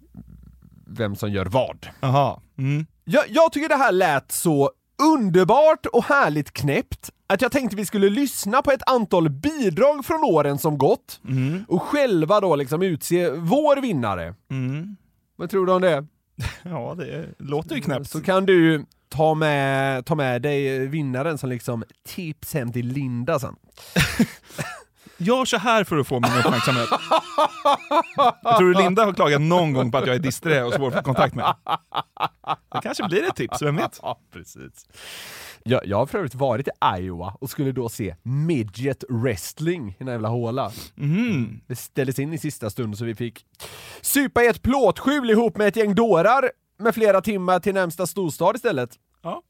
vem 0.86 1.16
som 1.16 1.30
gör 1.30 1.46
vad. 1.46 1.86
Aha. 2.00 2.42
Mm. 2.58 2.86
Jag, 3.04 3.24
jag 3.28 3.52
tycker 3.52 3.68
det 3.68 3.76
här 3.76 3.92
lät 3.92 4.32
så 4.32 4.70
underbart 5.14 5.86
och 5.86 6.04
härligt 6.04 6.52
knäppt 6.52 7.10
att 7.26 7.42
jag 7.42 7.52
tänkte 7.52 7.76
vi 7.76 7.86
skulle 7.86 8.08
lyssna 8.08 8.62
på 8.62 8.70
ett 8.72 8.88
antal 8.90 9.28
bidrag 9.30 10.04
från 10.04 10.24
åren 10.24 10.58
som 10.58 10.78
gått 10.78 11.20
Mm. 11.28 11.64
och 11.68 11.82
själva 11.82 12.40
då 12.40 12.56
liksom 12.56 12.82
utse 12.82 13.30
vår 13.30 13.80
vinnare. 13.80 14.34
Mm. 14.50 14.96
Vad 15.36 15.50
tror 15.50 15.66
du 15.66 15.72
om 15.72 15.82
det? 15.82 16.06
Ja, 16.62 16.94
det 16.98 17.34
låter 17.38 17.74
ju 17.74 17.80
knäppt. 17.80 18.10
Så 18.10 18.20
kan 18.20 18.46
du 18.46 18.84
ta 19.08 19.34
med, 19.34 20.06
ta 20.06 20.14
med 20.14 20.42
dig 20.42 20.86
vinnaren 20.86 21.38
som 21.38 21.50
liksom 21.50 21.84
tips 22.06 22.54
hem 22.54 22.72
till 22.72 22.88
Linda 22.88 23.38
sen. 23.38 23.56
Gör 25.18 25.44
så 25.44 25.56
här 25.56 25.84
för 25.84 25.96
att 25.98 26.06
få 26.06 26.20
min 26.20 26.32
uppmärksamhet. 26.32 26.88
Jag 28.42 28.58
tror 28.58 28.74
Linda 28.74 29.04
har 29.04 29.12
klagat 29.12 29.40
någon 29.40 29.72
gång 29.72 29.90
på 29.90 29.98
att 29.98 30.06
jag 30.06 30.14
är 30.16 30.20
disträ 30.20 30.62
och 30.62 30.74
svår 30.74 30.88
att 30.88 30.94
få 30.94 31.02
kontakt 31.02 31.34
med? 31.34 31.54
Det 32.72 32.80
kanske 32.82 33.08
blir 33.08 33.22
ett 33.22 33.36
tips, 33.36 33.62
vem 33.62 33.76
vet? 33.76 34.00
Ja, 34.02 34.18
precis. 34.32 34.86
Jag, 35.62 35.86
jag 35.86 35.96
har 35.96 36.06
för 36.06 36.18
övrigt 36.18 36.34
varit 36.34 36.68
i 36.68 36.70
Iowa 36.98 37.36
och 37.40 37.50
skulle 37.50 37.72
då 37.72 37.88
se 37.88 38.16
midget 38.22 39.04
wrestling 39.08 39.90
i 39.90 40.04
den 40.04 40.08
jävla 40.08 40.28
håla. 40.28 40.72
Mm. 40.98 41.60
Det 41.66 41.76
ställdes 41.76 42.18
in 42.18 42.32
i 42.32 42.38
sista 42.38 42.70
stund 42.70 42.98
så 42.98 43.04
vi 43.04 43.14
fick 43.14 43.46
supa 44.00 44.42
i 44.42 44.46
ett 44.46 44.62
plåtskjul 44.62 45.30
ihop 45.30 45.56
med 45.56 45.68
ett 45.68 45.76
gäng 45.76 45.94
dårar 45.94 46.50
med 46.78 46.94
flera 46.94 47.20
timmar 47.20 47.60
till 47.60 47.74
närmsta 47.74 48.06
storstad 48.06 48.56
istället. 48.56 48.90
Ja. 49.22 49.42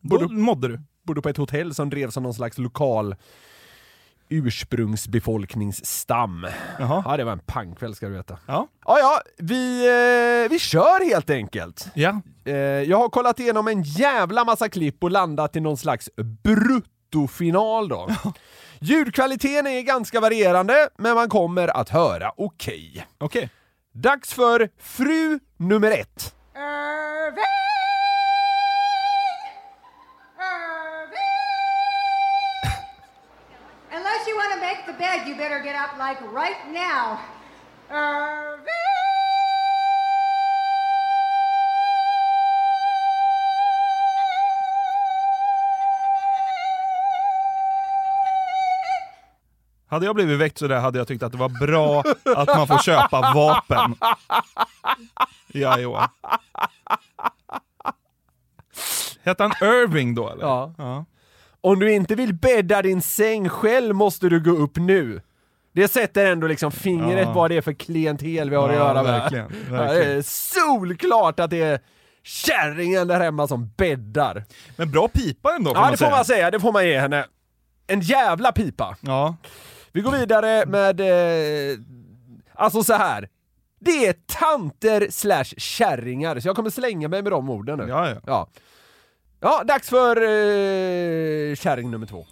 Bodde, 0.00 0.34
mådde 0.34 0.68
du? 0.68 0.80
Bodde 1.02 1.22
på 1.22 1.28
ett 1.28 1.36
hotell 1.36 1.74
som 1.74 1.90
drevs 1.90 2.14
som 2.14 2.22
någon 2.22 2.34
slags 2.34 2.58
lokal 2.58 3.14
ursprungsbefolkningsstam. 4.28 6.46
Ja, 6.78 7.14
det 7.16 7.24
var 7.24 7.32
en 7.32 7.38
pangkväll 7.38 7.94
ska 7.94 8.06
du 8.06 8.12
veta. 8.12 8.38
Ja. 8.46 8.68
Ja, 8.86 8.98
ja, 8.98 9.20
vi, 9.38 9.86
eh, 9.86 10.50
vi 10.50 10.58
kör 10.58 11.04
helt 11.04 11.30
enkelt. 11.30 11.88
Ja. 11.94 12.20
Eh, 12.44 12.54
jag 12.56 12.98
har 12.98 13.08
kollat 13.08 13.40
igenom 13.40 13.68
en 13.68 13.82
jävla 13.82 14.44
massa 14.44 14.68
klipp 14.68 15.04
och 15.04 15.10
landat 15.10 15.56
i 15.56 15.60
någon 15.60 15.76
slags 15.76 16.10
bruttofinal 16.42 17.88
då. 17.88 18.08
Ljudkvaliteten 18.80 19.66
är 19.66 19.82
ganska 19.82 20.20
varierande, 20.20 20.88
men 20.98 21.14
man 21.14 21.28
kommer 21.28 21.76
att 21.76 21.88
höra 21.88 22.32
okej. 22.36 23.06
Okej. 23.18 23.50
Dags 23.92 24.34
för 24.34 24.68
fru 24.78 25.40
nummer 25.56 25.90
ett. 25.90 26.34
Unless 26.56 27.73
to 34.94 34.98
bed, 34.98 35.28
you 35.28 35.34
better 35.36 35.60
get 35.60 35.74
up 35.76 35.98
like 35.98 36.20
right 36.32 36.72
now. 36.72 37.18
Irving! 37.90 38.64
Hade 49.86 50.06
jag 50.06 50.14
blivit 50.14 50.38
väckt 50.38 50.58
sådär 50.58 50.80
hade 50.80 50.98
jag 50.98 51.08
tyckt 51.08 51.22
att 51.22 51.32
det 51.32 51.38
var 51.38 51.66
bra 51.66 52.00
att 52.36 52.56
man 52.56 52.66
får 52.66 52.78
köpa 52.78 53.20
vapen. 53.34 53.94
I 55.48 55.58
Iowa. 55.58 56.10
Hette 59.22 59.42
han 59.42 59.52
Irving 59.60 60.14
då 60.14 60.30
eller? 60.30 60.44
Ja. 60.44 60.74
ja. 60.78 61.04
Om 61.64 61.78
du 61.78 61.92
inte 61.92 62.14
vill 62.14 62.34
bädda 62.34 62.82
din 62.82 63.02
säng 63.02 63.48
själv 63.48 63.94
måste 63.94 64.28
du 64.28 64.40
gå 64.40 64.50
upp 64.50 64.76
nu. 64.76 65.20
Det 65.72 65.88
sätter 65.88 66.26
ändå 66.32 66.46
liksom 66.46 66.72
fingret 66.72 67.26
Ja. 67.26 67.32
vad 67.32 67.50
det 67.50 67.56
är 67.56 67.60
för 67.60 67.72
klientel 67.72 68.50
vi 68.50 68.56
har 68.56 68.68
att 68.68 68.74
Ja, 68.74 68.80
göra 68.80 69.02
med. 69.02 69.12
verkligen, 69.20 69.46
Ja, 69.70 69.76
det 69.82 69.86
verkligen. 69.94 70.22
solklart 70.22 71.40
att 71.40 71.50
det 71.50 71.62
är 71.62 71.80
kärringen 72.22 73.08
där 73.08 73.20
hemma 73.20 73.48
som 73.48 73.70
bäddar. 73.76 74.44
Men 74.76 74.90
bra 74.90 75.08
pipa 75.08 75.54
ändå 75.56 75.70
får 75.70 75.76
Ja, 75.76 75.80
man 75.80 75.90
det 75.90 75.96
får 75.96 76.10
man 76.10 76.24
säga. 76.24 76.50
Det 76.50 76.60
får 76.60 76.72
man 76.72 76.86
ge 76.86 76.98
henne. 76.98 77.26
En 77.86 78.00
jävla 78.00 78.52
pipa. 78.52 78.96
Ja. 79.00 79.36
Vi 79.92 80.00
går 80.00 80.10
vidare 80.12 80.66
med, 80.66 81.00
eh, 81.00 81.78
alltså 82.54 82.82
så 82.82 82.94
här. 82.94 83.28
Det 83.80 84.06
är 84.06 84.12
tanter 84.26 85.06
slash 85.10 85.44
kärringar, 85.56 86.40
så 86.40 86.48
jag 86.48 86.56
kommer 86.56 86.70
slänga 86.70 87.08
mig 87.08 87.22
med 87.22 87.32
de 87.32 87.50
orden 87.50 87.78
nu. 87.78 87.86
Ja, 87.88 88.10
ja. 88.10 88.16
Ja, 88.26 88.48
ja 89.44 89.64
dags 89.64 89.88
för 89.88 90.16
eh, 90.16 91.54
kärring 91.54 91.90
nummer 91.90 92.06
två. 92.06 92.26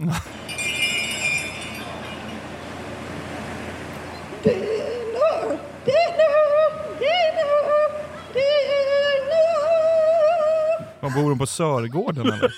Vad 11.01 11.15
bor 11.15 11.23
hon 11.23 11.39
på 11.39 11.47
Sörgården 11.47 12.27
eller? 12.27 12.55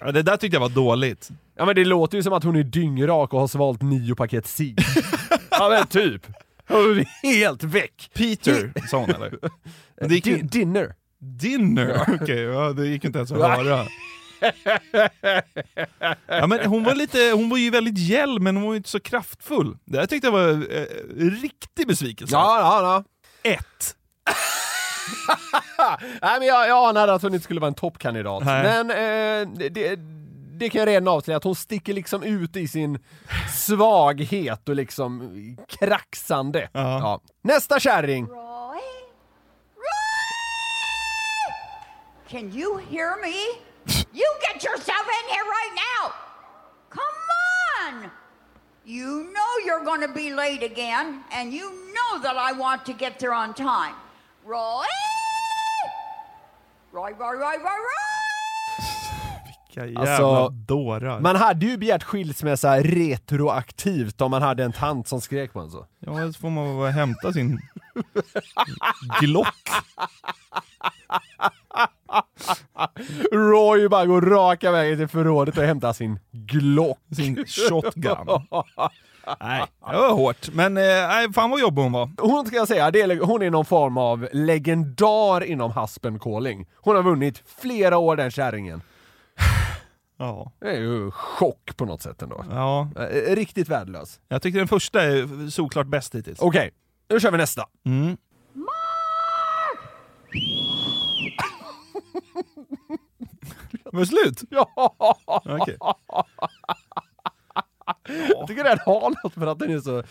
Ja, 0.00 0.12
det 0.12 0.22
där 0.22 0.36
tyckte 0.36 0.56
jag 0.56 0.60
var 0.60 0.68
dåligt. 0.68 1.28
Ja 1.56 1.64
men 1.64 1.74
det 1.74 1.84
låter 1.84 2.16
ju 2.16 2.22
som 2.22 2.32
att 2.32 2.44
hon 2.44 2.56
är 2.56 2.62
dyngrak 2.62 3.32
och 3.32 3.40
har 3.40 3.48
svalt 3.48 3.82
nio 3.82 4.14
paket 4.14 4.46
cigg. 4.46 4.78
ja 5.50 5.68
men 5.68 5.86
typ. 5.86 6.26
Helt 7.22 7.62
väck. 7.64 8.10
Peter, 8.14 8.72
sa 8.90 8.98
hon 8.98 9.10
eller? 9.10 9.38
Det 10.08 10.14
gick 10.14 10.26
ju- 10.26 10.36
Di- 10.36 10.42
dinner. 10.42 10.94
Dinner? 11.20 12.18
Okej, 12.22 12.40
ja, 12.42 12.72
det 12.72 12.86
gick 12.86 13.04
inte 13.04 13.18
ens 13.18 13.32
att 13.32 13.38
höra. 13.38 13.86
Ja, 16.26 16.46
men 16.46 16.64
hon, 16.66 16.84
var 16.84 16.94
lite, 16.94 17.30
hon 17.34 17.48
var 17.48 17.56
ju 17.58 17.70
väldigt 17.70 17.98
gäll, 17.98 18.40
men 18.40 18.56
hon 18.56 18.64
var 18.66 18.72
ju 18.72 18.76
inte 18.76 18.88
så 18.88 19.00
kraftfull. 19.00 19.76
Det 19.84 19.98
här 19.98 20.06
tyckte 20.06 20.26
jag 20.26 20.32
var 20.32 20.48
eh, 20.50 20.84
riktig 21.42 21.86
besvikelse. 21.86 22.34
Ja, 22.34 22.60
ja, 22.60 23.04
ja. 23.42 23.50
Ett. 23.50 23.94
Nej, 26.22 26.38
men 26.38 26.48
jag, 26.48 26.68
jag 26.68 26.88
anade 26.88 27.12
att 27.14 27.22
hon 27.22 27.34
inte 27.34 27.44
skulle 27.44 27.60
vara 27.60 27.68
en 27.68 27.74
toppkandidat. 27.74 28.44
Men 28.44 28.90
eh, 28.90 29.48
det, 29.70 29.96
det, 30.58 30.70
kan 30.70 30.78
jag 30.78 30.86
redan 30.86 31.08
avslöja 31.08 31.36
att 31.36 31.44
hon 31.44 31.56
sticker 31.56 31.92
liksom 31.92 32.22
ut 32.22 32.56
i 32.56 32.68
sin 32.68 32.98
svaghet 33.56 34.68
och 34.68 34.74
liksom 34.74 35.56
kraxande. 35.68 36.68
Ja. 36.72 37.20
Nästa 37.42 37.80
kärring. 37.80 38.28
Can 42.28 42.50
you 42.52 42.78
hear 42.90 43.16
me? 43.22 43.34
You 44.12 44.26
get 44.42 44.62
yourself 44.62 45.06
in 45.18 45.28
here 45.34 45.44
right 45.44 45.74
now! 45.74 46.12
Come 46.90 47.02
on! 47.80 48.10
You 48.84 49.24
know 49.32 49.58
you're 49.64 49.84
to 50.06 50.12
be 50.12 50.34
late 50.34 50.62
again, 50.62 51.24
and 51.30 51.54
you 51.54 51.70
know 51.70 52.22
that 52.22 52.36
I 52.36 52.52
want 52.52 52.84
to 52.84 52.92
get 52.92 53.18
there 53.18 53.32
on 53.32 53.54
time. 53.54 53.94
Roy! 54.44 54.84
Roy, 56.92 57.12
Roy, 57.12 57.32
Roy, 57.32 57.56
Roy, 57.56 57.78
Roy! 57.88 58.07
Vilka 59.84 60.00
jävla 60.00 60.26
Alltså, 60.26 60.48
dårar. 60.48 61.20
Man 61.20 61.36
hade 61.36 61.66
ju 61.66 61.76
begärt 61.76 62.02
skilsmässa 62.02 62.80
retroaktivt 62.80 64.20
om 64.20 64.30
man 64.30 64.42
hade 64.42 64.64
en 64.64 64.72
tant 64.72 65.08
som 65.08 65.20
skrek 65.20 65.52
på 65.52 65.60
en 65.60 65.70
så. 65.70 65.86
Ja, 65.98 66.32
så 66.32 66.40
får 66.40 66.50
man 66.50 66.76
bara 66.76 66.90
hämta 66.90 67.32
sin 67.32 67.60
Glock. 69.20 69.68
Roy 73.32 73.88
bara 73.88 74.06
går 74.06 74.20
raka 74.20 74.72
vägen 74.72 74.98
till 74.98 75.08
förrådet 75.08 75.58
och 75.58 75.64
hämtar 75.64 75.92
sin 75.92 76.18
Glock. 76.30 76.98
Sin 77.16 77.44
shotgun. 77.46 78.26
Nej, 79.40 79.64
det 79.90 79.96
var 79.96 80.12
hårt. 80.12 80.48
Men 80.52 80.76
eh, 80.76 80.82
nej, 80.82 81.32
fan 81.32 81.50
vad 81.50 81.60
jobbig 81.60 81.82
hon 81.82 81.92
var. 81.92 82.10
Hon 82.18 82.46
ska 82.46 82.56
jag 82.56 82.68
säga, 82.68 82.86
är, 82.86 83.26
hon 83.26 83.42
är 83.42 83.50
någon 83.50 83.64
form 83.64 83.98
av 83.98 84.28
legendar 84.32 85.44
inom 85.44 85.72
husband 85.72 86.22
calling. 86.22 86.66
Hon 86.76 86.96
har 86.96 87.02
vunnit 87.02 87.42
flera 87.60 87.98
år 87.98 88.16
den 88.16 88.30
kärringen. 88.30 88.82
Ja. 90.20 90.52
Det 90.60 90.70
är 90.70 90.80
ju 90.80 91.10
chock 91.10 91.76
på 91.76 91.84
något 91.84 92.02
sätt 92.02 92.22
ändå. 92.22 92.44
Ja. 92.50 92.88
Eh, 92.96 93.34
Riktigt 93.36 93.68
värdelös. 93.68 94.20
Jag 94.28 94.42
tycker 94.42 94.58
den 94.58 94.68
första 94.68 95.02
är 95.02 95.50
såklart 95.50 95.86
bäst 95.86 96.14
hittills. 96.14 96.38
Okej, 96.40 96.70
nu 97.08 97.20
kör 97.20 97.30
vi 97.30 97.38
nästa. 97.38 97.66
Mm. 97.86 98.16
Var 103.92 104.00
det 104.00 104.06
slut? 104.06 104.42
Ja! 104.50 104.72
Okej. 105.44 105.76
Jag 108.28 108.46
tycker 108.46 108.64
den 108.64 108.78
har 108.86 109.22
något 109.24 109.34
för 109.34 109.46
att 109.46 109.58
den 109.58 109.70
är 109.70 109.80
så... 109.80 110.02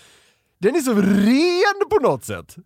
Den 0.59 0.75
är 0.75 0.79
så 0.79 0.93
ren 0.93 1.89
på 1.89 2.09
något 2.09 2.25
sätt. 2.25 2.55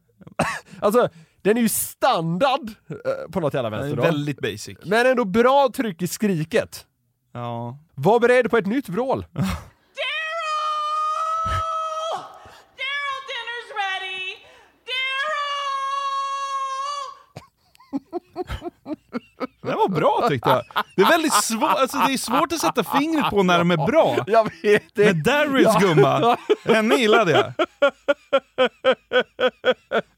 Alltså, 0.79 1.09
den 1.41 1.57
är 1.57 1.61
ju 1.61 1.69
standard 1.69 2.69
eh, 2.89 3.31
på 3.31 3.39
något 3.39 3.53
jävla 3.53 3.69
vänster 3.69 3.95
då. 3.95 4.01
Väldigt 4.01 4.39
basic. 4.41 4.77
Men 4.85 5.05
ändå 5.05 5.25
bra 5.25 5.69
tryck 5.75 6.01
i 6.01 6.07
skriket. 6.07 6.85
Ja. 7.31 7.77
Var 7.95 8.19
beredd 8.19 8.49
på 8.51 8.57
ett 8.57 8.65
nytt 8.65 8.89
vrål. 8.89 9.25
Den 19.61 19.77
var 19.77 19.89
bra 19.89 20.25
tyckte 20.29 20.49
jag. 20.49 20.63
Det 20.95 21.01
är 21.01 21.09
väldigt 21.09 21.33
svårt, 21.33 21.63
alltså 21.77 21.97
det 22.07 22.13
är 22.13 22.17
svårt 22.17 22.53
att 22.53 22.59
sätta 22.59 22.83
fingret 22.83 23.29
på 23.29 23.43
när 23.43 23.57
de 23.57 23.71
är 23.71 23.77
bra. 23.77 24.17
Jag 24.27 24.51
vet 24.63 24.83
det. 24.95 25.05
Men 25.13 25.23
Daryls 25.23 25.67
Ja. 25.73 25.79
gumma, 25.79 26.37
henne 26.65 26.95
gillade 26.95 27.31
jag. 27.31 27.53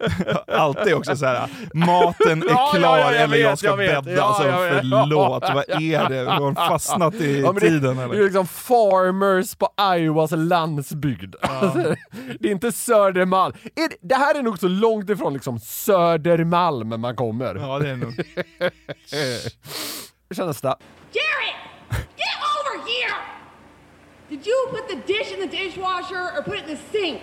Alltid 0.48 0.94
också 0.94 1.16
så 1.16 1.26
här. 1.26 1.50
maten 1.74 2.44
är 2.44 2.48
Ja, 2.50 2.72
ja, 2.74 2.80
klar 2.80 2.98
ja, 2.98 3.12
jag 3.14 3.22
eller 3.22 3.38
jag 3.38 3.50
vet, 3.50 3.60
ska 3.60 3.68
jag 3.68 3.78
vet. 3.78 4.04
bädda. 4.04 4.18
Ja, 4.18 4.24
alltså 4.24 4.48
jag 4.48 4.80
förlåt, 4.80 5.44
vad 5.54 5.82
är 5.82 6.10
det? 6.10 6.32
Har 6.32 6.40
hon 6.40 6.56
fastnat 6.56 7.14
i 7.14 7.42
Ja, 7.42 7.54
tiden 7.54 7.98
det, 7.98 8.04
eller? 8.04 8.14
det 8.16 8.20
är 8.20 8.24
liksom 8.24 8.48
farmers 8.48 9.56
på 9.56 9.70
Iowas 9.98 10.32
landsbygd. 10.36 11.36
Alltså, 11.42 11.96
det 12.40 12.48
är 12.48 12.52
inte 12.52 12.72
Södermalm. 12.72 13.54
Det, 13.76 13.90
det 14.02 14.16
här 14.16 14.36
är 14.40 14.42
nog 14.44 14.60
så 14.60 14.68
långt 14.68 15.10
ifrån 15.10 15.34
liksom 15.34 15.60
Södermalm 15.60 17.02
man 17.02 17.16
kommer. 17.16 17.56
Ja, 17.56 17.80
det 17.80 17.90
är 17.90 17.96
nog. 17.96 18.14
Vi 20.30 20.36
kör 20.36 20.46
nästa. 20.46 20.68
Jared! 21.12 21.56
Get 21.92 22.38
over 22.54 22.78
here! 22.88 23.16
Did 24.30 24.48
you 24.48 24.68
put 24.72 24.88
the 24.88 25.14
dish 25.14 25.32
in 25.34 25.50
the 25.50 25.58
dishwasher 25.58 26.40
or 26.40 26.42
put 26.44 26.54
it 26.56 26.70
in 26.70 26.76
the 26.78 26.82
sink? 27.00 27.22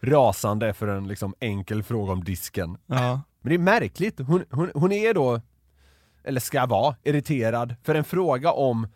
Rasande 0.00 0.74
för 0.74 0.88
en 0.88 1.08
liksom 1.08 1.34
enkel 1.40 1.82
fråga 1.82 2.12
om 2.12 2.24
disken. 2.24 2.78
Ja. 2.86 3.22
Men 3.40 3.48
det 3.48 3.54
är 3.54 3.58
märkligt. 3.58 4.20
Hon, 4.20 4.44
hon, 4.50 4.70
hon 4.74 4.92
är 4.92 5.14
då, 5.14 5.40
eller 6.24 6.40
ska 6.40 6.66
vara, 6.66 6.96
irriterad 7.02 7.74
för 7.82 7.94
en 7.94 8.04
fråga 8.04 8.52
om 8.52 8.86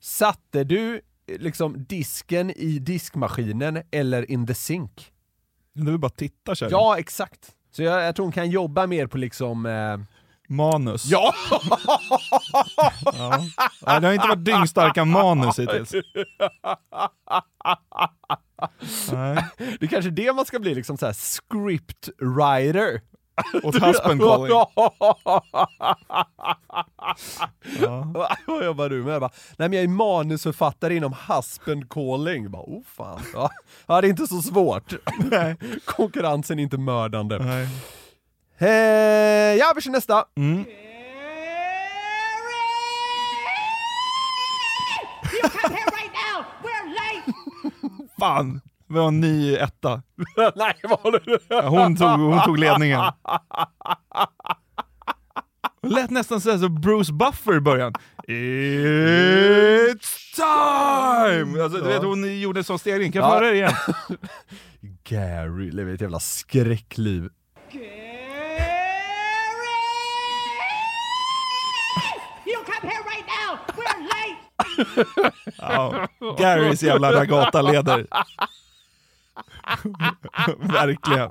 Satte 0.00 0.64
du 0.64 1.00
liksom 1.26 1.84
disken 1.84 2.50
i 2.50 2.78
diskmaskinen 2.78 3.82
eller 3.90 4.30
in 4.30 4.46
the 4.46 4.54
sink? 4.54 5.12
Du 5.72 5.90
vill 5.90 5.98
bara 5.98 6.10
titta 6.10 6.54
kärring. 6.54 6.70
Ja, 6.70 6.98
exakt. 6.98 7.52
Så 7.70 7.82
jag, 7.82 8.02
jag 8.02 8.16
tror 8.16 8.26
hon 8.26 8.32
kan 8.32 8.50
jobba 8.50 8.86
mer 8.86 9.06
på 9.06 9.18
liksom... 9.18 9.66
Eh... 9.66 9.98
Manus. 10.48 11.04
Ja! 11.04 11.34
Ja. 13.18 13.40
Ja, 13.86 14.00
det 14.00 14.06
har 14.06 14.14
inte 14.14 14.28
varit 14.28 14.44
dyngstarka 14.44 15.04
manus 15.04 15.58
hittills. 15.58 15.92
Nej. 19.12 19.44
Det 19.58 19.82
är 19.82 19.86
kanske 19.86 20.10
det 20.10 20.32
man 20.32 20.46
ska 20.46 20.58
bli, 20.58 20.74
liksom 20.74 20.96
så 20.96 21.06
här 21.06 21.12
script 21.12 22.08
writer. 22.18 23.00
Åt 23.62 23.74
husband 23.74 24.20
calling. 24.20 24.48
Ja. 27.80 28.12
Vad 28.46 28.64
jobbar 28.64 28.88
du 28.88 29.02
med? 29.04 29.14
Jag 29.14 29.20
bara, 29.20 29.30
Nej 29.56 29.68
men 29.68 29.72
jag 29.72 29.84
är 29.84 29.88
manusförfattare 29.88 30.96
inom 30.96 31.14
husband 31.28 31.90
calling. 31.90 32.42
Jag 32.42 32.52
bara, 32.52 32.62
oh 32.62 32.82
fan. 32.96 33.20
Ja. 33.34 33.50
ja, 33.86 34.00
det 34.00 34.06
är 34.06 34.10
inte 34.10 34.26
så 34.26 34.42
svårt. 34.42 34.92
Konkurrensen 35.84 36.58
är 36.58 36.62
inte 36.62 36.78
mördande. 36.78 37.38
Nej. 37.38 37.68
Eh, 38.58 39.58
ja, 39.58 39.72
vi 39.76 39.82
kör 39.82 39.90
nästa. 39.90 40.24
Mm. 40.36 40.64
Fan, 48.18 48.60
det 48.88 48.94
var 48.94 49.08
en 49.08 49.20
ny 49.20 49.54
etta. 49.56 50.02
Nej, 50.56 50.74
vad 50.82 51.00
håller 51.00 51.22
du? 51.24 51.38
Ja, 51.48 51.68
hon, 51.68 51.96
tog, 51.96 52.08
hon 52.08 52.42
tog 52.44 52.58
ledningen. 52.58 53.00
Det 55.82 55.88
lät 55.88 56.10
nästan 56.10 56.40
såhär 56.40 56.58
som 56.58 56.80
Bruce 56.80 57.12
Buffer 57.12 57.56
i 57.56 57.60
början. 57.60 57.92
It's 58.26 60.34
time! 60.34 61.62
Alltså, 61.62 61.78
du 61.78 61.88
vet, 61.88 62.02
hon 62.02 62.40
gjorde 62.40 62.60
en 62.60 62.64
sån 62.64 62.78
stegring. 62.78 63.12
Kan 63.12 63.22
jag 63.22 63.30
få 63.30 63.34
höra 63.34 63.46
det 63.46 63.54
igen? 63.56 63.72
Gary 65.04 65.70
lever 65.70 65.94
ett 65.94 66.00
jävla 66.00 66.20
skräckliv. 66.20 67.28
You 67.72 68.05
Ja, 75.58 76.08
Garys 76.38 76.82
jävla 76.82 77.12
ragata-leder. 77.12 78.06
Verkligen. 80.58 81.30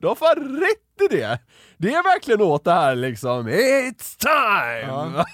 Du 0.00 0.06
har 0.06 0.14
fan 0.14 0.60
rätt 0.60 1.10
i 1.10 1.16
det! 1.16 1.38
Det 1.76 1.94
är 1.94 2.02
verkligen 2.02 2.42
åt 2.42 2.64
det 2.64 2.72
här 2.72 2.94
liksom, 2.96 3.48
it's 3.48 4.16
time! 4.18 5.24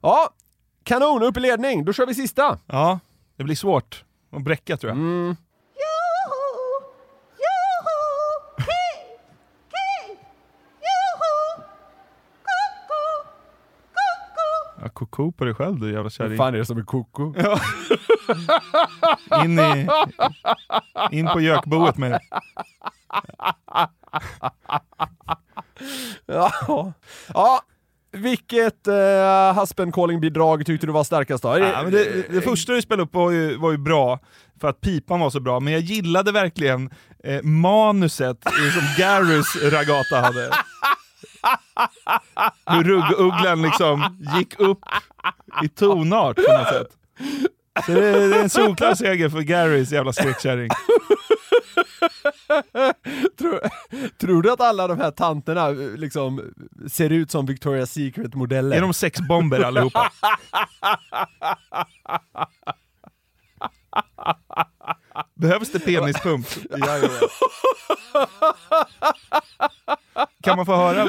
Ja, 0.00 0.30
kanon, 0.84 1.22
upp 1.22 1.36
i 1.36 1.40
ledning, 1.40 1.84
då 1.84 1.92
kör 1.92 2.06
vi 2.06 2.14
sista. 2.14 2.58
Ja, 2.66 2.98
det 3.36 3.44
blir 3.44 3.56
svårt 3.56 4.04
att 4.32 4.42
bräcka 4.42 4.76
tror 4.76 4.90
jag. 4.90 4.98
Mm. 4.98 5.36
Ja, 14.82 14.88
koko 14.88 15.32
på 15.32 15.44
dig 15.44 15.54
själv 15.54 15.80
du 15.80 15.92
jävla 15.92 16.10
kärring. 16.10 16.30
Vad 16.30 16.38
fan 16.46 16.54
är 16.54 16.58
det 16.58 16.64
som 16.64 16.78
är 16.78 16.82
koko? 16.82 17.34
Ja. 17.36 17.60
In, 19.44 19.58
i, 19.58 19.88
in 21.10 21.26
på 21.26 21.40
gökboet 21.40 21.96
med 21.98 22.10
dig. 22.10 22.20
Ja, 26.26 26.52
ja 27.34 27.60
vilket 28.12 28.88
husband 29.56 29.94
calling-bidrag 29.94 30.66
tyckte 30.66 30.86
du 30.86 30.92
var 30.92 31.04
starkast 31.04 31.42
då? 31.42 31.58
Ja, 31.58 31.82
men 31.82 31.92
det, 31.92 32.32
det 32.32 32.40
första 32.40 32.72
du 32.72 32.82
spelade 32.82 33.02
upp 33.02 33.14
var 33.14 33.30
ju, 33.30 33.56
var 33.56 33.70
ju 33.70 33.78
bra, 33.78 34.18
för 34.60 34.68
att 34.68 34.80
pipan 34.80 35.20
var 35.20 35.30
så 35.30 35.40
bra, 35.40 35.60
men 35.60 35.72
jag 35.72 35.82
gillade 35.82 36.32
verkligen 36.32 36.90
eh, 37.24 37.42
manuset 37.42 38.42
som 38.44 38.82
Garys 38.98 39.72
Ragata 39.72 40.20
hade. 40.20 40.50
Hur 42.66 42.84
ruggugglan 42.84 43.62
liksom 43.62 44.18
gick 44.36 44.60
upp 44.60 44.78
i 45.64 45.68
tonart 45.68 46.36
på 46.36 46.52
något 46.58 46.68
sätt. 46.68 46.88
Så 47.86 47.92
det 47.92 48.06
är, 48.08 48.28
det 48.28 48.36
är 48.36 48.42
en 48.42 48.50
solklar 48.50 48.94
seger 48.94 49.28
för 49.28 49.40
Garys 49.40 49.92
jävla 49.92 50.12
skräckkärring. 50.12 50.70
tror, 53.38 53.60
tror 54.20 54.42
du 54.42 54.52
att 54.52 54.60
alla 54.60 54.88
de 54.88 55.00
här 55.00 55.10
tanterna 55.10 55.68
liksom 55.96 56.52
ser 56.88 57.10
ut 57.10 57.30
som 57.30 57.48
Victoria's 57.48 57.86
Secret-modeller? 57.86 58.76
Är 58.76 58.80
de 58.80 58.94
sexbomber 58.94 59.60
allihopa? 59.60 60.10
Behövs 65.34 65.72
det 65.72 65.78
penispump? 65.80 66.46
ja, 66.70 66.98
ja, 66.98 67.08
Kan 70.42 70.56
man 70.56 70.66
få 70.66 70.76
höra 70.76 71.08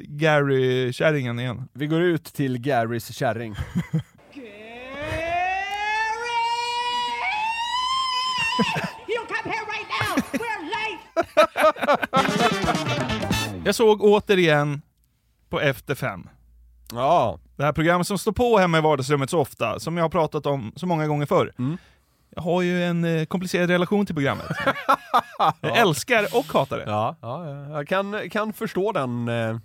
Gary-kärringen 0.00 1.40
igen? 1.40 1.68
Vi 1.72 1.86
går 1.86 2.00
ut 2.00 2.24
till 2.24 2.58
Garys 2.58 3.14
kärring. 3.16 3.54
You 9.08 9.26
come 9.26 9.52
here 9.52 9.64
right 9.66 9.88
now! 10.00 10.16
We're 10.32 10.62
late! 10.70 11.04
Jag 13.64 13.74
såg 13.74 14.02
återigen 14.02 14.82
på 15.48 15.60
Efter 15.60 15.94
fem. 15.94 16.28
Ja. 16.92 17.38
Det 17.56 17.64
här 17.64 17.72
programmet 17.72 18.06
som 18.06 18.18
står 18.18 18.32
på 18.32 18.58
hemma 18.58 18.78
i 18.78 18.80
vardagsrummet 18.80 19.30
så 19.30 19.40
ofta, 19.40 19.80
som 19.80 19.96
jag 19.96 20.04
har 20.04 20.08
pratat 20.08 20.46
om 20.46 20.72
så 20.76 20.86
många 20.86 21.06
gånger 21.06 21.26
förr. 21.26 21.52
Mm. 21.58 21.78
Jag 22.36 22.42
har 22.42 22.62
ju 22.62 22.84
en 22.84 23.04
eh, 23.04 23.24
komplicerad 23.24 23.70
relation 23.70 24.06
till 24.06 24.14
programmet. 24.14 24.46
Jag 25.60 25.78
älskar 25.78 26.26
och 26.32 26.44
hatar 26.52 26.78
det. 26.78 26.84
Ja, 26.86 27.16
ja, 27.22 27.48
ja. 27.48 27.68
jag 27.70 27.88
kan, 27.88 28.30
kan 28.30 28.52
förstå 28.52 28.92
den, 28.92 29.28
eh, 29.28 29.52
vad 29.52 29.60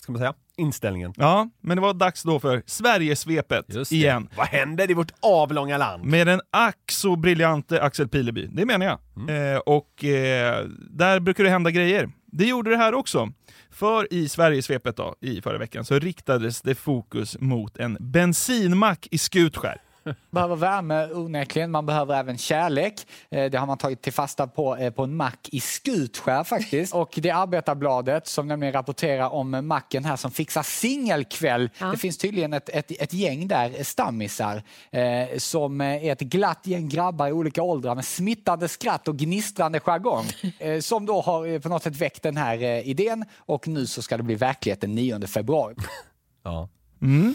ska 0.00 0.12
man 0.12 0.18
säga, 0.18 0.34
inställningen. 0.56 1.12
Ja, 1.16 1.48
men 1.60 1.76
det 1.76 1.80
var 1.80 1.94
dags 1.94 2.22
då 2.22 2.40
för 2.40 2.62
Sverigesvepet 2.66 3.64
det. 3.68 3.92
igen. 3.92 4.28
Vad 4.36 4.46
händer 4.46 4.90
i 4.90 4.94
vårt 4.94 5.12
avlånga 5.20 5.78
land? 5.78 6.04
Med 6.04 6.26
den 6.26 6.40
ack 6.50 6.90
så 6.90 7.16
briljante 7.16 7.82
Axel 7.82 8.08
Pileby. 8.08 8.46
Det 8.52 8.66
menar 8.66 8.86
jag. 8.86 8.98
Mm. 9.16 9.54
Eh, 9.54 9.58
och 9.58 10.04
eh, 10.04 10.66
där 10.90 11.20
brukar 11.20 11.44
det 11.44 11.50
hända 11.50 11.70
grejer. 11.70 12.10
Det 12.26 12.44
gjorde 12.44 12.70
det 12.70 12.76
här 12.76 12.94
också. 12.94 13.28
För 13.70 14.12
i 14.12 14.28
Sverigesvepet 14.28 14.96
då, 14.96 15.14
i 15.20 15.42
förra 15.42 15.58
veckan 15.58 15.84
så 15.84 15.98
riktades 15.98 16.62
det 16.62 16.74
fokus 16.74 17.36
mot 17.40 17.76
en 17.76 17.96
bensinmack 18.00 19.08
i 19.10 19.18
Skutskär. 19.18 19.76
Behöver 20.30 20.56
värme 20.56 21.08
onekligen, 21.12 21.70
man 21.70 21.86
behöver 21.86 22.14
även 22.14 22.38
kärlek. 22.38 23.06
Eh, 23.30 23.50
Det 23.50 23.58
har 23.58 23.66
man 23.66 23.78
tagit 23.78 24.02
till 24.02 24.12
fasta 24.12 24.46
på 24.46 24.76
eh, 24.76 24.90
på 24.90 25.02
en 25.02 25.16
mack 25.16 25.48
i 25.52 25.60
Skutskär 25.60 26.44
faktiskt. 26.44 26.94
Och 26.94 27.18
det 27.22 27.28
är 27.28 27.34
Arbetarbladet 27.34 28.26
som 28.26 28.48
nämligen 28.48 28.72
rapporterar 28.74 29.28
om 29.28 29.66
macken 29.66 30.04
här 30.04 30.16
som 30.16 30.30
fixar 30.30 30.62
singelkväll. 30.62 31.70
Det 31.92 31.96
finns 31.96 32.18
tydligen 32.18 32.52
ett, 32.52 32.68
ett, 32.68 32.90
ett 32.90 33.12
gäng 33.12 33.48
där, 33.48 33.70
eh, 33.78 33.82
stammisar, 33.82 34.62
eh, 34.90 35.38
som 35.38 35.80
är 35.80 36.12
ett 36.12 36.20
glatt 36.20 36.66
gäng 36.66 36.88
grabbar 36.88 37.28
i 37.28 37.32
olika 37.32 37.62
åldrar 37.62 37.94
med 37.94 38.04
smittande 38.04 38.68
skratt 38.68 39.08
och 39.08 39.16
gnistrande 39.16 39.80
jargong. 39.80 40.24
Eh, 40.58 40.80
som 40.80 41.06
då 41.06 41.20
har 41.20 41.58
på 41.58 41.68
något 41.68 41.82
sätt 41.82 41.96
väckt 41.96 42.22
den 42.22 42.36
här 42.36 42.62
eh, 42.62 42.88
idén 42.88 43.24
och 43.38 43.68
nu 43.68 43.86
så 43.86 44.02
ska 44.02 44.16
det 44.16 44.22
bli 44.22 44.34
verklighet 44.34 44.80
den 44.80 44.94
9 44.94 45.26
februari. 45.26 45.74
Ja. 46.42 46.68
Mm. 47.02 47.34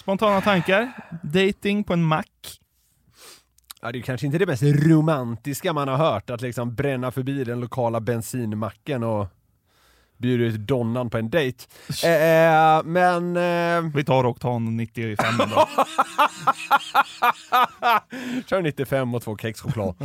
Spontana 0.00 0.40
tankar? 0.40 0.92
Dating 1.22 1.84
på 1.84 1.92
en 1.92 2.04
mack? 2.04 2.58
Ja, 3.82 3.92
det 3.92 3.98
är 3.98 4.02
kanske 4.02 4.26
inte 4.26 4.38
det 4.38 4.46
mest 4.46 4.62
romantiska 4.62 5.72
man 5.72 5.88
har 5.88 5.96
hört, 5.96 6.30
att 6.30 6.40
liksom 6.40 6.74
bränna 6.74 7.10
förbi 7.10 7.44
den 7.44 7.60
lokala 7.60 8.00
bensinmacken 8.00 9.04
och 9.04 9.26
bjuda 10.20 10.44
ut 10.44 10.60
donnan 10.60 11.10
på 11.10 11.18
en 11.18 11.30
dejt. 11.30 11.64
Eh, 12.04 12.82
men... 12.84 13.36
Eh... 13.36 13.92
Vi 13.94 14.04
tar 14.04 14.26
Oktan 14.26 14.76
95 14.76 15.26
då. 15.38 15.68
Kör 18.46 18.62
95 18.62 19.14
och 19.14 19.22
två 19.22 19.36
kexchoklad. 19.36 19.94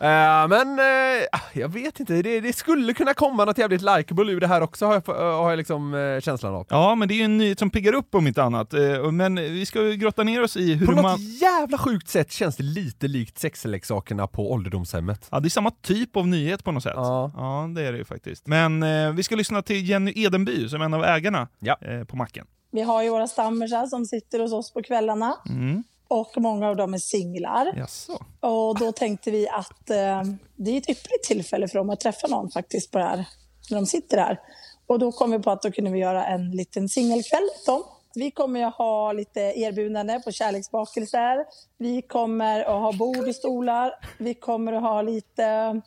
Ja. 0.00 0.42
Eh, 0.42 0.48
men 0.48 0.78
eh, 0.78 1.24
jag 1.52 1.68
vet 1.68 2.00
inte, 2.00 2.22
det, 2.22 2.40
det 2.40 2.52
skulle 2.52 2.94
kunna 2.94 3.14
komma 3.14 3.44
något 3.44 3.58
jävligt 3.58 3.82
likeable 3.82 4.32
ur 4.32 4.40
det 4.40 4.46
här 4.46 4.60
också 4.60 4.86
har 4.86 5.02
jag, 5.06 5.14
har 5.14 5.50
jag 5.50 5.56
liksom 5.56 5.94
eh, 5.94 6.20
känslan 6.20 6.54
av. 6.54 6.66
Ja, 6.70 6.94
men 6.94 7.08
det 7.08 7.14
är 7.14 7.16
ju 7.16 7.22
en 7.24 7.38
nyhet 7.38 7.58
som 7.58 7.70
piggar 7.70 7.92
upp 7.94 8.14
om 8.14 8.26
inte 8.26 8.42
annat. 8.42 8.74
Eh, 8.74 9.10
Men 9.12 9.34
vi 9.34 9.66
ska 9.66 9.80
grotta 9.82 10.22
ner 10.22 10.42
oss 10.42 10.56
i 10.56 10.74
hur 10.74 10.86
På 10.86 10.92
något 10.92 11.02
man... 11.02 11.18
jävla 11.20 11.78
sjukt 11.78 12.08
sätt 12.08 12.32
känns 12.32 12.56
det 12.56 12.62
lite 12.62 13.08
likt 13.08 13.38
sexleksakerna 13.38 14.26
på 14.26 14.52
ålderdomshemmet. 14.52 15.28
Ja, 15.30 15.40
det 15.40 15.48
är 15.48 15.50
samma 15.50 15.70
typ 15.70 16.16
av 16.16 16.26
nyhet 16.28 16.64
på 16.64 16.72
något 16.72 16.82
sätt. 16.82 16.92
Ja, 16.96 17.70
det 17.74 17.82
är 17.86 17.92
det 17.92 17.98
ju 17.98 18.04
faktiskt. 18.04 18.46
Men 18.46 18.82
eh, 18.82 19.10
vi 19.12 19.22
ska 19.22 19.36
lyssna 19.36 19.55
till 19.62 19.88
Jenny 19.88 20.12
Edenby 20.16 20.68
som 20.68 20.80
är 20.80 20.84
en 20.84 20.94
av 20.94 21.04
ägarna 21.04 21.48
eh, 21.80 22.04
på 22.04 22.16
macken. 22.16 22.46
Vi 22.70 22.82
har 22.82 23.02
ju 23.02 23.10
våra 23.10 23.26
stammisar 23.26 23.86
som 23.86 24.04
sitter 24.06 24.38
hos 24.40 24.52
oss 24.52 24.72
på 24.72 24.82
kvällarna 24.82 25.36
Mm. 25.48 25.82
och 26.08 26.32
många 26.36 26.68
av 26.68 26.76
dem 26.76 26.94
är 26.94 26.98
singlar. 26.98 27.72
Jaså? 27.76 28.12
Och 28.40 28.78
då 28.78 28.92
tänkte 28.92 29.30
vi 29.30 29.48
att 29.48 29.90
eh, 29.90 30.22
det 30.56 30.70
är 30.70 30.76
ett 30.78 30.90
ypperligt 30.90 31.24
tillfälle 31.24 31.68
för 31.68 31.78
dem 31.78 31.90
att 31.90 32.00
träffa 32.00 32.26
någon 32.28 32.50
faktiskt 32.50 32.90
på 32.90 32.98
det 32.98 33.04
här, 33.04 33.24
när 33.70 33.76
de 33.76 33.86
sitter 33.86 34.16
här. 34.18 34.40
Och 34.86 34.98
då 34.98 35.12
kom 35.12 35.30
vi 35.30 35.38
på 35.38 35.50
att 35.50 35.62
då 35.62 35.70
kunde 35.72 35.90
vi 35.90 35.98
göra 35.98 36.26
en 36.26 36.50
liten 36.50 36.88
singelkväll 36.88 37.42
åt 37.60 37.66
dem. 37.66 37.82
Vi 38.14 38.30
kommer 38.30 38.60
ju 38.60 38.66
ha 38.66 39.12
lite 39.12 39.40
erbjudande 39.40 40.20
på 40.24 40.32
kärleksbakelser. 40.32 41.44
Vi 41.78 42.02
kommer 42.02 42.60
att 42.60 42.80
ha 42.82 42.92
bord 42.92 43.28
och 43.28 43.34
stolar. 43.34 43.92
Vi 44.18 44.34
kommer 44.34 44.72
att 44.72 44.82
ha 44.82 45.02
lite 45.02 45.80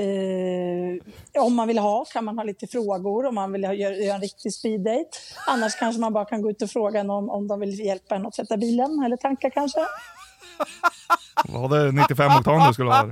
Eh, 0.00 1.42
om 1.42 1.54
man 1.54 1.68
vill 1.68 1.78
ha 1.78 2.04
kan 2.04 2.24
man 2.24 2.38
ha 2.38 2.44
lite 2.44 2.66
frågor 2.66 3.26
om 3.26 3.34
man 3.34 3.52
vill 3.52 3.64
ha, 3.64 3.74
göra, 3.74 3.94
göra 3.94 4.14
en 4.14 4.20
riktig 4.20 4.54
speeddate. 4.54 5.10
Annars 5.46 5.74
kanske 5.74 6.00
man 6.00 6.12
bara 6.12 6.24
kan 6.24 6.42
gå 6.42 6.50
ut 6.50 6.62
och 6.62 6.70
fråga 6.70 7.02
någon 7.02 7.30
om 7.30 7.48
de 7.48 7.60
vill 7.60 7.80
hjälpa 7.80 8.14
en 8.14 8.26
att 8.26 8.32
tvätta 8.32 8.56
bilen 8.56 9.02
eller 9.04 9.16
tanka 9.16 9.50
kanske. 9.50 9.80
Var 11.48 11.68
det 11.68 11.92
95 11.92 12.32
oktan 12.38 12.68
du 12.68 12.74
skulle 12.74 12.90
ha? 12.90 13.06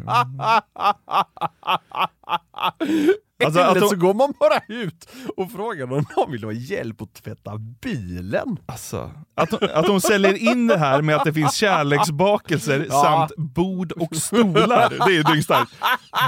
Alltså, 3.44 3.60
att 3.60 3.74
de- 3.80 3.88
så 3.88 3.96
går 3.96 4.14
man 4.14 4.34
bara 4.40 4.60
ut 4.68 5.08
och 5.36 5.52
frågar 5.52 5.92
om 5.92 6.04
någon 6.16 6.32
vill 6.32 6.44
ha 6.44 6.52
hjälp 6.52 7.02
att 7.02 7.14
tvätta 7.14 7.58
bilen. 7.58 8.56
Alltså, 8.66 9.10
att, 9.34 9.50
de- 9.50 9.68
att 9.74 9.86
de 9.86 10.00
säljer 10.00 10.34
in 10.34 10.66
det 10.66 10.78
här 10.78 11.02
med 11.02 11.16
att 11.16 11.24
det 11.24 11.32
finns 11.32 11.54
kärleksbakelser 11.54 12.86
Ja. 12.90 13.02
samt 13.02 13.36
bord 13.36 13.92
och 13.92 14.16
stolar. 14.16 14.88
Det 14.90 15.04
är 15.04 15.16
ju 15.16 15.22
dyngstarkt. 15.22 15.72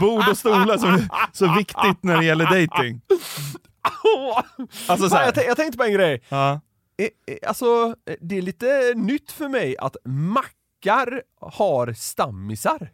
Bord 0.00 0.28
och 0.28 0.38
stolar 0.38 0.78
som 0.78 0.94
är 0.94 1.08
så 1.32 1.54
viktigt 1.54 2.02
när 2.02 2.16
det 2.16 2.24
gäller 2.24 2.44
dating. 2.44 3.00
Alltså 4.86 5.08
så 5.08 5.16
här. 5.16 5.32
jag, 5.36 5.46
jag 5.46 5.56
tänkte 5.56 5.78
på 5.78 5.84
en 5.84 5.92
grej. 5.92 6.22
Ja. 6.28 6.60
Eh, 6.98 7.04
eh, 7.34 7.48
Alltså, 7.48 7.94
det 8.20 8.38
är 8.38 8.42
lite 8.42 8.92
nytt 8.96 9.32
för 9.32 9.48
mig 9.48 9.76
att 9.78 9.96
mackar 10.04 11.22
har 11.40 11.92
stammisar. 11.92 12.90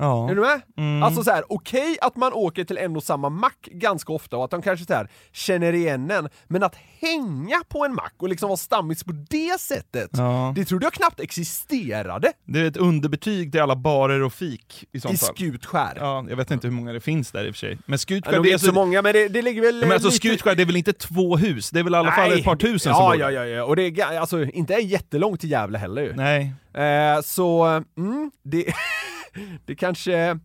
Ja. 0.00 0.30
Är 0.30 0.34
du 0.34 0.40
med? 0.40 0.60
Mm. 0.76 1.02
Alltså 1.02 1.24
så 1.24 1.30
här, 1.30 1.44
okej 1.48 1.98
att 2.00 2.16
man 2.16 2.32
åker 2.32 2.64
till 2.64 2.78
en 2.78 2.96
och 2.96 3.02
samma 3.02 3.28
mack 3.28 3.68
ganska 3.72 4.12
ofta 4.12 4.36
och 4.36 4.44
att 4.44 4.50
de 4.50 4.62
kanske 4.62 4.86
så 4.86 4.94
här 4.94 5.08
känner 5.32 5.72
igen 5.72 6.10
en, 6.10 6.28
men 6.48 6.62
att 6.62 6.74
hänga 7.00 7.56
på 7.68 7.84
en 7.84 7.94
mack 7.94 8.14
och 8.18 8.28
liksom 8.28 8.48
vara 8.48 8.56
stammis 8.56 9.04
på 9.04 9.12
det 9.30 9.60
sättet, 9.60 10.10
Ja. 10.12 10.52
det 10.56 10.64
trodde 10.64 10.86
jag 10.86 10.92
knappt 10.92 11.20
existerade. 11.20 12.32
Det 12.44 12.60
är 12.60 12.64
ett 12.64 12.76
underbetyg 12.76 13.52
till 13.52 13.60
alla 13.60 13.76
barer 13.76 14.22
och 14.22 14.32
fik 14.32 14.84
i 14.92 15.00
sånt 15.00 15.14
I 15.14 15.18
fall. 15.18 15.34
Skutskär. 15.34 15.92
Ja, 16.00 16.24
jag 16.28 16.36
vet 16.36 16.50
inte 16.50 16.66
hur 16.66 16.74
många 16.74 16.92
det 16.92 17.00
finns 17.00 17.32
där 17.32 17.44
i 17.44 17.50
och 17.50 17.54
för 17.54 17.58
sig. 17.58 17.78
Men 17.86 17.98
Skutskär, 17.98 18.32
Ja, 18.32 18.36
de 18.38 18.42
det 18.42 18.48
är 18.48 18.50
är 18.50 18.54
inte 18.54 18.66
så 18.66 18.72
många, 18.72 19.02
men 19.02 19.12
det, 19.12 19.28
det 19.28 19.42
ligger 19.42 19.62
väl... 19.62 19.74
Ja, 19.80 19.86
men 19.86 19.92
alltså 19.92 20.08
lite- 20.08 20.16
Skutskär, 20.16 20.54
det 20.54 20.62
är 20.62 20.66
väl 20.66 20.76
inte 20.76 20.92
två 20.92 21.36
hus? 21.36 21.70
Det 21.70 21.78
är 21.78 21.84
väl 21.84 21.94
i 21.94 21.96
alla 21.96 22.12
fall 22.12 22.28
Nej. 22.30 22.38
ett 22.38 22.44
par 22.44 22.56
tusen 22.56 22.90
ja, 22.92 22.96
som 22.98 23.06
bor 23.06 23.16
ja, 23.20 23.26
där? 23.26 23.32
ja, 23.32 23.44
ja, 23.46 23.64
och 23.64 23.76
det 23.76 23.82
är 23.82 24.20
alltså 24.20 24.44
inte 24.44 24.74
är 24.74 24.78
jättelångt 24.78 25.40
till 25.40 25.50
Gävle 25.50 25.78
heller 25.78 26.02
ju. 26.02 26.12
Nej. 26.16 26.52
Eh, 26.74 27.20
så, 27.24 27.64
mm, 27.96 28.30
det, 28.42 28.64
det 29.66 29.74
kanske... 29.74 30.38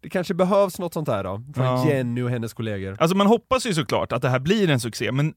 Det 0.00 0.10
kanske 0.10 0.34
behövs 0.34 0.78
något 0.78 0.94
sånt 0.94 1.08
här 1.08 1.24
då, 1.24 1.42
från 1.54 1.64
Ja. 1.66 1.88
Jenny 1.88 2.22
och 2.22 2.30
hennes 2.30 2.52
kollegor. 2.54 2.96
Alltså 3.00 3.16
man 3.16 3.26
hoppas 3.26 3.66
ju 3.66 3.74
såklart 3.74 4.12
att 4.12 4.22
det 4.22 4.28
här 4.28 4.38
blir 4.38 4.70
en 4.70 4.80
succé, 4.80 5.12
men 5.12 5.34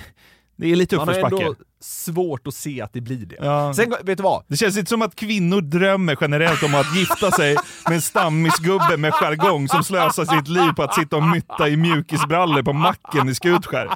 det 0.56 0.72
är 0.72 0.76
lite 0.76 0.96
Man 0.96 1.08
har 1.08 1.14
uppförsbacke. 1.14 1.44
ändå 1.44 1.54
svårt 1.80 2.46
att 2.46 2.54
se 2.54 2.82
att 2.82 2.92
det 2.92 3.00
blir 3.00 3.26
det. 3.26 3.36
Ja. 3.40 3.74
Sen, 3.74 3.94
vet 4.04 4.16
du 4.18 4.22
vad? 4.22 4.44
Det 4.48 4.56
känns 4.56 4.76
inte 4.78 4.88
som 4.88 5.02
att 5.02 5.14
kvinnor 5.16 5.60
drömmer 5.60 6.16
generellt 6.20 6.62
om 6.62 6.74
att 6.74 6.96
gifta 6.96 7.30
sig 7.30 7.56
med 7.84 7.94
en 7.94 8.02
stammisgubbe 8.02 8.96
med 8.96 9.12
jargong 9.14 9.68
som 9.68 9.84
slösar 9.84 10.24
sitt 10.24 10.48
liv 10.48 10.72
på 10.76 10.82
att 10.82 10.94
sitta 10.94 11.16
och 11.16 11.22
mytta 11.28 11.68
i 11.68 11.76
mjukisbrallor 11.76 12.62
på 12.62 12.72
macken 12.72 13.28
i 13.28 13.34
Skutskär. 13.34 13.88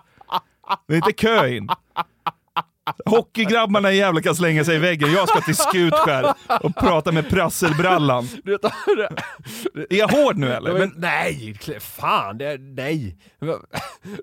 Det 0.88 0.94
är 0.94 0.96
inte 0.96 1.12
kö 1.12 1.48
in. 1.48 1.68
Hockeygrabbarna 3.06 3.92
i 3.92 3.96
Gävle 3.96 4.22
kan 4.22 4.34
slänga 4.34 4.64
sig 4.64 4.76
i 4.76 4.78
väggen. 4.78 5.12
Jag 5.12 5.28
ska 5.28 5.40
till 5.40 5.56
Skutskär 5.56 6.34
och 6.60 6.76
prata 6.76 7.12
med 7.12 7.28
prasselbrallan. 7.28 8.28
Du 8.44 8.50
vet, 8.52 8.64
Är 9.90 9.96
jag 9.96 10.08
hård 10.08 10.36
nu 10.36 10.52
eller? 10.52 10.72
Men, 10.78 10.92
nej, 10.96 11.58
fan, 11.80 12.38
det, 12.38 12.58
nej. 12.60 13.16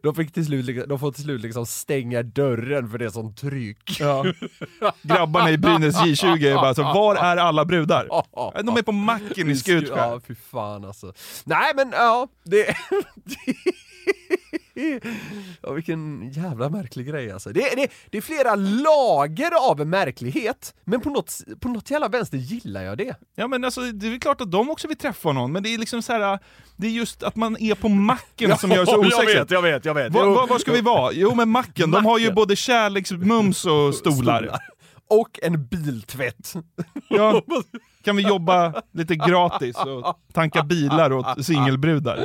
De, 0.03 0.15
fick 0.15 0.33
till 0.33 0.45
slut, 0.45 0.65
liksom- 0.65 0.89
de 0.89 0.99
får 0.99 1.11
till 1.11 1.23
slut 1.23 1.41
liksom 1.41 1.65
stänga 1.65 2.23
dörren 2.23 2.89
för 2.89 2.97
det 2.97 3.11
som 3.11 3.35
tryck. 3.35 3.99
Ja. 3.99 4.25
Grabbarna 5.01 5.51
i 5.51 5.57
Brynäs 5.57 5.95
J20 6.01 6.45
är 6.51 6.55
bara 6.55 6.75
så, 6.75 6.83
var 6.83 7.15
är 7.15 7.37
alla 7.37 7.65
brudar? 7.65 8.07
De 8.63 8.77
är 8.77 8.81
på 8.81 8.91
macken 8.91 9.49
i 9.49 9.55
Skutskär. 9.55 9.97
Ja, 9.97 10.21
fy 10.27 10.35
fan 10.51 10.85
alltså. 10.85 11.13
Nej 11.43 11.71
men 11.75 11.91
ja, 11.91 12.27
det... 12.43 12.65
ja, 15.61 15.71
vilken 15.73 16.29
jävla 16.31 16.69
märklig 16.69 17.07
grej 17.07 17.31
alltså. 17.31 17.49
Det, 17.49 17.75
det, 17.75 17.87
det 18.09 18.17
är 18.17 18.21
flera 18.21 18.55
lager 18.55 19.69
av 19.69 19.87
märklighet, 19.87 20.75
men 20.85 21.01
på 21.01 21.09
något, 21.09 21.37
på 21.59 21.69
något 21.69 21.91
jävla 21.91 22.07
vänster 22.07 22.37
gillar 22.37 22.81
jag 22.83 22.97
det. 22.97 23.15
Ja 23.35 23.47
men 23.47 23.63
alltså, 23.65 23.81
det 23.81 24.05
är 24.07 24.09
väl 24.11 24.19
klart 24.19 24.41
att 24.41 24.51
de 24.51 24.69
också 24.69 24.87
vill 24.87 24.97
träffa 24.97 25.31
någon, 25.31 25.51
men 25.51 25.63
det 25.63 25.73
är 25.73 25.77
liksom 25.77 26.01
så 26.01 26.13
här. 26.13 26.39
det 26.75 26.87
är 26.87 26.91
just 26.91 27.23
att 27.23 27.35
man 27.35 27.57
är 27.59 27.75
på 27.75 27.89
macken 27.89 28.57
som 28.57 28.71
gör 28.71 28.79
det 28.79 28.85
så 28.85 28.91
jag 28.91 28.99
osexigt. 28.99 29.39
vet, 29.41 29.51
jag 29.51 29.61
vet, 29.61 29.85
jag 29.85 29.93
vet. 29.93 30.13
Va, 30.13 30.19
Jo. 30.23 30.33
va, 30.33 30.45
var 30.49 30.59
ska 30.59 30.71
vi 30.71 30.81
vara? 30.81 31.11
Jo 31.13 31.35
men 31.35 31.49
macken, 31.49 31.91
de 31.91 32.05
har 32.05 32.19
ju 32.19 32.31
både 32.31 32.55
kärleksmums 32.55 33.65
och 33.65 33.95
stolar. 33.95 34.59
Och 35.09 35.39
en 35.43 35.67
biltvätt. 35.67 36.53
Ja, 37.09 37.41
kan 38.03 38.15
vi 38.15 38.23
jobba 38.23 38.81
lite 38.93 39.15
gratis 39.15 39.75
och 39.77 40.15
tanka 40.33 40.63
bilar 40.63 41.13
åt 41.13 41.45
singelbrudar. 41.45 42.19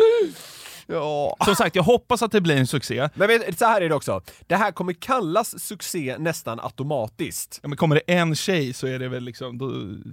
Ja. 0.93 1.37
Som 1.45 1.57
sagt, 1.57 1.77
jag 1.77 1.83
hoppas 1.83 2.23
att 2.23 2.33
det 2.33 2.41
blir 2.41 2.57
en 2.57 2.67
succé. 2.67 3.09
Men 3.15 3.29
vet, 3.29 3.59
så 3.59 3.65
här 3.65 3.81
är 3.81 3.89
det 3.89 3.95
också, 3.95 4.21
det 4.47 4.57
här 4.57 4.73
kommer 4.73 4.93
kallas 4.93 5.63
succé 5.63 6.17
nästan 6.19 6.61
automatiskt. 6.61 7.61
Ja, 7.63 7.69
men 7.69 7.79
kommer 7.79 7.95
det 7.95 8.13
en 8.13 8.35
tjej 8.35 8.73
så 8.73 8.87
är 8.87 8.99
det 8.99 9.09
väl 9.09 9.25
liksom, 9.25 9.59
då, 9.59 9.73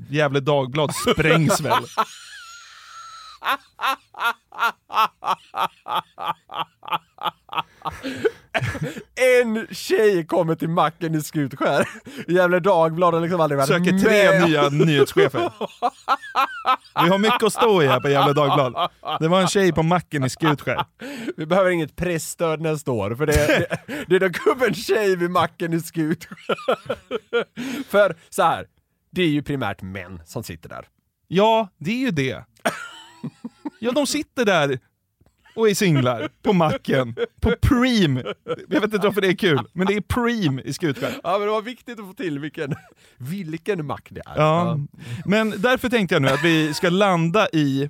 Gefle 0.10 0.40
Dagblad 0.40 0.96
sprängs 0.96 1.62
väl. 1.62 1.84
En 9.16 9.68
tjej 9.72 10.26
kommer 10.26 10.56
till 10.56 10.70
macken 10.70 11.16
i 11.16 11.22
Skutskär. 11.22 11.90
Jävla 12.28 12.60
Dagblad 12.60 13.14
har 13.14 13.22
liksom 13.22 13.42
aldrig 13.42 13.58
varit 13.58 13.68
Söker 13.68 13.92
med. 13.92 14.02
tre 14.02 14.48
nya 14.48 14.70
nyhetschefer. 14.70 15.40
Vi 17.04 17.10
har 17.10 17.18
mycket 17.18 17.44
att 17.44 17.54
stå 17.54 17.84
i 17.84 17.88
här 17.88 18.00
på 18.00 18.10
Gefle 18.10 18.34
Dagblad. 18.34 18.90
Det 19.20 19.28
var 19.28 19.42
en 19.42 19.48
tjej 19.48 19.74
på 19.74 19.84
macken 19.84 20.24
i 20.24 20.30
Skutskär. 20.30 20.86
Vi 21.38 21.46
behöver 21.46 21.70
inget 21.70 21.96
pressstöd 21.96 22.62
nästa 22.62 22.92
år, 22.92 23.16
för 23.16 23.26
det, 23.26 23.34
det, 23.88 24.06
det 24.08 24.20
dök 24.20 24.48
upp 24.48 24.62
en 24.62 24.74
tjej 24.74 25.16
vid 25.16 25.30
macken 25.30 25.74
i 25.74 25.80
Skutskär. 25.80 26.48
För 27.90 28.16
så 28.30 28.44
här, 28.44 28.66
det 29.12 29.22
är 29.22 29.28
ju 29.28 29.44
primärt 29.44 29.82
män 29.82 30.22
som 30.26 30.44
sitter 30.44 30.70
där. 30.70 30.86
Ja, 31.28 31.70
det 31.78 31.92
är 31.92 31.98
ju 31.98 32.12
det. 32.12 32.46
Ja, 33.80 33.92
de 33.92 34.08
sitter 34.08 34.46
där 34.46 34.80
och 35.60 35.70
är 35.70 35.74
singlar 35.74 36.30
på 36.44 36.54
macken, 36.54 37.16
på 37.42 37.52
Preem. 37.62 38.22
Jag 38.68 38.82
vet 38.82 38.94
inte 38.94 39.08
varför 39.08 39.22
det 39.22 39.28
är 39.28 39.36
kul, 39.36 39.60
men 39.74 39.88
det 39.88 39.94
är 39.94 40.02
Preem 40.02 40.60
i 40.60 40.74
Skutskär. 40.74 41.14
Ja 41.24 41.32
men 41.32 41.42
det 41.42 41.52
var 41.54 41.62
viktigt 41.62 42.00
att 42.00 42.06
få 42.06 42.14
till 42.14 42.40
vilken, 42.40 42.76
vilken 43.18 43.86
mack 43.86 44.08
det 44.10 44.22
är. 44.26 44.34
Ja, 44.36 44.80
men 45.26 45.54
därför 45.58 45.90
tänkte 45.90 46.16
jag 46.16 46.22
nu 46.22 46.28
att 46.28 46.44
vi 46.44 46.74
ska 46.74 46.90
landa 46.90 47.50
i 47.50 47.90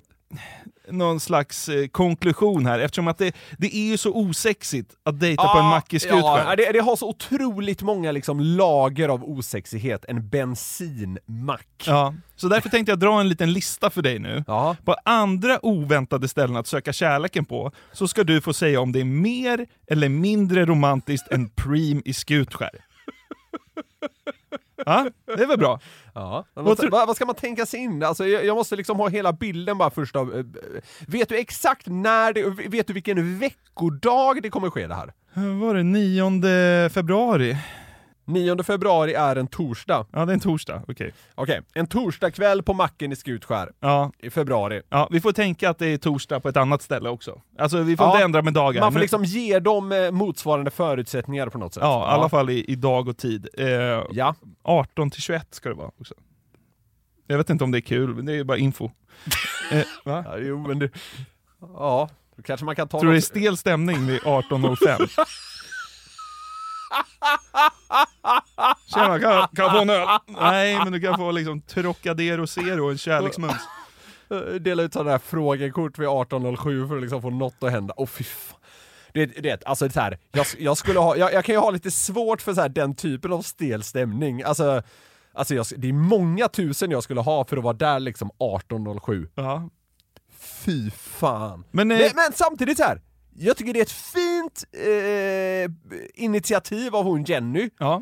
någon 0.91 1.19
slags 1.19 1.69
eh, 1.69 1.87
konklusion 1.87 2.65
här, 2.65 2.79
eftersom 2.79 3.07
att 3.07 3.17
det, 3.17 3.35
det 3.57 3.75
är 3.75 3.87
ju 3.87 3.97
så 3.97 4.13
osexigt 4.13 4.91
att 5.03 5.19
dejta 5.19 5.47
på 5.47 5.57
en 5.57 5.65
mack 5.65 5.93
i 5.93 5.99
Skutskär. 5.99 6.45
Ja, 6.45 6.55
det, 6.55 6.71
det 6.71 6.79
har 6.79 6.95
så 6.95 7.09
otroligt 7.09 7.81
många 7.81 8.11
liksom 8.11 8.39
lager 8.39 9.09
av 9.09 9.23
osexighet, 9.23 10.05
en 10.07 10.29
bensinmack. 10.29 11.83
Ja, 11.85 12.13
så 12.35 12.47
därför 12.47 12.69
tänkte 12.69 12.91
jag 12.91 12.99
dra 12.99 13.19
en 13.19 13.29
liten 13.29 13.53
lista 13.53 13.89
för 13.89 14.01
dig 14.01 14.19
nu. 14.19 14.43
På 14.85 14.95
andra 15.05 15.65
oväntade 15.65 16.27
ställen 16.27 16.55
att 16.55 16.67
söka 16.67 16.93
kärleken 16.93 17.45
på, 17.45 17.71
så 17.93 18.07
ska 18.07 18.23
du 18.23 18.41
få 18.41 18.53
säga 18.53 18.81
om 18.81 18.91
det 18.91 18.99
är 18.99 19.05
mer 19.05 19.65
eller 19.91 20.09
mindre 20.09 20.65
romantiskt 20.65 21.27
än 21.31 21.49
Preem 21.49 22.01
i 22.05 22.13
Skutskär. 22.13 22.88
Ja, 24.85 25.07
det 25.25 25.43
är 25.43 25.47
väl 25.47 25.57
bra? 25.57 25.79
Ja. 26.13 26.45
Vad 26.53 26.77
tror- 26.77 26.89
vad, 26.91 27.07
vad 27.07 27.15
ska 27.15 27.25
man 27.25 27.35
tänka 27.35 27.65
sig 27.65 27.79
in? 27.79 28.03
Alltså, 28.03 28.27
jag, 28.27 28.45
jag 28.45 28.55
måste 28.55 28.75
liksom 28.75 28.97
ha 28.97 29.09
hela 29.09 29.33
bilden 29.33 29.77
bara 29.77 29.89
först 29.89 30.15
av... 30.15 30.35
eh, 30.37 30.45
Vet 31.07 31.29
du 31.29 31.37
exakt 31.37 31.87
när 31.87 32.33
det... 32.33 32.43
Vet 32.69 32.87
du 32.87 32.93
vilken 32.93 33.39
veckodag 33.39 34.41
det 34.43 34.49
kommer 34.49 34.69
ske 34.69 34.87
det 34.87 34.95
här? 34.95 35.13
Var 35.61 35.73
det? 35.75 35.83
9 35.83 36.89
februari? 36.89 37.57
9 38.29 38.63
februari 38.63 39.13
är 39.13 39.35
en 39.35 39.47
torsdag. 39.47 40.05
Ja, 40.11 40.25
det 40.25 40.31
är 40.31 40.33
en 40.33 40.39
torsdag. 40.39 40.83
Okej. 40.87 41.13
Okej, 41.35 41.61
en 41.73 41.87
torsdagkväll 41.87 42.63
på 42.63 42.73
macken 42.73 43.11
i 43.11 43.15
Skutskär 43.15 43.71
Ja. 43.79 44.11
i 44.19 44.29
februari. 44.29 44.81
Ja, 44.89 45.07
vi 45.11 45.21
får 45.21 45.31
tänka 45.31 45.69
att 45.69 45.77
det 45.79 45.87
är 45.87 45.97
torsdag 45.97 46.39
på 46.39 46.49
ett 46.49 46.57
annat 46.57 46.81
ställe 46.81 47.09
också. 47.09 47.41
Alltså 47.57 47.81
vi 47.81 47.97
får 47.97 48.05
Ja, 48.05 48.11
inte 48.13 48.23
ändra 48.23 48.41
med 48.41 48.53
dagar. 48.53 48.81
Man 48.81 48.91
får 48.91 48.99
Nu- 48.99 49.03
liksom 49.03 49.23
ge 49.23 49.59
dem 49.59 49.91
eh, 49.91 50.11
motsvarande 50.11 50.71
förutsättningar 50.71 51.47
på 51.49 51.57
något 51.57 51.73
sätt. 51.73 51.83
Ja, 51.83 52.11
i 52.11 52.13
alla 52.19 52.29
fall 52.29 52.49
i, 52.49 52.65
i 52.71 52.75
dag 52.75 53.07
och 53.07 53.17
tid. 53.17 53.47
Eh, 53.57 53.67
ja. 54.11 54.35
18 54.63 55.09
till 55.09 55.21
21 55.21 55.47
ska 55.51 55.69
det 55.69 55.75
vara 55.75 55.91
också. 55.99 56.13
Jag 57.27 57.37
vet 57.37 57.49
inte 57.49 57.63
om 57.63 57.71
det 57.71 57.77
är 57.77 57.81
kul, 57.81 58.15
men 58.15 58.25
det 58.25 58.33
är 58.35 58.43
bara 58.43 58.57
info. 58.57 58.85
eh, 59.71 59.81
va? 60.05 60.23
Ja, 60.27 60.37
jo, 60.37 60.67
men 60.67 60.79
det... 60.79 60.89
Ja, 61.61 62.09
då 62.35 62.43
kanske 62.43 62.65
man 62.65 62.75
kan 62.75 62.87
ta 62.87 62.99
Tror 62.99 63.11
du 63.11 63.13
det 63.13 63.17
är 63.17 63.21
något- 63.21 63.23
stel 63.23 63.57
stämning 63.57 64.07
vid 64.07 64.19
18.05? 64.21 65.07
Tjena, 68.93 69.19
kan, 69.19 69.47
kan 69.55 69.65
jag 69.65 69.71
få 69.71 69.81
en 69.81 69.89
öl? 69.89 70.07
Nej, 70.27 70.77
men 70.83 70.91
du 70.91 71.01
kan 71.01 71.17
få 71.17 71.31
liksom 71.31 71.61
Trocadero 71.61 72.47
Zero 72.47 72.85
och 72.85 72.91
en 72.91 72.97
kärleksmums. 72.97 73.67
Dela 74.59 74.83
ut 74.83 74.93
sådana 74.93 75.11
här 75.11 75.19
frågekort 75.19 75.99
vid 75.99 76.07
18.07 76.07 76.87
för 76.87 76.95
att 76.95 77.01
liksom 77.01 77.21
få 77.21 77.29
något 77.29 77.63
att 77.63 77.71
hända. 77.71 77.93
Åh 77.97 78.07
fy 78.07 78.23
fan. 78.23 78.59
Det, 79.13 79.25
det, 79.25 79.63
alltså 79.65 79.89
så 79.89 79.99
här, 79.99 80.17
jag, 80.31 80.45
jag, 80.57 80.77
skulle 80.77 80.99
ha, 80.99 81.15
jag, 81.15 81.33
jag 81.33 81.45
kan 81.45 81.55
ju 81.55 81.59
ha 81.59 81.71
lite 81.71 81.91
svårt 81.91 82.41
för 82.41 82.53
så 82.53 82.61
här, 82.61 82.69
den 82.69 82.95
typen 82.95 83.33
av 83.33 83.41
stel 83.41 83.83
stämning. 83.83 84.43
Alltså, 84.43 84.83
alltså 85.33 85.55
jag, 85.55 85.65
det 85.77 85.89
är 85.89 85.93
många 85.93 86.47
tusen 86.47 86.91
jag 86.91 87.03
skulle 87.03 87.21
ha 87.21 87.45
för 87.45 87.57
att 87.57 87.63
vara 87.63 87.73
där 87.73 87.99
liksom 87.99 88.31
18.07. 88.39 89.27
Ja. 89.35 89.69
Fy 90.39 90.91
fan. 90.91 91.63
Men, 91.71 91.91
eh, 91.91 91.97
men, 91.97 92.09
men 92.15 92.33
samtidigt 92.33 92.77
så 92.77 92.83
här. 92.83 93.01
jag 93.35 93.57
tycker 93.57 93.73
det 93.73 93.79
är 93.79 93.83
ett 93.83 93.91
fint 93.91 94.28
eh, 94.73 95.71
initiativ 96.13 96.95
av 96.95 97.03
hon 97.03 97.23
Jenny. 97.23 97.69
Ja. 97.79 98.01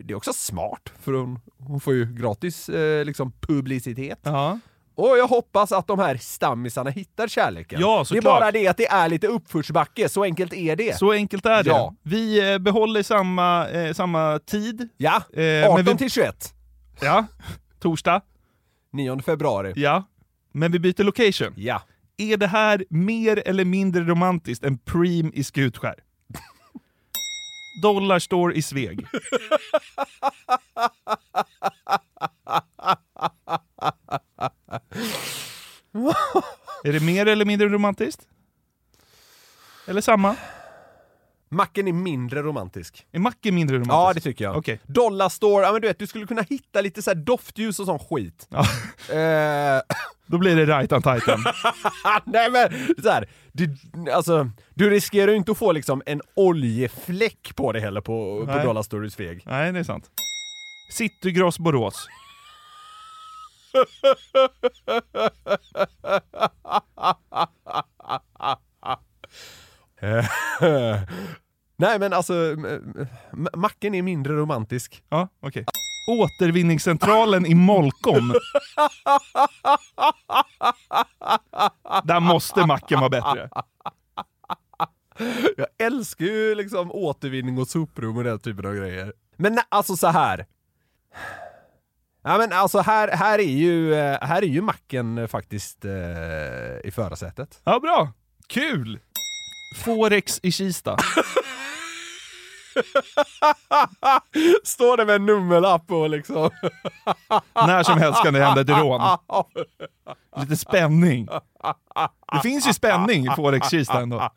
Det 0.00 0.12
är 0.12 0.16
också 0.16 0.32
smart, 0.32 0.92
för 1.00 1.12
hon, 1.12 1.38
hon 1.58 1.80
får 1.80 1.94
ju 1.94 2.14
gratis 2.14 2.68
eh, 2.68 3.04
liksom 3.04 3.32
publicitet. 3.40 4.18
Ja. 4.22 4.58
Och 4.94 5.18
jag 5.18 5.26
hoppas 5.28 5.72
att 5.72 5.86
de 5.86 5.98
här 5.98 6.16
stammisarna 6.16 6.90
hittar 6.90 7.28
kärleken. 7.28 7.80
Ja, 7.80 8.04
det 8.10 8.18
är 8.18 8.22
bara 8.22 8.50
det 8.50 8.68
att 8.68 8.76
det 8.76 8.86
är 8.86 9.08
lite 9.08 9.26
uppförsbacke, 9.26 10.08
så 10.08 10.22
enkelt 10.24 10.52
är 10.52 10.76
det. 10.76 10.98
Så 10.98 11.12
enkelt 11.12 11.46
är 11.46 11.62
det. 11.62 11.70
Ja. 11.70 11.94
Vi 12.02 12.52
eh, 12.52 12.58
behåller 12.58 13.02
samma, 13.02 13.68
eh, 13.68 13.92
samma 13.92 14.38
tid. 14.38 14.88
Ja, 14.96 15.22
Eh, 15.32 15.64
18 15.64 15.74
men 15.74 15.84
vi- 15.84 15.98
till 15.98 16.10
21. 16.10 16.54
Ja, 17.00 17.24
torsdag. 17.80 18.20
9 18.92 19.20
februari. 19.22 19.72
Ja, 19.76 20.04
men 20.52 20.72
vi 20.72 20.78
byter 20.78 21.04
location. 21.04 21.52
Ja. 21.56 21.82
Är 22.16 22.36
det 22.36 22.46
här 22.46 22.84
mer 22.90 23.42
eller 23.48 23.64
mindre 23.64 24.02
romantiskt 24.04 24.64
än 24.64 24.78
Preem 24.78 25.30
i 25.34 25.44
Skutskär? 25.44 25.94
Dollarstore 27.82 28.54
i 28.54 28.62
Sveg. 28.62 29.06
Är 36.84 36.92
det 36.92 37.00
mer 37.00 37.26
eller 37.26 37.44
mindre 37.44 37.68
romantiskt? 37.68 38.26
Eller 39.86 40.00
samma? 40.00 40.36
Macken 41.52 41.88
är 41.88 41.92
mindre 41.92 42.42
romantisk. 42.42 43.06
Är 43.12 43.18
macken 43.18 43.54
mindre 43.54 43.76
romantisk? 43.76 43.94
Ja, 43.94 44.12
det 44.14 44.20
tycker 44.20 44.44
jag. 44.44 44.56
Okej. 44.56 44.80
Dollarstore, 44.86 45.64
ja 45.64 45.72
men 45.72 45.80
du 45.80 45.88
vet, 45.88 45.98
du 45.98 46.06
skulle 46.06 46.26
kunna 46.26 46.42
hitta 46.42 46.80
lite 46.80 47.02
så 47.02 47.10
här 47.10 47.14
doftljus 47.14 47.78
och 47.78 47.86
sån 47.86 47.98
skit. 47.98 48.48
Ja. 48.50 48.60
Eh, 49.14 49.80
Då 50.26 50.38
blir 50.38 50.56
det 50.56 50.66
Rajtan 50.66 51.02
Tajtan. 51.02 51.44
Nej 52.24 52.50
men, 52.50 52.94
så 53.02 53.10
här, 53.10 53.28
du, 53.52 53.76
alltså, 54.12 54.50
du 54.74 54.90
riskerar 54.90 55.30
ju 55.30 55.36
inte 55.36 55.52
att 55.52 55.58
få 55.58 55.72
liksom 55.72 56.02
en 56.06 56.20
oljefläck 56.34 57.56
på 57.56 57.72
det 57.72 57.80
heller 57.80 58.00
på, 58.00 58.46
på. 58.46 58.58
Dollarstore 58.64 59.06
i 59.06 59.10
Sveg. 59.10 59.42
Nej, 59.46 59.72
det 59.72 59.78
är 59.78 59.84
sant. 59.84 60.10
Citygross 60.90 61.58
Borås. 61.58 62.08
Nej 71.82 71.98
men 71.98 72.12
alltså, 72.12 72.56
macken 73.52 73.94
är 73.94 74.02
mindre 74.02 74.32
romantisk. 74.32 75.02
Ja, 75.08 75.28
okej. 75.40 75.64
Återvinningscentralen 76.08 77.46
i 77.46 77.54
Molkom. 77.54 78.34
Där 82.04 82.20
måste 82.20 82.66
macken 82.66 83.00
vara 83.00 83.10
bättre. 83.10 83.50
Jag 85.56 85.66
älskar 85.78 86.24
ju 86.24 86.54
liksom 86.54 86.92
återvinning 86.92 87.58
och 87.58 87.68
soprum 87.68 88.16
och 88.16 88.24
den 88.24 88.38
typen 88.38 88.66
av 88.66 88.74
grejer. 88.74 89.12
Men 89.36 89.54
nej, 89.54 89.64
alltså 89.68 89.96
så 89.96 90.06
här. 90.06 90.46
Ja 92.22 92.38
men 92.38 92.52
alltså 92.52 92.80
här, 92.80 93.08
här 93.08 93.38
är 93.38 93.52
ju, 93.52 93.94
eh, 93.94 94.18
här 94.20 94.42
är 94.42 94.46
ju 94.46 94.60
macken 94.60 95.18
eh, 95.18 95.26
faktiskt 95.26 95.84
eh, 95.84 95.92
i 96.84 96.90
förarsätet. 96.94 97.60
Ja, 97.64 97.80
bra. 97.80 98.12
Kul! 98.46 99.00
Forex 99.84 100.40
i 100.42 100.52
Kista. 100.52 100.96
Står 104.64 104.96
det 104.96 105.04
med 105.04 105.14
en 105.14 105.26
nummerlapp 105.26 105.90
och 105.90 106.10
liksom... 106.10 106.50
När 107.54 107.82
som 107.82 107.98
helst 107.98 108.22
kan 108.22 108.34
det 108.34 108.44
hända 108.44 108.60
ett 108.60 108.68
rån. 108.68 109.00
Lite 110.40 110.56
spänning. 110.56 111.28
Det 112.32 112.40
finns 112.42 112.68
ju 112.68 112.72
spänning 112.72 113.24
i 113.26 113.28
Forex-Kista 113.28 114.00
ändå. 114.00 114.30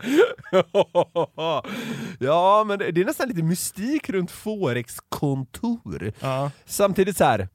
ja, 2.19 2.63
men 2.67 2.79
det 2.79 3.01
är 3.01 3.05
nästan 3.05 3.27
lite 3.27 3.43
mystik 3.43 4.09
runt 4.09 4.31
Forex-kontor. 4.31 6.11
Samtidigt 6.65 7.17
så 7.17 7.23
här. 7.23 7.49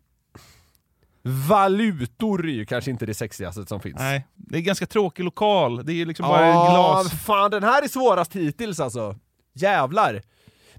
Valutor 1.22 2.48
är 2.48 2.52
ju 2.52 2.66
kanske 2.66 2.90
inte 2.90 3.06
det 3.06 3.14
sexigaste 3.14 3.66
som 3.66 3.80
finns. 3.80 3.98
Nej, 3.98 4.26
det 4.34 4.58
är 4.58 4.62
ganska 4.62 4.86
tråkig 4.86 5.24
lokal. 5.24 5.86
Det 5.86 5.92
är 5.92 6.06
liksom 6.06 6.26
bara 6.28 6.46
Ja, 6.46 6.70
glas. 6.70 7.22
fan 7.24 7.50
den 7.50 7.62
här 7.62 7.82
är 7.82 7.88
svårast 7.88 8.36
hittills 8.36 8.80
alltså. 8.80 9.16
Jävlar. 9.54 10.22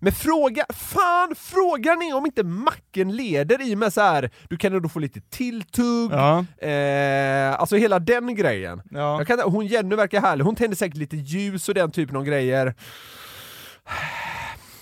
Men 0.03 0.13
fråga, 0.13 0.65
fan 0.73 1.35
frågan 1.37 2.01
är 2.01 2.15
om 2.15 2.25
inte 2.25 2.43
macken 2.43 3.15
leder 3.15 3.61
i 3.61 3.75
med 3.75 3.93
så 3.93 4.01
här. 4.01 4.29
du 4.49 4.57
kan 4.57 4.73
ändå 4.73 4.89
få 4.89 4.99
lite 4.99 5.21
tilltugg, 5.21 6.11
Ja. 6.11 6.45
eh, 6.67 7.59
alltså 7.59 7.75
hela 7.75 7.99
den 7.99 8.35
grejen. 8.35 8.81
Ja. 8.91 9.17
Jag 9.17 9.27
kan, 9.27 9.39
hon 9.39 9.65
Jenny 9.65 9.95
verkar 9.95 10.21
härlig, 10.21 10.43
hon 10.43 10.55
tänder 10.55 10.77
säkert 10.77 10.97
lite 10.97 11.17
ljus 11.17 11.69
och 11.69 11.75
den 11.75 11.91
typen 11.91 12.15
av 12.15 12.23
grejer. 12.23 12.75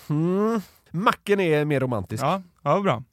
Mm. 0.10 0.62
Macken 0.92 1.40
är 1.40 1.66
mer 1.66 1.80
romantisk. 1.80 2.24
Ja, 2.24 2.42
ja 2.64 2.80
bra. 2.80 3.04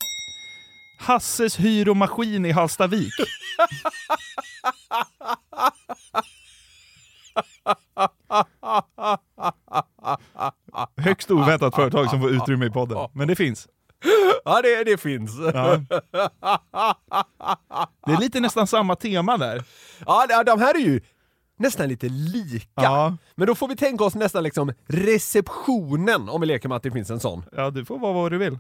Hasses 1.01 1.61
hyromaskin 1.61 2.45
i 2.47 2.51
Hallstavik. 2.53 3.13
Högst 10.97 11.31
oväntat 11.31 11.75
företag 11.75 12.11
som 12.11 12.21
får 12.21 12.31
utrymme 12.31 12.67
i 12.67 12.71
podden, 12.71 12.99
men 13.13 13.29
det 13.29 13.37
finns. 13.37 13.69
Ja, 14.45 14.63
det, 14.63 14.85
det 14.85 14.97
finns. 15.01 15.31
Ja. 15.55 15.77
Det 18.07 18.13
är 18.13 18.21
lite 18.21 18.41
nästan 18.41 18.67
samma 18.67 18.97
tema 18.97 19.37
där. 19.37 19.65
Ja, 20.07 20.43
de- 20.47 20.61
här 20.61 20.75
är 20.75 20.79
ju 20.79 21.01
nästan 21.59 21.89
lite 21.89 22.09
lika. 22.09 22.69
Ja. 22.75 23.17
Men 23.35 23.47
då 23.47 23.55
får 23.55 23.69
vi 23.69 23.77
tänka 23.77 24.05
oss 24.05 24.15
nästan 24.15 24.43
liksom 24.43 24.73
receptionen, 24.87 26.29
om 26.29 26.41
vi 26.41 26.47
leker 26.47 26.69
med 26.69 26.77
att 26.77 26.83
det 26.83 26.91
finns 26.91 27.11
en 27.11 27.21
sån. 27.21 27.45
Ja, 27.53 27.71
du 27.71 27.85
får 27.85 27.99
vara 27.99 28.13
vad 28.13 28.33
du 28.33 28.39
vill. 28.39 28.59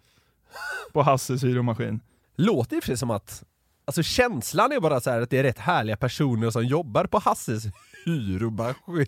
På 0.93 1.03
Hasses 1.03 1.45
hyromaskin. 1.45 2.01
Låter 2.37 2.81
för 2.81 2.87
sig 2.87 2.97
som 2.97 3.11
att, 3.11 3.43
alltså 3.85 4.03
känslan 4.03 4.73
är 4.73 4.81
bara 4.81 5.01
så 5.01 5.11
här 5.11 5.21
att 5.21 5.31
det 5.31 5.39
är 5.39 5.43
rätt 5.43 5.59
härliga 5.59 5.97
personer 5.97 6.51
som 6.51 6.65
jobbar 6.67 7.05
på 7.05 7.19
Hasses 7.19 7.63
hyromaskin. 8.05 9.07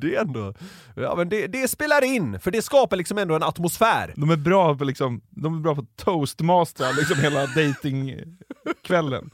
Det 0.00 0.16
är 0.16 0.20
ändå, 0.20 0.54
ja 0.94 1.14
men 1.16 1.28
det, 1.28 1.46
det 1.46 1.68
spelar 1.68 2.04
in, 2.04 2.40
för 2.40 2.50
det 2.50 2.62
skapar 2.62 2.96
liksom 2.96 3.18
ändå 3.18 3.34
en 3.36 3.42
atmosfär. 3.42 4.12
De 4.16 4.30
är 4.30 4.36
bra 4.36 4.74
på, 4.76 4.84
liksom, 4.84 5.20
de 5.30 5.54
är 5.56 5.60
bra 5.60 5.74
på 5.74 5.86
toastmastera 5.96 6.90
liksom 6.90 7.18
hela 7.18 7.46
datingkvällen. 7.46 9.30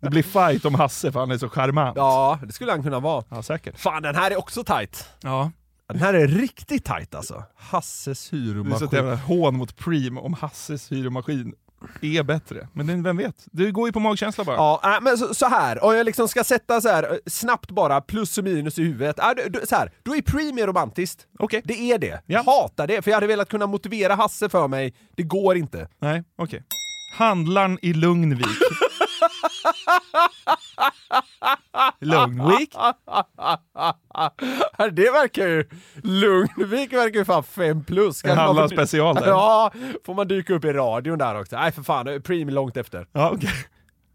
Det 0.00 0.10
blir 0.10 0.22
fight 0.22 0.64
om 0.64 0.74
Hasse 0.74 1.12
för 1.12 1.20
han 1.20 1.30
är 1.30 1.38
så 1.38 1.48
charmant. 1.48 1.96
Ja, 1.96 2.38
det 2.46 2.52
skulle 2.52 2.70
han 2.72 2.82
kunna 2.82 3.00
vara. 3.00 3.24
Ja, 3.28 3.42
säkert. 3.42 3.78
Fan, 3.80 4.02
den 4.02 4.14
här 4.14 4.30
är 4.30 4.36
också 4.38 4.64
tight. 4.64 5.08
Ja. 5.22 5.50
Den 5.88 5.98
här 5.98 6.14
är 6.14 6.28
riktigt 6.28 6.84
tight 6.84 7.14
alltså. 7.14 7.42
Hasses 7.56 8.30
Det 8.30 8.36
är 8.36 8.40
så 8.40 8.46
ett 8.46 8.48
hyromaskin. 8.48 8.88
jävla 8.92 9.14
hån 9.16 9.56
mot 9.56 9.76
Preem 9.76 10.18
om 10.18 10.34
Hasses 10.34 10.92
hyromaskin 10.92 11.54
är 12.02 12.22
bättre. 12.22 12.68
Men 12.72 12.86
det- 12.86 12.94
vem 13.02 13.16
vet? 13.16 13.44
Det 13.52 13.70
går 13.70 13.88
ju 13.88 13.92
på 13.92 14.00
magkänsla 14.00 14.44
bara. 14.44 14.56
Ja, 14.56 14.80
äh, 14.96 15.00
men 15.02 15.18
så, 15.18 15.34
så 15.34 15.46
här, 15.46 15.84
om 15.84 15.96
jag 15.96 16.06
liksom 16.06 16.28
ska 16.28 16.44
sätta 16.44 16.80
så 16.80 16.88
här 16.88 17.02
eh, 17.02 17.16
snabbt 17.26 17.70
bara 17.70 18.00
plus 18.00 18.38
och 18.38 18.44
minus 18.44 18.78
i 18.78 18.82
huvudet. 18.82 19.18
Äh, 19.18 19.26
så 19.68 19.76
här, 19.76 19.92
då 20.02 20.16
är 20.16 20.22
Premium 20.22 20.66
romantiskt. 20.66 21.26
Okej. 21.38 21.62
Det 21.64 21.92
är 21.92 21.98
det. 21.98 22.22
Jag 22.26 22.44
hatar 22.44 22.86
det, 22.86 23.02
för 23.02 23.10
jag 23.10 23.16
hade 23.16 23.26
velat 23.26 23.48
kunna 23.48 23.66
motivera 23.66 24.14
Hasse 24.14 24.48
för 24.48 24.68
mig. 24.68 24.94
Det 25.16 25.22
går 25.22 25.56
inte. 25.56 25.88
Nej, 25.98 26.22
okej. 26.38 26.62
Handlarn 27.18 27.78
i 27.82 27.92
Lugnvik. 27.92 28.46
Lugnvik? 32.00 32.74
det 34.92 35.10
verkar 35.10 35.46
ju... 35.46 35.68
Lugnvik 36.02 36.92
verkar 36.92 37.18
ju 37.18 37.24
fan 37.24 37.44
5 37.44 37.84
plus. 37.84 38.24
En 38.24 38.36
Kanske 38.36 38.60
man 38.60 38.68
special 38.68 39.14
där. 39.14 39.28
Ja, 39.28 39.72
får 40.06 40.14
man 40.14 40.28
dyka 40.28 40.54
upp 40.54 40.64
i 40.64 40.72
radion 40.72 41.18
där 41.18 41.40
också. 41.40 41.56
Nej 41.56 41.72
för 41.72 41.82
fan, 41.82 42.22
Premium 42.22 42.48
långt 42.48 42.76
efter. 42.76 43.06
Ja, 43.12 43.30
okej. 43.34 43.50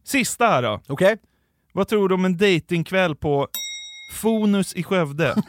Sista 0.03 0.47
här 0.47 0.61
då. 0.61 0.81
Okej. 0.87 1.17
Vad 1.73 1.87
tror 1.87 2.09
du 2.09 2.15
om 2.15 2.25
en 2.25 2.37
datingkväll 2.37 3.15
på 3.15 3.47
Fonus 4.21 4.73
i 4.73 4.83
Skövde? 4.83 5.35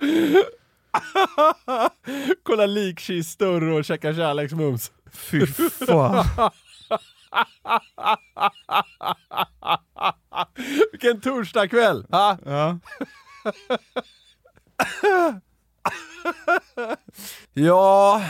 Kolla 2.42 2.66
likkistor 2.66 3.62
och 3.62 3.84
käka 3.84 4.14
kärleksmums. 4.14 4.92
Fy 5.12 5.46
fan. 5.46 6.24
Vilken 10.92 11.20
torsdagkväll! 11.20 12.06
Ha? 12.10 12.38
Ja. 12.44 12.78
Ja... 17.52 18.22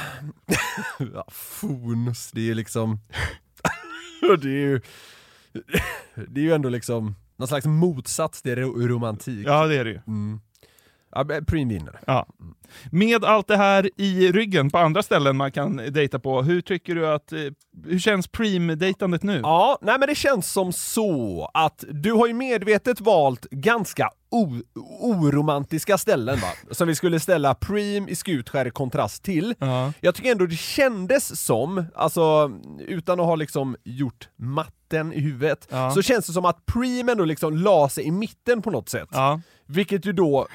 ja 1.15 1.25
Fonus, 1.31 2.31
det 2.33 2.51
är 2.51 2.55
liksom... 2.55 3.01
det 4.21 4.49
är 4.49 4.67
ju... 4.67 4.81
Det 6.29 6.41
är 6.41 6.45
ju 6.45 6.53
ändå 6.53 6.69
liksom 6.69 7.15
någon 7.37 7.49
slags 7.49 7.67
motsats 7.67 8.43
till 8.43 8.57
ro- 8.57 8.87
romantik. 8.89 9.47
Ja, 9.47 9.67
det 9.67 9.77
är 9.77 9.85
det 9.85 9.91
ju. 9.91 10.01
Mm. 10.07 10.41
Ja, 11.13 11.25
Preem 11.47 11.69
vinner. 11.69 12.01
Ja. 12.07 12.27
Med 12.91 13.25
allt 13.25 13.49
det 13.49 13.57
här 13.57 13.91
i 13.97 14.33
ryggen 14.33 14.71
på 14.71 14.79
andra 14.79 15.03
ställen 15.03 15.37
man 15.37 15.53
kan 15.53 15.77
dejta 15.77 16.19
på, 16.19 16.43
hur 16.43 16.61
tycker 16.61 16.95
du 16.95 17.07
att, 17.09 17.33
eh, 17.33 17.39
hur 17.87 17.99
känns 17.99 18.27
Preem-dejtandet 18.29 19.23
nu? 19.23 19.41
Ja, 19.43 19.79
nej 19.83 19.97
men 19.99 20.09
det 20.09 20.15
känns 20.15 20.53
som 20.53 20.73
så 20.73 21.51
att 21.55 21.85
du 21.91 22.13
har 22.13 22.27
ju 22.27 22.35
medvetet 22.35 23.01
valt 23.01 23.47
ganska 23.51 24.11
oromantiska 25.01 25.99
ställen 25.99 26.39
va? 26.41 26.49
Som 26.71 26.89
vi 26.89 26.95
skulle 26.95 27.21
ställa 27.21 27.55
Preem 27.55 28.09
i 28.09 28.15
Skutskär 28.17 28.67
i 28.67 28.71
kontrast 28.71 29.23
till. 29.23 29.55
Jag 30.01 30.15
tycker 30.15 30.33
ändå 30.33 30.47
det 30.47 30.57
kändes 30.57 31.45
som, 31.45 31.85
alltså 31.95 32.51
utan 32.89 33.21
att 33.21 33.27
ha 33.27 33.35
liksom 33.37 33.77
gjort 33.85 34.29
matten 34.37 35.13
i 35.13 35.21
huvudet, 35.21 35.69
Ja. 35.71 35.91
så 35.91 36.03
känns 36.03 36.27
det 36.27 36.33
som 36.33 36.45
att 36.45 36.67
Preem 36.67 37.09
ändå 37.09 37.25
liksom 37.25 37.57
la 37.57 37.89
sig 37.89 38.05
i 38.05 38.11
mitten 38.11 38.63
på 38.63 38.71
något 38.71 38.89
sätt. 38.89 39.09
Vilket 39.67 40.07
ju 40.07 40.13
då 40.13 40.47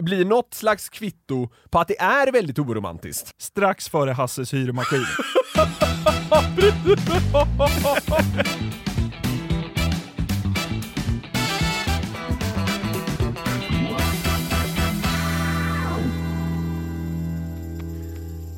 blir 0.00 0.24
något 0.24 0.54
slags 0.54 0.88
kvitto 0.88 1.48
på 1.70 1.78
att 1.78 1.88
det 1.88 2.00
är 2.00 2.32
väldigt 2.32 2.58
oromantiskt. 2.58 3.42
Strax 3.42 3.88
före 3.88 4.12
Hasses 4.12 4.54
hyremaskin. 4.54 5.04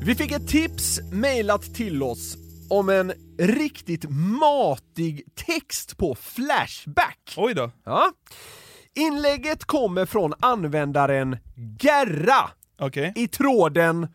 Vi 0.01 0.15
fick 0.15 0.31
ett 0.31 0.47
tips 0.47 0.99
mejlat 1.11 1.61
till 1.61 2.03
oss 2.03 2.37
om 2.69 2.89
en 2.89 3.13
riktigt 3.39 4.05
matig 4.09 5.23
text 5.35 5.97
på 5.97 6.15
Flashback. 6.15 7.33
Oj 7.37 7.53
då. 7.53 7.71
Ja. 7.83 8.11
Inlägget 8.97 9.65
kommer 9.65 10.05
från 10.05 10.33
användaren 10.39 11.37
Gerra 11.79 12.49
i 13.15 13.27
tråden 13.27 14.07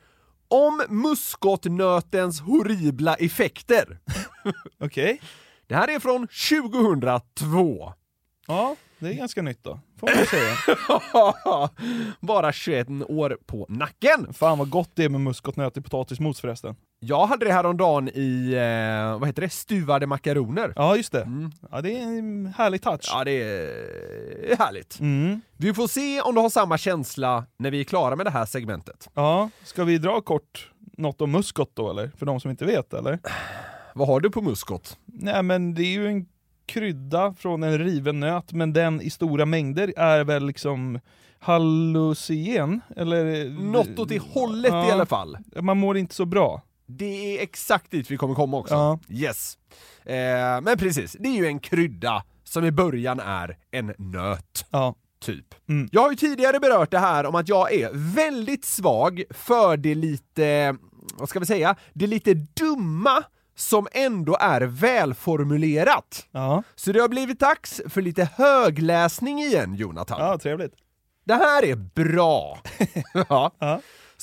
om 0.48 0.82
muskotnötens 0.88 2.40
horribla 2.40 3.14
effekter. 3.14 3.98
Okej. 4.84 5.20
Det 5.66 5.74
här 5.74 5.88
är 5.88 5.98
från 5.98 6.28
2002. 6.90 7.92
Ja, 8.46 8.76
det 8.98 9.08
är 9.08 9.14
ganska 9.14 9.42
nytt 9.42 9.64
då, 9.64 9.80
får 10.00 10.10
man 10.16 10.26
säga. 10.26 10.56
Bara 12.20 12.52
21 12.52 12.88
år 13.08 13.38
på 13.46 13.66
nacken. 13.68 14.34
Fan 14.34 14.58
vad 14.58 14.70
gott 14.70 14.90
det 14.94 15.04
är 15.04 15.08
med 15.08 15.20
muskotnöt 15.20 15.76
i 15.76 15.80
potatismos 15.82 16.40
förresten. 16.40 16.76
Jag 17.04 17.26
hade 17.26 17.44
det 17.44 17.52
här 17.52 17.66
om 17.66 17.76
dagen 17.76 18.08
i, 18.08 18.52
eh, 18.52 19.18
vad 19.18 19.28
heter 19.28 19.42
det, 19.42 19.48
stuvade 19.48 20.06
makaroner. 20.06 20.72
Ja, 20.76 20.96
just 20.96 21.12
det. 21.12 21.28
Ja, 21.70 21.80
det 21.80 21.98
är 21.98 22.02
en 22.02 22.54
härlig 22.56 22.82
touch. 22.82 23.10
Ja, 23.12 23.24
det 23.24 23.42
är 24.50 24.56
härligt. 24.58 25.00
Mm. 25.00 25.40
Vi 25.56 25.74
får 25.74 25.88
se 25.88 26.20
om 26.20 26.34
du 26.34 26.40
har 26.40 26.50
samma 26.50 26.78
känsla 26.78 27.44
när 27.56 27.70
vi 27.70 27.80
är 27.80 27.84
klara 27.84 28.16
med 28.16 28.26
det 28.26 28.30
här 28.30 28.44
segmentet. 28.44 29.08
Ja, 29.14 29.50
ska 29.64 29.84
vi 29.84 29.98
dra 29.98 30.20
kort 30.20 30.70
något 30.98 31.20
om 31.20 31.30
muskot 31.30 31.70
då 31.74 31.90
eller? 31.90 32.10
För 32.16 32.26
de 32.26 32.40
som 32.40 32.50
inte 32.50 32.64
vet 32.64 32.94
eller? 32.94 33.18
Vad 33.94 34.08
har 34.08 34.20
du 34.20 34.30
på 34.30 34.42
muskot? 34.42 34.98
Nej 35.04 35.42
men 35.42 35.74
det 35.74 35.82
är 35.82 35.92
ju 35.92 36.06
en 36.06 36.26
krydda 36.66 37.34
från 37.34 37.62
en 37.62 37.78
riven 37.78 38.20
nöt, 38.20 38.52
men 38.52 38.72
den 38.72 39.00
i 39.00 39.10
stora 39.10 39.46
mängder 39.46 39.92
är 39.96 40.24
väl 40.24 40.46
liksom 40.46 41.00
hallucinogen? 41.38 42.80
Eller? 42.96 43.50
Något 43.50 43.98
åt 43.98 44.08
det 44.08 44.22
hållet 44.22 44.72
i 44.72 44.90
alla 44.90 45.06
fall. 45.06 45.36
Man 45.60 45.78
mår 45.78 45.96
inte 45.96 46.14
så 46.14 46.24
bra. 46.24 46.62
Det 46.86 47.38
är 47.38 47.42
exakt 47.42 47.90
dit 47.90 48.10
vi 48.10 48.16
kommer 48.16 48.34
komma 48.34 48.56
också. 48.56 48.74
Ja. 48.74 48.98
Yes. 49.08 49.58
Eh, 50.04 50.60
men 50.60 50.78
precis, 50.78 51.16
det 51.20 51.28
är 51.28 51.36
ju 51.36 51.46
en 51.46 51.58
krydda 51.58 52.24
som 52.44 52.64
i 52.64 52.70
början 52.70 53.20
är 53.20 53.56
en 53.70 53.94
nöt. 53.98 54.66
Ja. 54.70 54.94
Typ. 55.20 55.54
Mm. 55.68 55.88
Jag 55.92 56.02
har 56.02 56.10
ju 56.10 56.16
tidigare 56.16 56.60
berört 56.60 56.90
det 56.90 56.98
här 56.98 57.26
om 57.26 57.34
att 57.34 57.48
jag 57.48 57.72
är 57.72 57.90
väldigt 58.14 58.64
svag 58.64 59.22
för 59.30 59.76
det 59.76 59.94
lite, 59.94 60.76
vad 61.14 61.28
ska 61.28 61.40
vi 61.40 61.46
säga, 61.46 61.76
det 61.92 62.06
lite 62.06 62.34
dumma 62.34 63.24
som 63.56 63.88
ändå 63.92 64.36
är 64.40 64.60
välformulerat. 64.60 66.26
Ja. 66.30 66.62
Så 66.74 66.92
det 66.92 67.00
har 67.00 67.08
blivit 67.08 67.40
dags 67.40 67.80
för 67.88 68.02
lite 68.02 68.28
högläsning 68.34 69.38
igen, 69.38 69.74
Jonathan. 69.74 70.20
Ja, 70.20 70.38
trevligt. 70.38 70.74
Det 71.24 71.34
här 71.34 71.64
är 71.64 71.76
bra! 71.76 72.58
ja. 73.28 73.52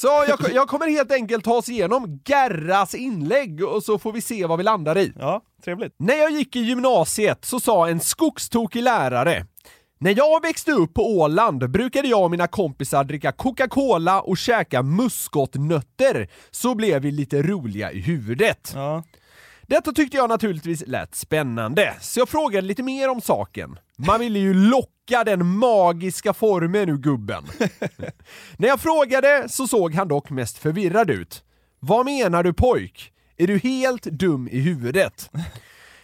Så 0.02 0.08
jag, 0.28 0.40
jag 0.54 0.68
kommer 0.68 0.88
helt 0.88 1.12
enkelt 1.12 1.46
ta 1.46 1.54
oss 1.54 1.70
igenom 1.70 2.22
Gerras 2.26 2.96
inlägg 2.96 3.64
och 3.64 3.84
så 3.84 4.00
får 4.00 4.14
vi 4.14 4.22
se 4.22 4.46
vad 4.46 4.58
vi 4.58 4.64
landar 4.64 4.98
i. 4.98 5.14
Ja, 5.20 5.42
trevligt. 5.64 5.96
När 5.98 6.16
jag 6.16 6.32
gick 6.32 6.56
i 6.56 6.60
gymnasiet 6.60 7.46
så 7.46 7.60
sa 7.60 7.90
en 7.90 8.00
skogstokig 8.00 8.84
lärare 8.84 9.46
när 10.02 10.18
jag 10.18 10.42
växte 10.42 10.72
upp 10.72 10.94
på 10.94 11.18
Åland 11.18 11.70
brukade 11.70 12.08
jag 12.08 12.24
och 12.24 12.32
mina 12.32 12.48
kompisar 12.48 13.04
dricka 13.04 13.32
Coca-Cola 13.32 14.22
och 14.22 14.38
käka 14.38 14.84
muskotnötter, 14.84 16.28
så 16.52 16.76
blev 16.76 17.02
vi 17.02 17.12
lite 17.12 17.42
roliga 17.42 17.92
i 17.92 18.00
huvudet. 18.00 18.72
Ja. 18.76 19.04
Detta 19.70 19.92
tyckte 19.92 20.18
jag 20.18 20.30
naturligtvis 20.30 20.84
lät 20.88 21.16
spännande, 21.16 21.96
så 22.02 22.20
jag 22.20 22.30
frågade 22.30 22.68
lite 22.68 22.84
mer 22.84 23.10
om 23.10 23.22
saken. 23.22 23.80
Man 23.98 24.20
ville 24.20 24.40
ju 24.40 24.54
locka 24.54 25.24
den 25.26 25.46
magiska 25.46 26.34
formen 26.34 26.90
ur 26.90 26.98
gubben. 26.98 27.44
När 28.58 28.68
jag 28.68 28.80
frågade 28.80 29.50
så 29.50 29.68
såg 29.68 29.94
han 29.94 30.08
dock 30.08 30.30
mest 30.30 30.58
förvirrad 30.58 31.10
ut. 31.10 31.44
Vad 31.80 32.06
menar 32.06 32.44
du 32.44 32.54
pojk? 32.54 33.12
Är 33.38 33.48
du 33.48 33.58
helt 33.58 34.04
dum 34.04 34.48
i 34.52 34.60
huvudet? 34.60 35.30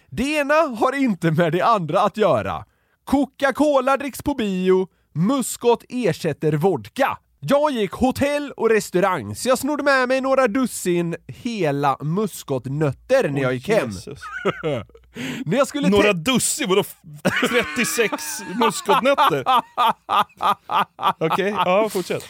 Det 0.10 0.36
ena 0.36 0.54
har 0.54 0.96
inte 0.96 1.32
med 1.32 1.52
det 1.52 1.62
andra 1.62 2.02
att 2.02 2.18
göra. 2.18 2.66
Coca-Cola 3.04 3.98
dricks 3.98 4.22
på 4.22 4.34
bio, 4.34 4.88
muskot 5.14 5.84
ersätter 5.90 6.54
vodka. 6.54 7.18
Jag 7.48 7.72
gick 7.72 7.92
hotell 7.92 8.52
och 8.52 8.70
restaurang, 8.70 9.36
så 9.36 9.50
jag 9.50 9.58
snodde 9.58 9.84
med 9.84 10.08
mig 10.08 10.22
några 10.22 10.48
dussin 10.48 11.16
hela 11.28 11.98
muskotnötter 12.02 13.30
när 13.30 13.42
jag 13.42 13.54
gick 13.54 13.70
hem. 13.70 13.90
När 15.46 15.58
jag 15.58 15.68
skulle 15.68 15.90
Några 15.90 16.14
dussin, 16.14 16.70
vadå 16.70 16.84
36 17.76 18.14
muskotnötter? 18.60 19.44
Okej, 21.20 21.50
ja 21.66 21.90
fortsätt. 21.90 22.24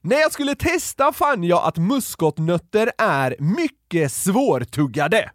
När 0.00 0.20
jag 0.20 0.32
skulle 0.32 0.54
testa 0.54 1.12
fann 1.12 1.44
jag 1.44 1.64
att 1.64 1.76
muskotnötter 1.76 2.92
är 2.98 3.36
mycket 3.38 4.12
svårtuggade. 4.12 5.30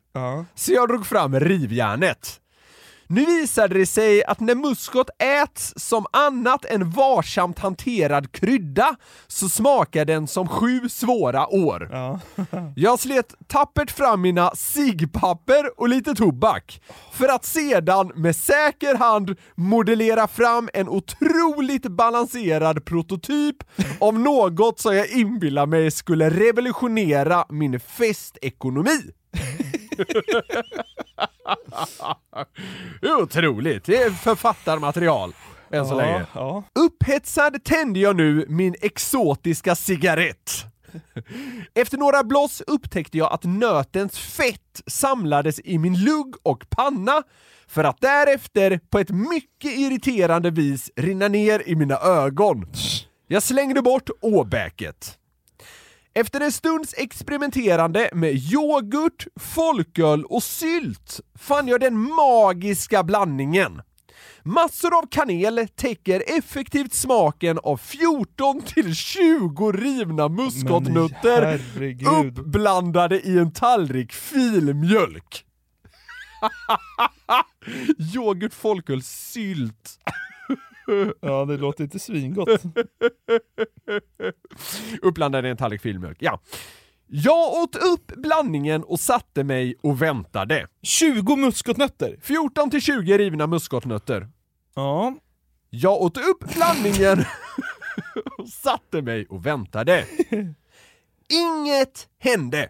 Så 0.55 0.73
jag 0.73 0.87
drog 0.89 1.05
fram 1.05 1.39
rivjärnet. 1.39 2.41
Nu 3.07 3.25
visade 3.25 3.79
det 3.79 3.85
sig 3.85 4.23
att 4.23 4.39
när 4.39 4.55
muskot 4.55 5.09
äts 5.19 5.73
som 5.75 6.05
annat 6.13 6.65
än 6.65 6.89
varsamt 6.89 7.59
hanterad 7.59 8.31
krydda 8.31 8.95
så 9.27 9.49
smakar 9.49 10.05
den 10.05 10.27
som 10.27 10.47
sju 10.47 10.89
svåra 10.89 11.47
år. 11.47 11.89
Jag 12.75 12.99
slet 12.99 13.35
tappert 13.47 13.91
fram 13.91 14.21
mina 14.21 14.51
sigpapper 14.55 15.79
och 15.79 15.89
lite 15.89 16.15
tobak 16.15 16.81
för 17.11 17.27
att 17.27 17.45
sedan 17.45 18.11
med 18.15 18.35
säker 18.35 18.95
hand 18.95 19.35
modellera 19.55 20.27
fram 20.27 20.69
en 20.73 20.89
otroligt 20.89 21.87
balanserad 21.87 22.85
prototyp 22.85 23.57
av 23.99 24.19
något 24.19 24.79
som 24.79 24.95
jag 24.95 25.09
inbillar 25.09 25.65
mig 25.65 25.91
skulle 25.91 26.29
revolutionera 26.29 27.45
min 27.49 27.79
festekonomi. 27.79 29.01
Otroligt, 33.21 33.83
det 33.85 33.97
är 34.03 34.09
författarmaterial 34.09 35.33
än 35.71 35.85
så 35.85 35.93
Ja, 35.93 35.97
länge. 35.97 36.25
ja. 36.33 36.63
Upphetsad 36.79 37.63
tände 37.63 37.99
jag 37.99 38.15
nu 38.15 38.45
min 38.49 38.75
exotiska 38.81 39.75
cigarett. 39.75 40.51
Efter 41.73 41.97
några 41.97 42.23
bloss 42.23 42.61
upptäckte 42.67 43.17
jag 43.17 43.33
att 43.33 43.43
nötens 43.43 44.17
fett 44.19 44.81
samlades 44.87 45.59
i 45.63 45.77
min 45.77 46.03
lugg 46.03 46.35
och 46.43 46.69
panna 46.69 47.23
för 47.67 47.83
att 47.83 48.01
därefter 48.01 48.79
på 48.89 48.99
ett 48.99 49.09
mycket 49.09 49.71
irriterande 49.77 50.51
vis 50.51 50.91
rinna 50.95 51.27
ner 51.27 51.63
i 51.65 51.75
mina 51.75 51.97
ögon. 51.97 52.65
Jag 53.27 53.43
slängde 53.43 53.81
bort 53.81 54.09
åbäket. 54.21 55.17
Efter 56.19 56.41
en 56.41 56.51
stunds 56.51 56.93
experimenterande 56.97 58.09
med 58.13 58.35
yoghurt, 58.35 59.27
folköl 59.39 60.25
och 60.25 60.43
sylt 60.43 61.19
fann 61.39 61.67
jag 61.67 61.79
den 61.79 61.99
magiska 61.99 63.03
blandningen. 63.03 63.81
Massor 64.43 64.97
av 64.97 65.07
kanel 65.11 65.67
täcker 65.75 66.23
effektivt 66.37 66.93
smaken 66.93 67.59
av 67.63 67.77
14 67.77 68.61
till 68.61 68.95
20 68.95 69.71
rivna 69.71 70.29
muskotnötter 70.29 71.59
uppblandade 72.21 73.21
i 73.21 73.37
en 73.37 73.51
tallrik 73.51 74.13
filmjölk. 74.13 75.45
Yoghurt, 78.15 78.53
folköl, 78.53 79.03
sylt. 79.03 79.99
Ja, 81.21 81.45
det 81.45 81.57
låter 81.57 81.83
inte 81.83 81.99
svingott. 81.99 82.61
Uppblandade 85.01 85.47
i 85.47 85.51
en 85.51 85.57
tallrik 85.57 85.81
filmjölk, 85.81 86.17
ja. 86.19 86.39
Jag 87.07 87.53
åt 87.53 87.75
upp 87.75 88.07
blandningen 88.15 88.83
och 88.83 88.99
satte 88.99 89.43
mig 89.43 89.75
och 89.81 90.01
väntade. 90.01 90.67
20 90.81 91.35
muskotnötter? 91.35 92.17
14 92.21 92.69
till 92.69 92.81
20 92.81 93.17
rivna 93.17 93.47
muskotnötter. 93.47 94.27
Ja. 94.75 95.15
Jag 95.69 96.01
åt 96.01 96.17
upp 96.17 96.53
blandningen 96.55 97.19
och 98.37 98.49
satte 98.49 99.01
mig 99.01 99.25
och 99.29 99.45
väntade. 99.45 100.05
Inget 101.29 102.07
hände. 102.19 102.69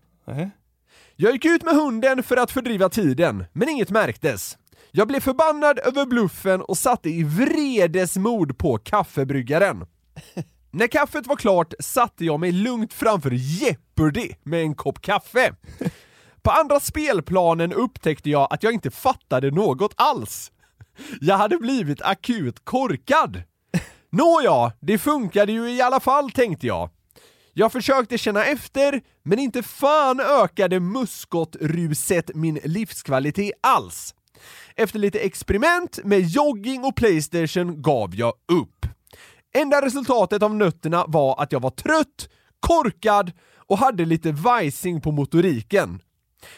Jag 1.15 1.33
gick 1.33 1.45
ut 1.45 1.63
med 1.63 1.73
hunden 1.75 2.23
för 2.23 2.37
att 2.37 2.51
fördriva 2.51 2.89
tiden, 2.89 3.45
men 3.53 3.69
inget 3.69 3.89
märktes. 3.89 4.57
Jag 4.97 5.07
blev 5.07 5.19
förbannad 5.19 5.79
över 5.79 6.05
bluffen 6.05 6.61
och 6.61 6.77
satte 6.77 7.09
i 7.09 7.23
vredesmod 7.23 8.57
på 8.57 8.77
kaffebryggaren. 8.77 9.85
När 10.71 10.87
kaffet 10.87 11.27
var 11.27 11.35
klart 11.35 11.73
satte 11.79 12.25
jag 12.25 12.39
mig 12.39 12.51
lugnt 12.51 12.93
framför 12.93 13.31
Jeopardy 13.31 14.29
med 14.43 14.61
en 14.61 14.75
kopp 14.75 15.01
kaffe. 15.01 15.55
På 16.41 16.51
andra 16.51 16.79
spelplanen 16.79 17.73
upptäckte 17.73 18.29
jag 18.29 18.47
att 18.53 18.63
jag 18.63 18.73
inte 18.73 18.91
fattade 18.91 19.51
något 19.51 19.93
alls. 19.95 20.51
Jag 21.21 21.37
hade 21.37 21.57
blivit 21.57 22.01
akut 22.01 22.65
korkad. 22.65 23.43
Nåja, 24.09 24.73
det 24.79 24.97
funkade 24.97 25.51
ju 25.51 25.71
i 25.71 25.81
alla 25.81 25.99
fall 25.99 26.31
tänkte 26.31 26.67
jag. 26.67 26.89
Jag 27.53 27.71
försökte 27.71 28.17
känna 28.17 28.45
efter, 28.45 29.01
men 29.23 29.39
inte 29.39 29.63
fan 29.63 30.19
ökade 30.19 30.79
muskotruset 30.79 32.31
min 32.35 32.59
livskvalitet 32.63 33.53
alls. 33.61 34.15
Efter 34.75 34.99
lite 34.99 35.19
experiment 35.19 35.99
med 36.03 36.21
jogging 36.21 36.83
och 36.83 36.95
Playstation 36.95 37.81
gav 37.81 38.15
jag 38.15 38.33
upp. 38.51 38.85
Enda 39.57 39.85
resultatet 39.85 40.43
av 40.43 40.55
nötterna 40.55 41.05
var 41.07 41.41
att 41.41 41.51
jag 41.51 41.59
var 41.59 41.69
trött, 41.69 42.29
korkad 42.59 43.31
och 43.67 43.77
hade 43.77 44.05
lite 44.05 44.31
vajsing 44.31 45.01
på 45.01 45.11
motoriken. 45.11 45.99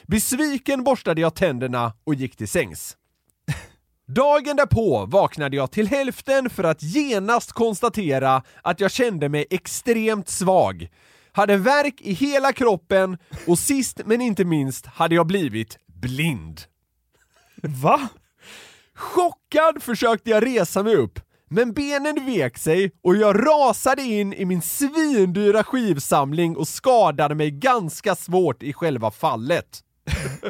Besviken 0.04 0.84
borstade 0.84 1.22
jag 1.22 1.36
tänderna 1.36 1.94
och 2.04 2.16
gick 2.16 2.36
till 2.36 2.48
sängs. 2.48 2.98
Dagen 4.08 4.56
därpå 4.56 5.06
vaknade 5.06 5.56
jag 5.56 5.72
till 5.72 5.88
hälften 5.88 6.50
för 6.50 6.64
att 6.64 6.84
genast 6.84 7.52
konstatera 7.52 8.44
att 8.62 8.80
jag 8.80 8.92
kände 8.92 9.30
mig 9.30 9.46
extremt 9.50 10.30
svag. 10.30 10.90
Hade 11.32 11.58
värk 11.58 12.02
i 12.02 12.14
hela 12.14 12.54
kroppen 12.54 13.18
och 13.48 13.60
sist 13.60 14.02
men 14.06 14.22
inte 14.22 14.46
minst 14.46 14.86
hade 14.86 15.16
jag 15.16 15.28
blivit 15.28 15.78
blind. 15.88 16.62
Va? 17.62 18.10
Chockad 18.96 19.84
försökte 19.84 20.30
jag 20.30 20.46
resa 20.46 20.84
mig 20.84 20.96
upp, 20.96 21.20
men 21.50 21.74
benen 21.74 22.26
vek 22.26 22.58
sig 22.58 22.92
och 23.04 23.16
jag 23.16 23.48
rasade 23.48 24.02
in 24.02 24.34
i 24.34 24.46
min 24.46 24.62
svindyra 24.62 25.64
skivsamling 25.64 26.58
och 26.58 26.68
skadade 26.68 27.36
mig 27.36 27.52
ganska 27.52 28.16
svårt 28.16 28.64
i 28.64 28.74
själva 28.74 29.12
fallet. 29.12 29.84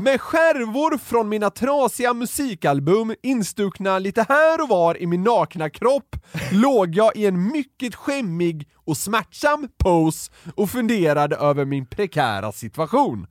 Med 0.00 0.20
skärvor 0.20 0.98
från 0.98 1.28
mina 1.28 1.50
trasiga 1.50 2.14
musikalbum 2.14 3.14
instuckna 3.22 3.98
lite 3.98 4.26
här 4.28 4.62
och 4.62 4.68
var 4.68 5.02
i 5.02 5.06
min 5.06 5.22
nakna 5.22 5.70
kropp 5.70 6.16
låg 6.52 6.94
jag 6.94 7.16
i 7.16 7.26
en 7.26 7.52
mycket 7.52 7.94
skämmig 7.94 8.68
och 8.74 8.96
smärtsam 8.96 9.68
pose 9.78 10.32
och 10.54 10.70
funderade 10.70 11.36
över 11.36 11.64
min 11.64 11.86
prekära 11.86 12.52
situation. 12.52 13.26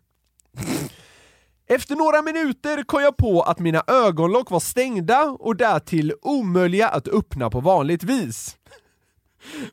Efter 1.67 1.95
några 1.95 2.21
minuter 2.21 2.83
kom 2.83 3.01
jag 3.01 3.17
på 3.17 3.41
att 3.41 3.59
mina 3.59 3.83
ögonlock 3.87 4.51
var 4.51 4.59
stängda 4.59 5.23
och 5.23 5.55
därtill 5.55 6.13
omöjliga 6.21 6.87
att 6.87 7.07
öppna 7.07 7.49
på 7.49 7.59
vanligt 7.59 8.03
vis. 8.03 8.57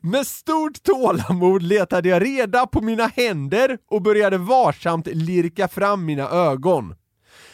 Med 0.01 0.27
stort 0.27 0.83
tålamod 0.83 1.63
letade 1.63 2.09
jag 2.09 2.25
reda 2.25 2.67
på 2.67 2.81
mina 2.81 3.07
händer 3.07 3.77
och 3.89 4.01
började 4.01 4.37
varsamt 4.37 5.07
lirka 5.07 5.67
fram 5.67 6.05
mina 6.05 6.29
ögon. 6.29 6.95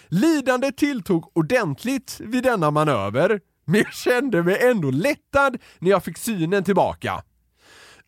Lidandet 0.08 0.78
tilltog 0.78 1.32
ordentligt 1.34 2.22
vid 2.24 2.44
denna 2.44 2.72
manöver, 2.72 3.40
men 3.66 3.82
jag 3.82 3.94
kände 3.94 4.44
mig 4.44 4.58
ändå 4.62 4.92
lättad 4.92 5.58
när 5.80 5.92
jag 5.92 6.04
fick 6.04 6.18
synen 6.18 6.64
tillbaka. 6.64 7.24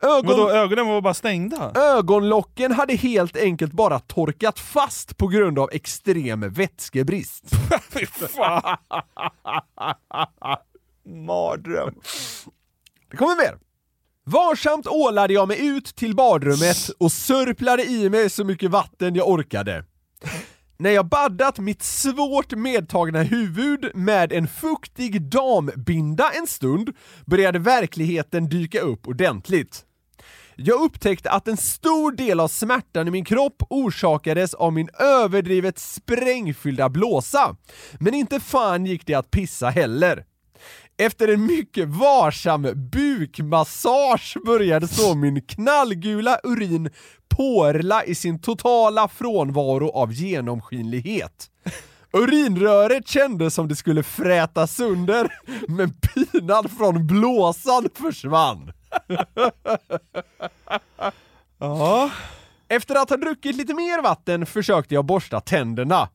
Ögon... 0.02 0.26
Vadå, 0.26 0.50
ögonen 0.50 0.88
var 0.88 1.02
bara 1.02 1.14
stängda? 1.14 1.72
Ögonlocken 1.76 2.72
hade 2.72 2.96
helt 2.96 3.38
enkelt 3.38 3.74
bara 3.74 4.00
torkat 4.00 4.60
fast 4.60 5.18
på 5.18 5.28
grund 5.28 5.60
av 5.60 5.70
extrem 5.72 6.50
vätskebrist. 6.50 7.44
Fy 7.90 8.06
fan! 8.06 8.78
Mardröm. 11.06 11.94
Det 13.12 13.18
kommer 13.18 13.36
mer. 13.36 13.58
Varsamt 14.26 14.88
ålade 14.88 15.34
jag 15.34 15.48
mig 15.48 15.68
ut 15.68 15.86
till 15.96 16.16
badrummet 16.16 16.90
och 17.00 17.12
sörplade 17.12 17.84
i 17.84 18.10
mig 18.10 18.30
så 18.30 18.44
mycket 18.44 18.72
vatten 18.72 19.16
jag 19.16 19.30
orkade. 19.30 19.84
När 20.80 20.90
jag 20.90 21.06
baddat 21.06 21.60
mitt 21.60 21.84
svårt 21.84 22.54
medtagna 22.56 23.24
huvud 23.24 23.92
med 23.94 24.34
en 24.34 24.48
fuktig 24.48 25.22
dambinda 25.22 26.32
en 26.32 26.48
stund 26.48 26.90
började 27.26 27.60
verkligheten 27.60 28.50
dyka 28.50 28.80
upp 28.80 29.08
ordentligt. 29.08 29.87
Jag 30.60 30.82
upptäckte 30.82 31.32
att 31.32 31.48
en 31.48 31.58
stor 31.58 32.12
del 32.12 32.40
av 32.40 32.48
smärtan 32.48 33.08
i 33.08 33.12
min 33.12 33.26
kropp 33.26 33.64
orsakades 33.70 34.54
av 34.54 34.74
min 34.74 34.90
överdrivet 35.00 35.80
sprängfyllda 35.80 36.90
blåsa. 36.90 37.56
Men 38.00 38.14
inte 38.14 38.40
fan 38.40 38.86
gick 38.86 39.06
det 39.06 39.14
att 39.14 39.32
pissa 39.32 39.70
heller. 39.70 40.26
Efter 40.98 41.28
en 41.28 41.46
mycket 41.46 41.88
varsam 41.88 42.68
bukmassage 42.92 44.38
började 44.46 44.88
så 44.88 45.16
min 45.16 45.42
knallgula 45.42 46.40
urin 46.44 46.90
porla 47.30 48.04
i 48.04 48.16
sin 48.16 48.42
totala 48.42 49.08
frånvaro 49.08 49.90
av 49.90 50.14
genomskinlighet. 50.14 51.50
Urinröret 52.14 53.08
kändes 53.08 53.54
som 53.54 53.68
det 53.68 53.76
skulle 53.76 54.04
frätas 54.04 54.76
sönder, 54.76 55.34
men 55.68 55.94
pinan 55.94 56.70
från 56.70 57.08
blåsan 57.08 57.90
försvann. 57.96 58.72
Ja. 61.60 62.12
Efter 62.68 62.96
att 62.96 63.10
ha 63.10 63.18
druckit 63.18 63.56
lite 63.56 63.74
mer 63.74 64.02
vatten 64.02 64.46
försökte 64.46 64.94
jag 64.94 65.06
borsta 65.06 65.42
tänderna. 65.42 66.10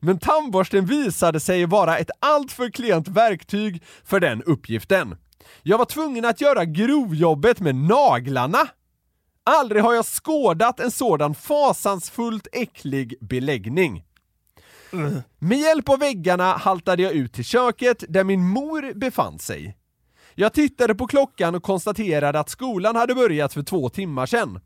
Men 0.00 0.18
tandborsten 0.18 0.86
visade 0.86 1.40
sig 1.40 1.66
vara 1.66 1.98
ett 1.98 2.10
alltför 2.20 2.70
klent 2.70 3.08
verktyg 3.08 3.82
för 4.04 4.20
den 4.20 4.42
uppgiften. 4.42 5.16
Jag 5.62 5.78
var 5.78 5.84
tvungen 5.84 6.24
att 6.24 6.40
göra 6.40 6.64
grovjobbet 6.64 7.60
med 7.60 7.74
naglarna. 7.74 8.68
Aldrig 9.44 9.82
har 9.82 9.94
jag 9.94 10.06
skådat 10.06 10.80
en 10.80 10.90
sådan 10.90 11.34
fasansfullt 11.34 12.46
äcklig 12.52 13.14
beläggning. 13.20 14.04
Med 15.38 15.58
hjälp 15.58 15.88
av 15.88 15.98
väggarna 15.98 16.52
haltade 16.56 17.02
jag 17.02 17.12
ut 17.12 17.32
till 17.32 17.44
köket 17.44 18.04
där 18.08 18.24
min 18.24 18.48
mor 18.48 18.94
befann 18.94 19.38
sig. 19.38 19.76
Jag 20.34 20.52
tittade 20.52 20.94
på 20.94 21.06
klockan 21.06 21.54
och 21.54 21.62
konstaterade 21.62 22.40
att 22.40 22.48
skolan 22.48 22.96
hade 22.96 23.14
börjat 23.14 23.52
för 23.52 23.62
två 23.62 23.88
timmar 23.88 24.26
sedan. 24.26 24.60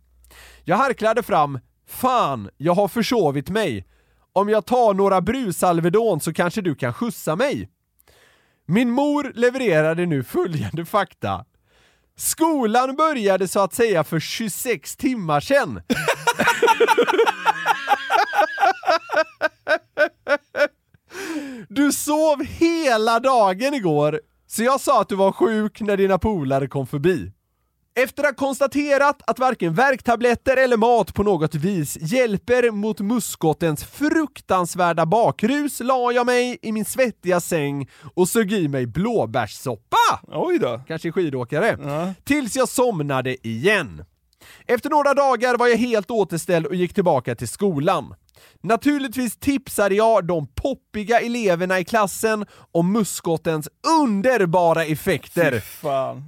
Jag 0.64 0.76
harklade 0.76 1.22
fram, 1.22 1.58
fan, 1.88 2.50
jag 2.56 2.74
har 2.74 2.88
försovit 2.88 3.50
mig. 3.50 3.86
Om 4.32 4.48
jag 4.48 4.66
tar 4.66 4.94
några 4.94 5.20
brusalvedon 5.20 6.20
så 6.20 6.32
kanske 6.32 6.60
du 6.60 6.74
kan 6.74 6.94
skjutsa 6.94 7.36
mig. 7.36 7.68
Min 8.66 8.90
mor 8.90 9.32
levererade 9.34 10.06
nu 10.06 10.24
följande 10.24 10.84
fakta. 10.84 11.44
Skolan 12.16 12.96
började 12.96 13.48
så 13.48 13.60
att 13.60 13.74
säga 13.74 14.04
för 14.04 14.20
26 14.20 14.96
timmar 14.96 15.40
sedan. 15.40 15.82
Du 21.68 21.92
sov 21.92 22.44
hela 22.44 23.20
dagen 23.20 23.74
igår, 23.74 24.20
så 24.48 24.62
jag 24.62 24.80
sa 24.80 25.00
att 25.00 25.08
du 25.08 25.16
var 25.16 25.32
sjuk 25.32 25.80
när 25.80 25.96
dina 25.96 26.18
polare 26.18 26.66
kom 26.66 26.86
förbi. 26.86 27.32
Efter 27.94 28.22
att 28.22 28.28
ha 28.28 28.46
konstaterat 28.46 29.22
att 29.26 29.38
varken 29.38 29.74
värktabletter 29.74 30.56
eller 30.56 30.76
mat 30.76 31.14
på 31.14 31.22
något 31.22 31.54
vis 31.54 31.98
hjälper 32.00 32.70
mot 32.70 33.00
muskotens 33.00 33.84
fruktansvärda 33.84 35.06
bakrus 35.06 35.80
la 35.80 36.12
jag 36.12 36.26
mig 36.26 36.58
i 36.62 36.72
min 36.72 36.84
svettiga 36.84 37.40
säng 37.40 37.88
och 38.14 38.28
sög 38.28 38.52
i 38.52 38.68
mig 38.68 38.86
blåbärssoppa! 38.86 40.20
Oj 40.28 40.58
då. 40.58 40.80
Kanske 40.88 41.12
skidåkare. 41.12 41.76
Tills 42.24 42.56
jag 42.56 42.68
somnade 42.68 43.46
igen. 43.48 44.04
Efter 44.66 44.90
några 44.90 45.14
dagar 45.14 45.56
var 45.56 45.66
jag 45.66 45.76
helt 45.76 46.10
återställd 46.10 46.66
och 46.66 46.74
gick 46.74 46.94
tillbaka 46.94 47.34
till 47.34 47.48
skolan. 47.48 48.14
Naturligtvis 48.62 49.36
tipsade 49.36 49.94
jag 49.94 50.26
de 50.26 50.46
poppiga 50.46 51.20
eleverna 51.20 51.78
i 51.80 51.84
klassen 51.84 52.46
om 52.72 52.92
muskotens 52.92 53.68
underbara 54.02 54.84
effekter. 54.84 55.64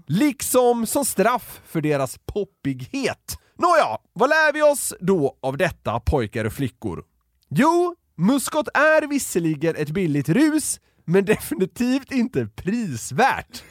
Liksom 0.07 0.87
som 0.87 1.05
straff 1.05 1.61
för 1.67 1.81
deras 1.81 2.19
poppighet. 2.27 3.39
Nåja, 3.59 3.99
vad 4.13 4.29
lär 4.29 4.53
vi 4.53 4.63
oss 4.63 4.95
då 5.01 5.37
av 5.41 5.57
detta 5.57 6.01
pojkar 6.01 6.45
och 6.45 6.53
flickor? 6.53 7.05
Jo, 7.51 7.97
muskot 8.17 8.69
är 8.75 9.07
visserligen 9.07 9.77
ett 9.77 9.91
billigt 9.91 10.29
rus, 10.29 10.81
men 11.05 11.25
definitivt 11.35 12.13
inte 12.13 12.47
prisvärt. 12.47 13.63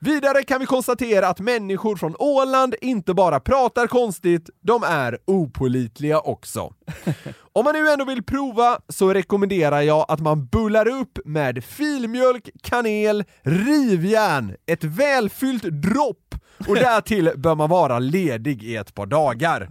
Vidare 0.00 0.42
kan 0.42 0.60
vi 0.60 0.66
konstatera 0.66 1.28
att 1.28 1.40
människor 1.40 1.96
från 1.96 2.16
Åland 2.18 2.74
inte 2.80 3.14
bara 3.14 3.40
pratar 3.40 3.86
konstigt, 3.86 4.50
de 4.60 4.82
är 4.82 5.18
opålitliga 5.24 6.20
också. 6.20 6.74
Om 7.52 7.64
man 7.64 7.74
nu 7.74 7.90
ändå 7.90 8.04
vill 8.04 8.22
prova 8.22 8.80
så 8.88 9.14
rekommenderar 9.14 9.80
jag 9.80 10.06
att 10.08 10.20
man 10.20 10.46
bullar 10.46 10.88
upp 10.88 11.18
med 11.24 11.64
filmjölk, 11.64 12.50
kanel, 12.62 13.24
rivjärn, 13.42 14.56
ett 14.66 14.84
välfyllt 14.84 15.62
dropp 15.62 16.34
och 16.68 16.74
därtill 16.74 17.30
bör 17.36 17.54
man 17.54 17.70
vara 17.70 17.98
ledig 17.98 18.62
i 18.62 18.76
ett 18.76 18.94
par 18.94 19.06
dagar. 19.06 19.70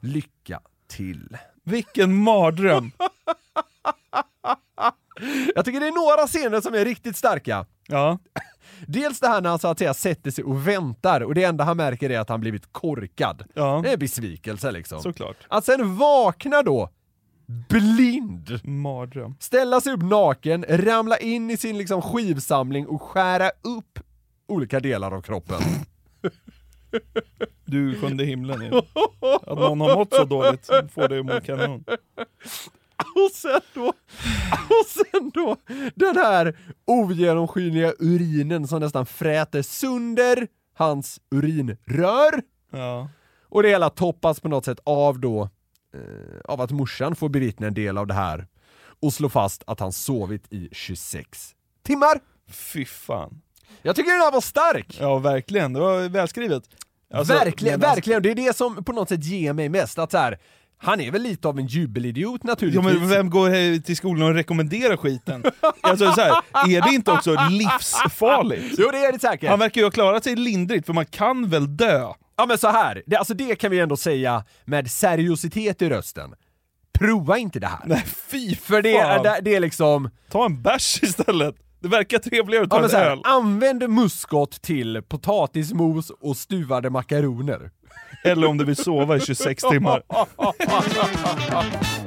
Lycka 0.00 0.60
till! 0.88 1.36
Vilken 1.64 2.14
mardröm! 2.16 2.90
Jag 5.54 5.64
tycker 5.64 5.80
det 5.80 5.86
är 5.86 6.10
några 6.16 6.26
scener 6.26 6.60
som 6.60 6.74
är 6.74 6.84
riktigt 6.84 7.16
starka. 7.16 7.66
Ja. 7.86 8.18
Dels 8.86 9.20
det 9.20 9.28
här 9.28 9.40
när 9.40 9.50
han 9.50 9.58
så 9.58 9.68
att 9.68 9.78
säga 9.78 9.94
sätter 9.94 10.30
sig 10.30 10.44
och 10.44 10.68
väntar 10.68 11.20
och 11.20 11.34
det 11.34 11.44
enda 11.44 11.64
han 11.64 11.76
märker 11.76 12.10
är 12.10 12.18
att 12.18 12.28
han 12.28 12.40
blivit 12.40 12.72
korkad. 12.72 13.44
Ja. 13.54 13.80
Det 13.84 13.92
är 13.92 13.96
besvikelse 13.96 14.72
liksom. 14.72 15.02
Såklart. 15.02 15.36
Att 15.48 15.64
sen 15.64 15.96
vakna 15.96 16.62
då, 16.62 16.90
blind, 17.68 18.60
Mardröm. 18.64 19.36
ställa 19.40 19.80
sig 19.80 19.92
upp 19.92 20.02
naken, 20.02 20.64
ramla 20.68 21.18
in 21.18 21.50
i 21.50 21.56
sin 21.56 21.78
liksom 21.78 22.02
skivsamling 22.02 22.86
och 22.86 23.02
skära 23.02 23.48
upp 23.48 23.98
olika 24.48 24.80
delar 24.80 25.12
av 25.12 25.20
kroppen. 25.22 25.60
Du 27.64 28.00
sjunde 28.00 28.24
himlen 28.24 28.62
ju. 28.62 28.78
Att 29.46 29.58
någon 29.58 29.80
har 29.80 29.96
mått 29.96 30.14
så 30.14 30.24
dåligt 30.24 30.66
får 30.66 31.08
det 31.08 31.18
att 31.20 31.26
må 31.26 31.40
kanon. 31.40 31.84
Och 33.14 33.30
sen 33.32 33.60
då, 33.74 33.86
och 34.52 34.86
sen 34.88 35.30
då 35.34 35.56
den 35.94 36.16
här 36.16 36.58
ogenomskinliga 36.84 37.92
urinen 37.98 38.68
som 38.68 38.80
nästan 38.80 39.06
fräter 39.06 39.62
sönder 39.62 40.48
hans 40.74 41.20
urinrör. 41.30 42.42
Ja. 42.70 43.08
Och 43.48 43.62
det 43.62 43.68
hela 43.68 43.90
toppas 43.90 44.40
på 44.40 44.48
något 44.48 44.64
sätt 44.64 44.78
av 44.84 45.20
då, 45.20 45.42
eh, 45.94 46.40
av 46.44 46.60
att 46.60 46.70
morsan 46.70 47.16
får 47.16 47.28
bevittna 47.28 47.66
en 47.66 47.74
del 47.74 47.98
av 47.98 48.06
det 48.06 48.14
här 48.14 48.46
och 49.00 49.12
slå 49.12 49.28
fast 49.28 49.62
att 49.66 49.80
han 49.80 49.92
sovit 49.92 50.52
i 50.52 50.68
26 50.72 51.54
timmar. 51.82 52.20
Fy 52.50 52.84
fan. 52.84 53.40
Jag 53.82 53.96
tycker 53.96 54.10
den 54.10 54.20
här 54.20 54.32
var 54.32 54.40
stark! 54.40 54.96
Ja, 55.00 55.18
verkligen. 55.18 55.72
Det 55.72 55.80
var 55.80 56.08
välskrivet. 56.08 56.62
Alltså, 57.14 57.34
verkligen, 57.34 57.74
alltså- 57.74 57.94
verkligen. 57.94 58.22
Det 58.22 58.30
är 58.30 58.34
det 58.34 58.56
som 58.56 58.84
på 58.84 58.92
något 58.92 59.08
sätt 59.08 59.24
ger 59.24 59.52
mig 59.52 59.68
mest, 59.68 59.98
att 59.98 60.10
så 60.10 60.18
här, 60.18 60.38
han 60.82 61.00
är 61.00 61.10
väl 61.10 61.22
lite 61.22 61.48
av 61.48 61.58
en 61.58 61.66
jubelidiot 61.66 62.40
Ja, 62.44 62.50
naturligtvis. 62.50 62.84
men 63.00 63.08
vem 63.08 63.30
går 63.30 63.78
till 63.82 63.96
skolan 63.96 64.28
och 64.28 64.34
rekommenderar 64.34 64.96
skiten? 64.96 65.42
Alltså 65.80 66.12
så 66.12 66.20
här, 66.20 66.30
är 66.52 66.80
det 66.88 66.94
inte 66.94 67.10
också 67.12 67.36
livsfarligt? 67.50 68.74
Jo 68.78 68.88
det 68.92 68.98
är 68.98 69.12
det 69.12 69.18
säkert. 69.20 69.50
Han 69.50 69.58
verkar 69.58 69.80
ju 69.80 69.84
ha 69.84 69.90
klarat 69.90 70.24
sig 70.24 70.36
lindrigt, 70.36 70.86
för 70.86 70.92
man 70.92 71.06
kan 71.06 71.48
väl 71.48 71.76
dö? 71.76 72.06
Ja 72.36 72.46
men 72.46 72.58
så 72.58 72.68
här, 72.68 73.02
det, 73.06 73.16
alltså 73.16 73.34
det 73.34 73.54
kan 73.54 73.70
vi 73.70 73.80
ändå 73.80 73.96
säga 73.96 74.44
med 74.64 74.90
seriositet 74.90 75.82
i 75.82 75.88
rösten. 75.88 76.34
Prova 76.98 77.38
inte 77.38 77.60
det 77.60 77.66
här. 77.66 77.80
Nej 77.86 78.04
fy 78.30 78.54
För 78.54 78.82
det, 78.82 79.00
fan. 79.02 79.22
det, 79.22 79.40
det 79.42 79.54
är 79.54 79.60
liksom... 79.60 80.10
Ta 80.30 80.44
en 80.44 80.62
bärs 80.62 81.02
istället! 81.02 81.54
Det 81.80 81.88
verkar 81.88 82.18
trevligare 82.18 82.64
att 82.64 82.70
ta 82.70 82.76
Ja, 82.76 82.84
en 82.84 82.90
här, 82.90 83.10
öl. 83.10 83.20
använd 83.24 83.90
muskot 83.90 84.62
till 84.62 85.02
potatismos 85.08 86.10
och 86.10 86.36
stuvade 86.36 86.90
makaroner. 86.90 87.70
Eller 88.24 88.46
om 88.46 88.58
du 88.58 88.64
vill 88.64 88.76
sova 88.76 89.16
i 89.16 89.20
26 89.20 89.62
timmar. 89.62 90.02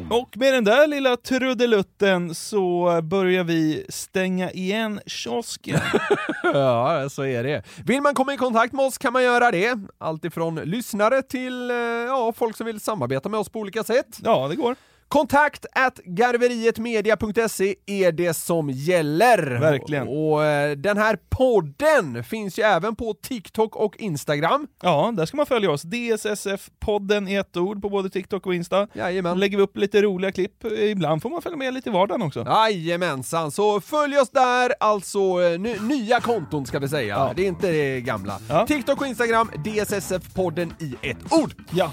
Och 0.09 0.37
med 0.37 0.53
den 0.53 0.63
där 0.63 0.87
lilla 0.87 1.17
trudelutten 1.17 2.35
så 2.35 2.99
börjar 3.03 3.43
vi 3.43 3.85
stänga 3.89 4.51
igen 4.51 4.99
kiosken. 5.05 5.79
ja, 6.43 7.09
så 7.09 7.25
är 7.25 7.43
det. 7.43 7.63
Vill 7.85 8.01
man 8.01 8.13
komma 8.13 8.33
i 8.33 8.37
kontakt 8.37 8.73
med 8.73 8.85
oss 8.85 8.97
kan 8.97 9.13
man 9.13 9.23
göra 9.23 9.51
det. 9.51 9.79
Allt 9.97 10.25
ifrån 10.25 10.55
lyssnare 10.55 11.21
till 11.21 11.71
eh, 11.71 11.77
ja, 11.77 12.33
folk 12.35 12.57
som 12.57 12.65
vill 12.65 12.79
samarbeta 12.79 13.29
med 13.29 13.39
oss 13.39 13.49
på 13.49 13.59
olika 13.59 13.83
sätt. 13.83 14.19
Ja, 14.23 14.47
det 14.47 14.55
går. 14.55 14.75
Kontakt 15.07 15.65
at 15.73 15.99
garverietmedia.se 16.05 17.75
är 17.85 18.11
det 18.11 18.33
som 18.33 18.69
gäller. 18.69 19.59
Verkligen. 19.59 20.07
Och 20.07 20.45
eh, 20.45 20.71
den 20.71 20.97
här 20.97 21.17
podden 21.29 22.23
finns 22.23 22.59
ju 22.59 22.63
även 22.63 22.95
på 22.95 23.13
TikTok 23.13 23.75
och 23.75 23.97
Instagram. 23.97 24.67
Ja, 24.83 25.13
där 25.17 25.25
ska 25.25 25.37
man 25.37 25.45
följa 25.45 25.71
oss. 25.71 25.83
DSSF-podden 25.83 27.29
i 27.29 27.35
ett 27.35 27.57
ord 27.57 27.81
på 27.81 27.89
både 27.89 28.09
TikTok 28.09 28.45
och 28.47 28.55
Insta. 28.55 28.87
Jajamän. 28.93 29.39
Lägger 29.39 29.57
vi 29.57 29.63
upp 29.63 29.77
lite 29.77 30.01
roliga 30.01 30.31
klipp. 30.31 30.65
Ibland 30.65 31.21
får 31.21 31.29
man 31.29 31.41
följa 31.41 31.57
med 31.57 31.73
lite 31.73 31.89
i 31.89 31.91
vardagen 31.91 32.21
också. 32.21 32.45
Jajamensan, 32.47 33.51
så 33.51 33.81
följ 33.81 34.17
oss 34.17 34.29
där, 34.29 34.73
alltså 34.79 35.19
eh, 35.19 35.59
ny, 35.59 35.75
nya 35.79 36.19
konton 36.19 36.65
ska 36.65 36.79
vi 36.79 36.89
säga. 36.89 37.33
Det 37.35 37.43
är 37.43 37.47
inte 37.47 37.71
det 37.71 38.01
gamla. 38.01 38.39
TikTok 38.67 39.01
och 39.01 39.07
Instagram, 39.07 39.51
DSSF-podden 39.65 40.73
i 40.79 40.95
ett 41.09 41.33
ord. 41.33 41.53
Ja. 41.71 41.91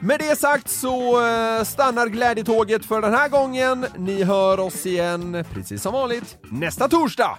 Med 0.00 0.18
det 0.18 0.38
sagt 0.38 0.68
så 0.68 1.26
eh, 1.26 1.64
stannar 1.64 2.06
glädjetåget 2.06 2.84
för 2.84 3.02
den 3.02 3.14
här 3.14 3.28
gången. 3.28 3.86
Ni 3.98 4.22
hör 4.24 4.60
oss 4.60 4.86
igen, 4.86 5.44
precis 5.54 5.82
som 5.82 5.92
vanligt, 5.92 6.38
nästa 6.50 6.88
torsdag. 6.88 7.38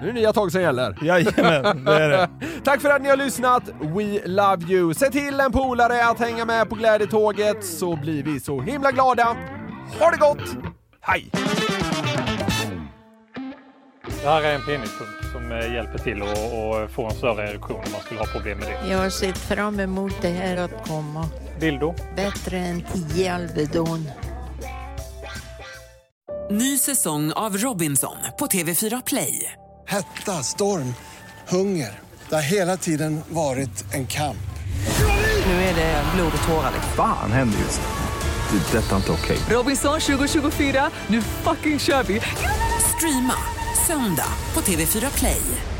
Nu 0.00 0.08
är 0.08 0.12
det 0.12 0.20
nya 0.20 0.32
tag 0.32 0.52
som 0.52 0.60
gäller. 0.60 0.98
Jajamän, 1.02 1.84
det 1.84 1.92
är 1.92 2.08
det. 2.08 2.28
Tack 2.64 2.80
för 2.80 2.90
att 2.90 3.02
ni 3.02 3.08
har 3.08 3.16
lyssnat. 3.16 3.62
We 3.80 4.26
love 4.26 4.64
you. 4.72 4.94
Se 4.94 5.10
till 5.10 5.40
en 5.40 5.52
polare 5.52 6.06
att 6.06 6.18
hänga 6.18 6.44
med 6.44 6.68
på 6.68 6.74
glädjetåget 6.74 7.64
så 7.64 7.96
blir 7.96 8.22
vi 8.22 8.40
så 8.40 8.60
himla 8.60 8.92
glada. 8.92 9.36
Ha 9.98 10.10
det 10.10 10.16
gott! 10.16 10.56
Hej! 11.00 11.30
Det 14.22 14.28
här 14.28 14.42
är 14.42 14.54
en 14.54 14.64
penispump 14.64 15.32
som 15.32 15.52
eh, 15.52 15.74
hjälper 15.74 15.98
till 15.98 16.22
att 16.22 16.90
få 16.90 17.06
en 17.06 17.14
större 17.14 17.50
erektion 17.50 17.76
om 17.86 17.92
man 17.92 18.00
skulle 18.00 18.20
ha 18.20 18.26
problem 18.26 18.58
med 18.58 18.68
det. 18.68 18.90
Jag 18.90 18.98
har 18.98 19.10
sett 19.10 19.38
fram 19.38 19.80
emot 19.80 20.12
det 20.20 20.28
här 20.28 20.56
att 20.56 20.86
komma. 20.86 21.28
Dildo. 21.60 21.94
Bättre 22.16 22.58
än 22.58 22.82
tio 22.92 23.34
Alvedon. 23.34 24.08
Ny 26.50 26.78
säsong 26.78 27.32
av 27.32 27.56
Robinson 27.56 28.16
på 28.38 28.46
TV4 28.46 29.02
Play. 29.06 29.52
Hetta, 29.86 30.42
storm, 30.42 30.94
hunger. 31.48 31.98
Det 32.28 32.34
har 32.34 32.42
hela 32.42 32.76
tiden 32.76 33.20
varit 33.28 33.94
en 33.94 34.06
kamp. 34.06 34.36
Nu 35.46 35.52
är 35.52 35.74
det 35.74 36.02
blod 36.14 36.32
och 36.40 36.48
tårar. 36.48 36.72
Fan 36.96 37.32
händer 37.32 37.58
just 37.58 37.80
nu. 37.80 38.58
Det. 38.58 38.78
är 38.78 38.82
Detta 38.82 38.92
är 38.92 38.96
inte 38.96 39.12
okej. 39.12 39.38
Robinson 39.50 40.00
2024, 40.00 40.90
nu 41.06 41.22
fucking 41.22 41.78
kör 41.78 42.02
vi! 42.02 42.20
Streama 42.96 43.34
söndag 43.88 44.32
på 44.54 44.60
TV4 44.60 45.18
Play. 45.18 45.77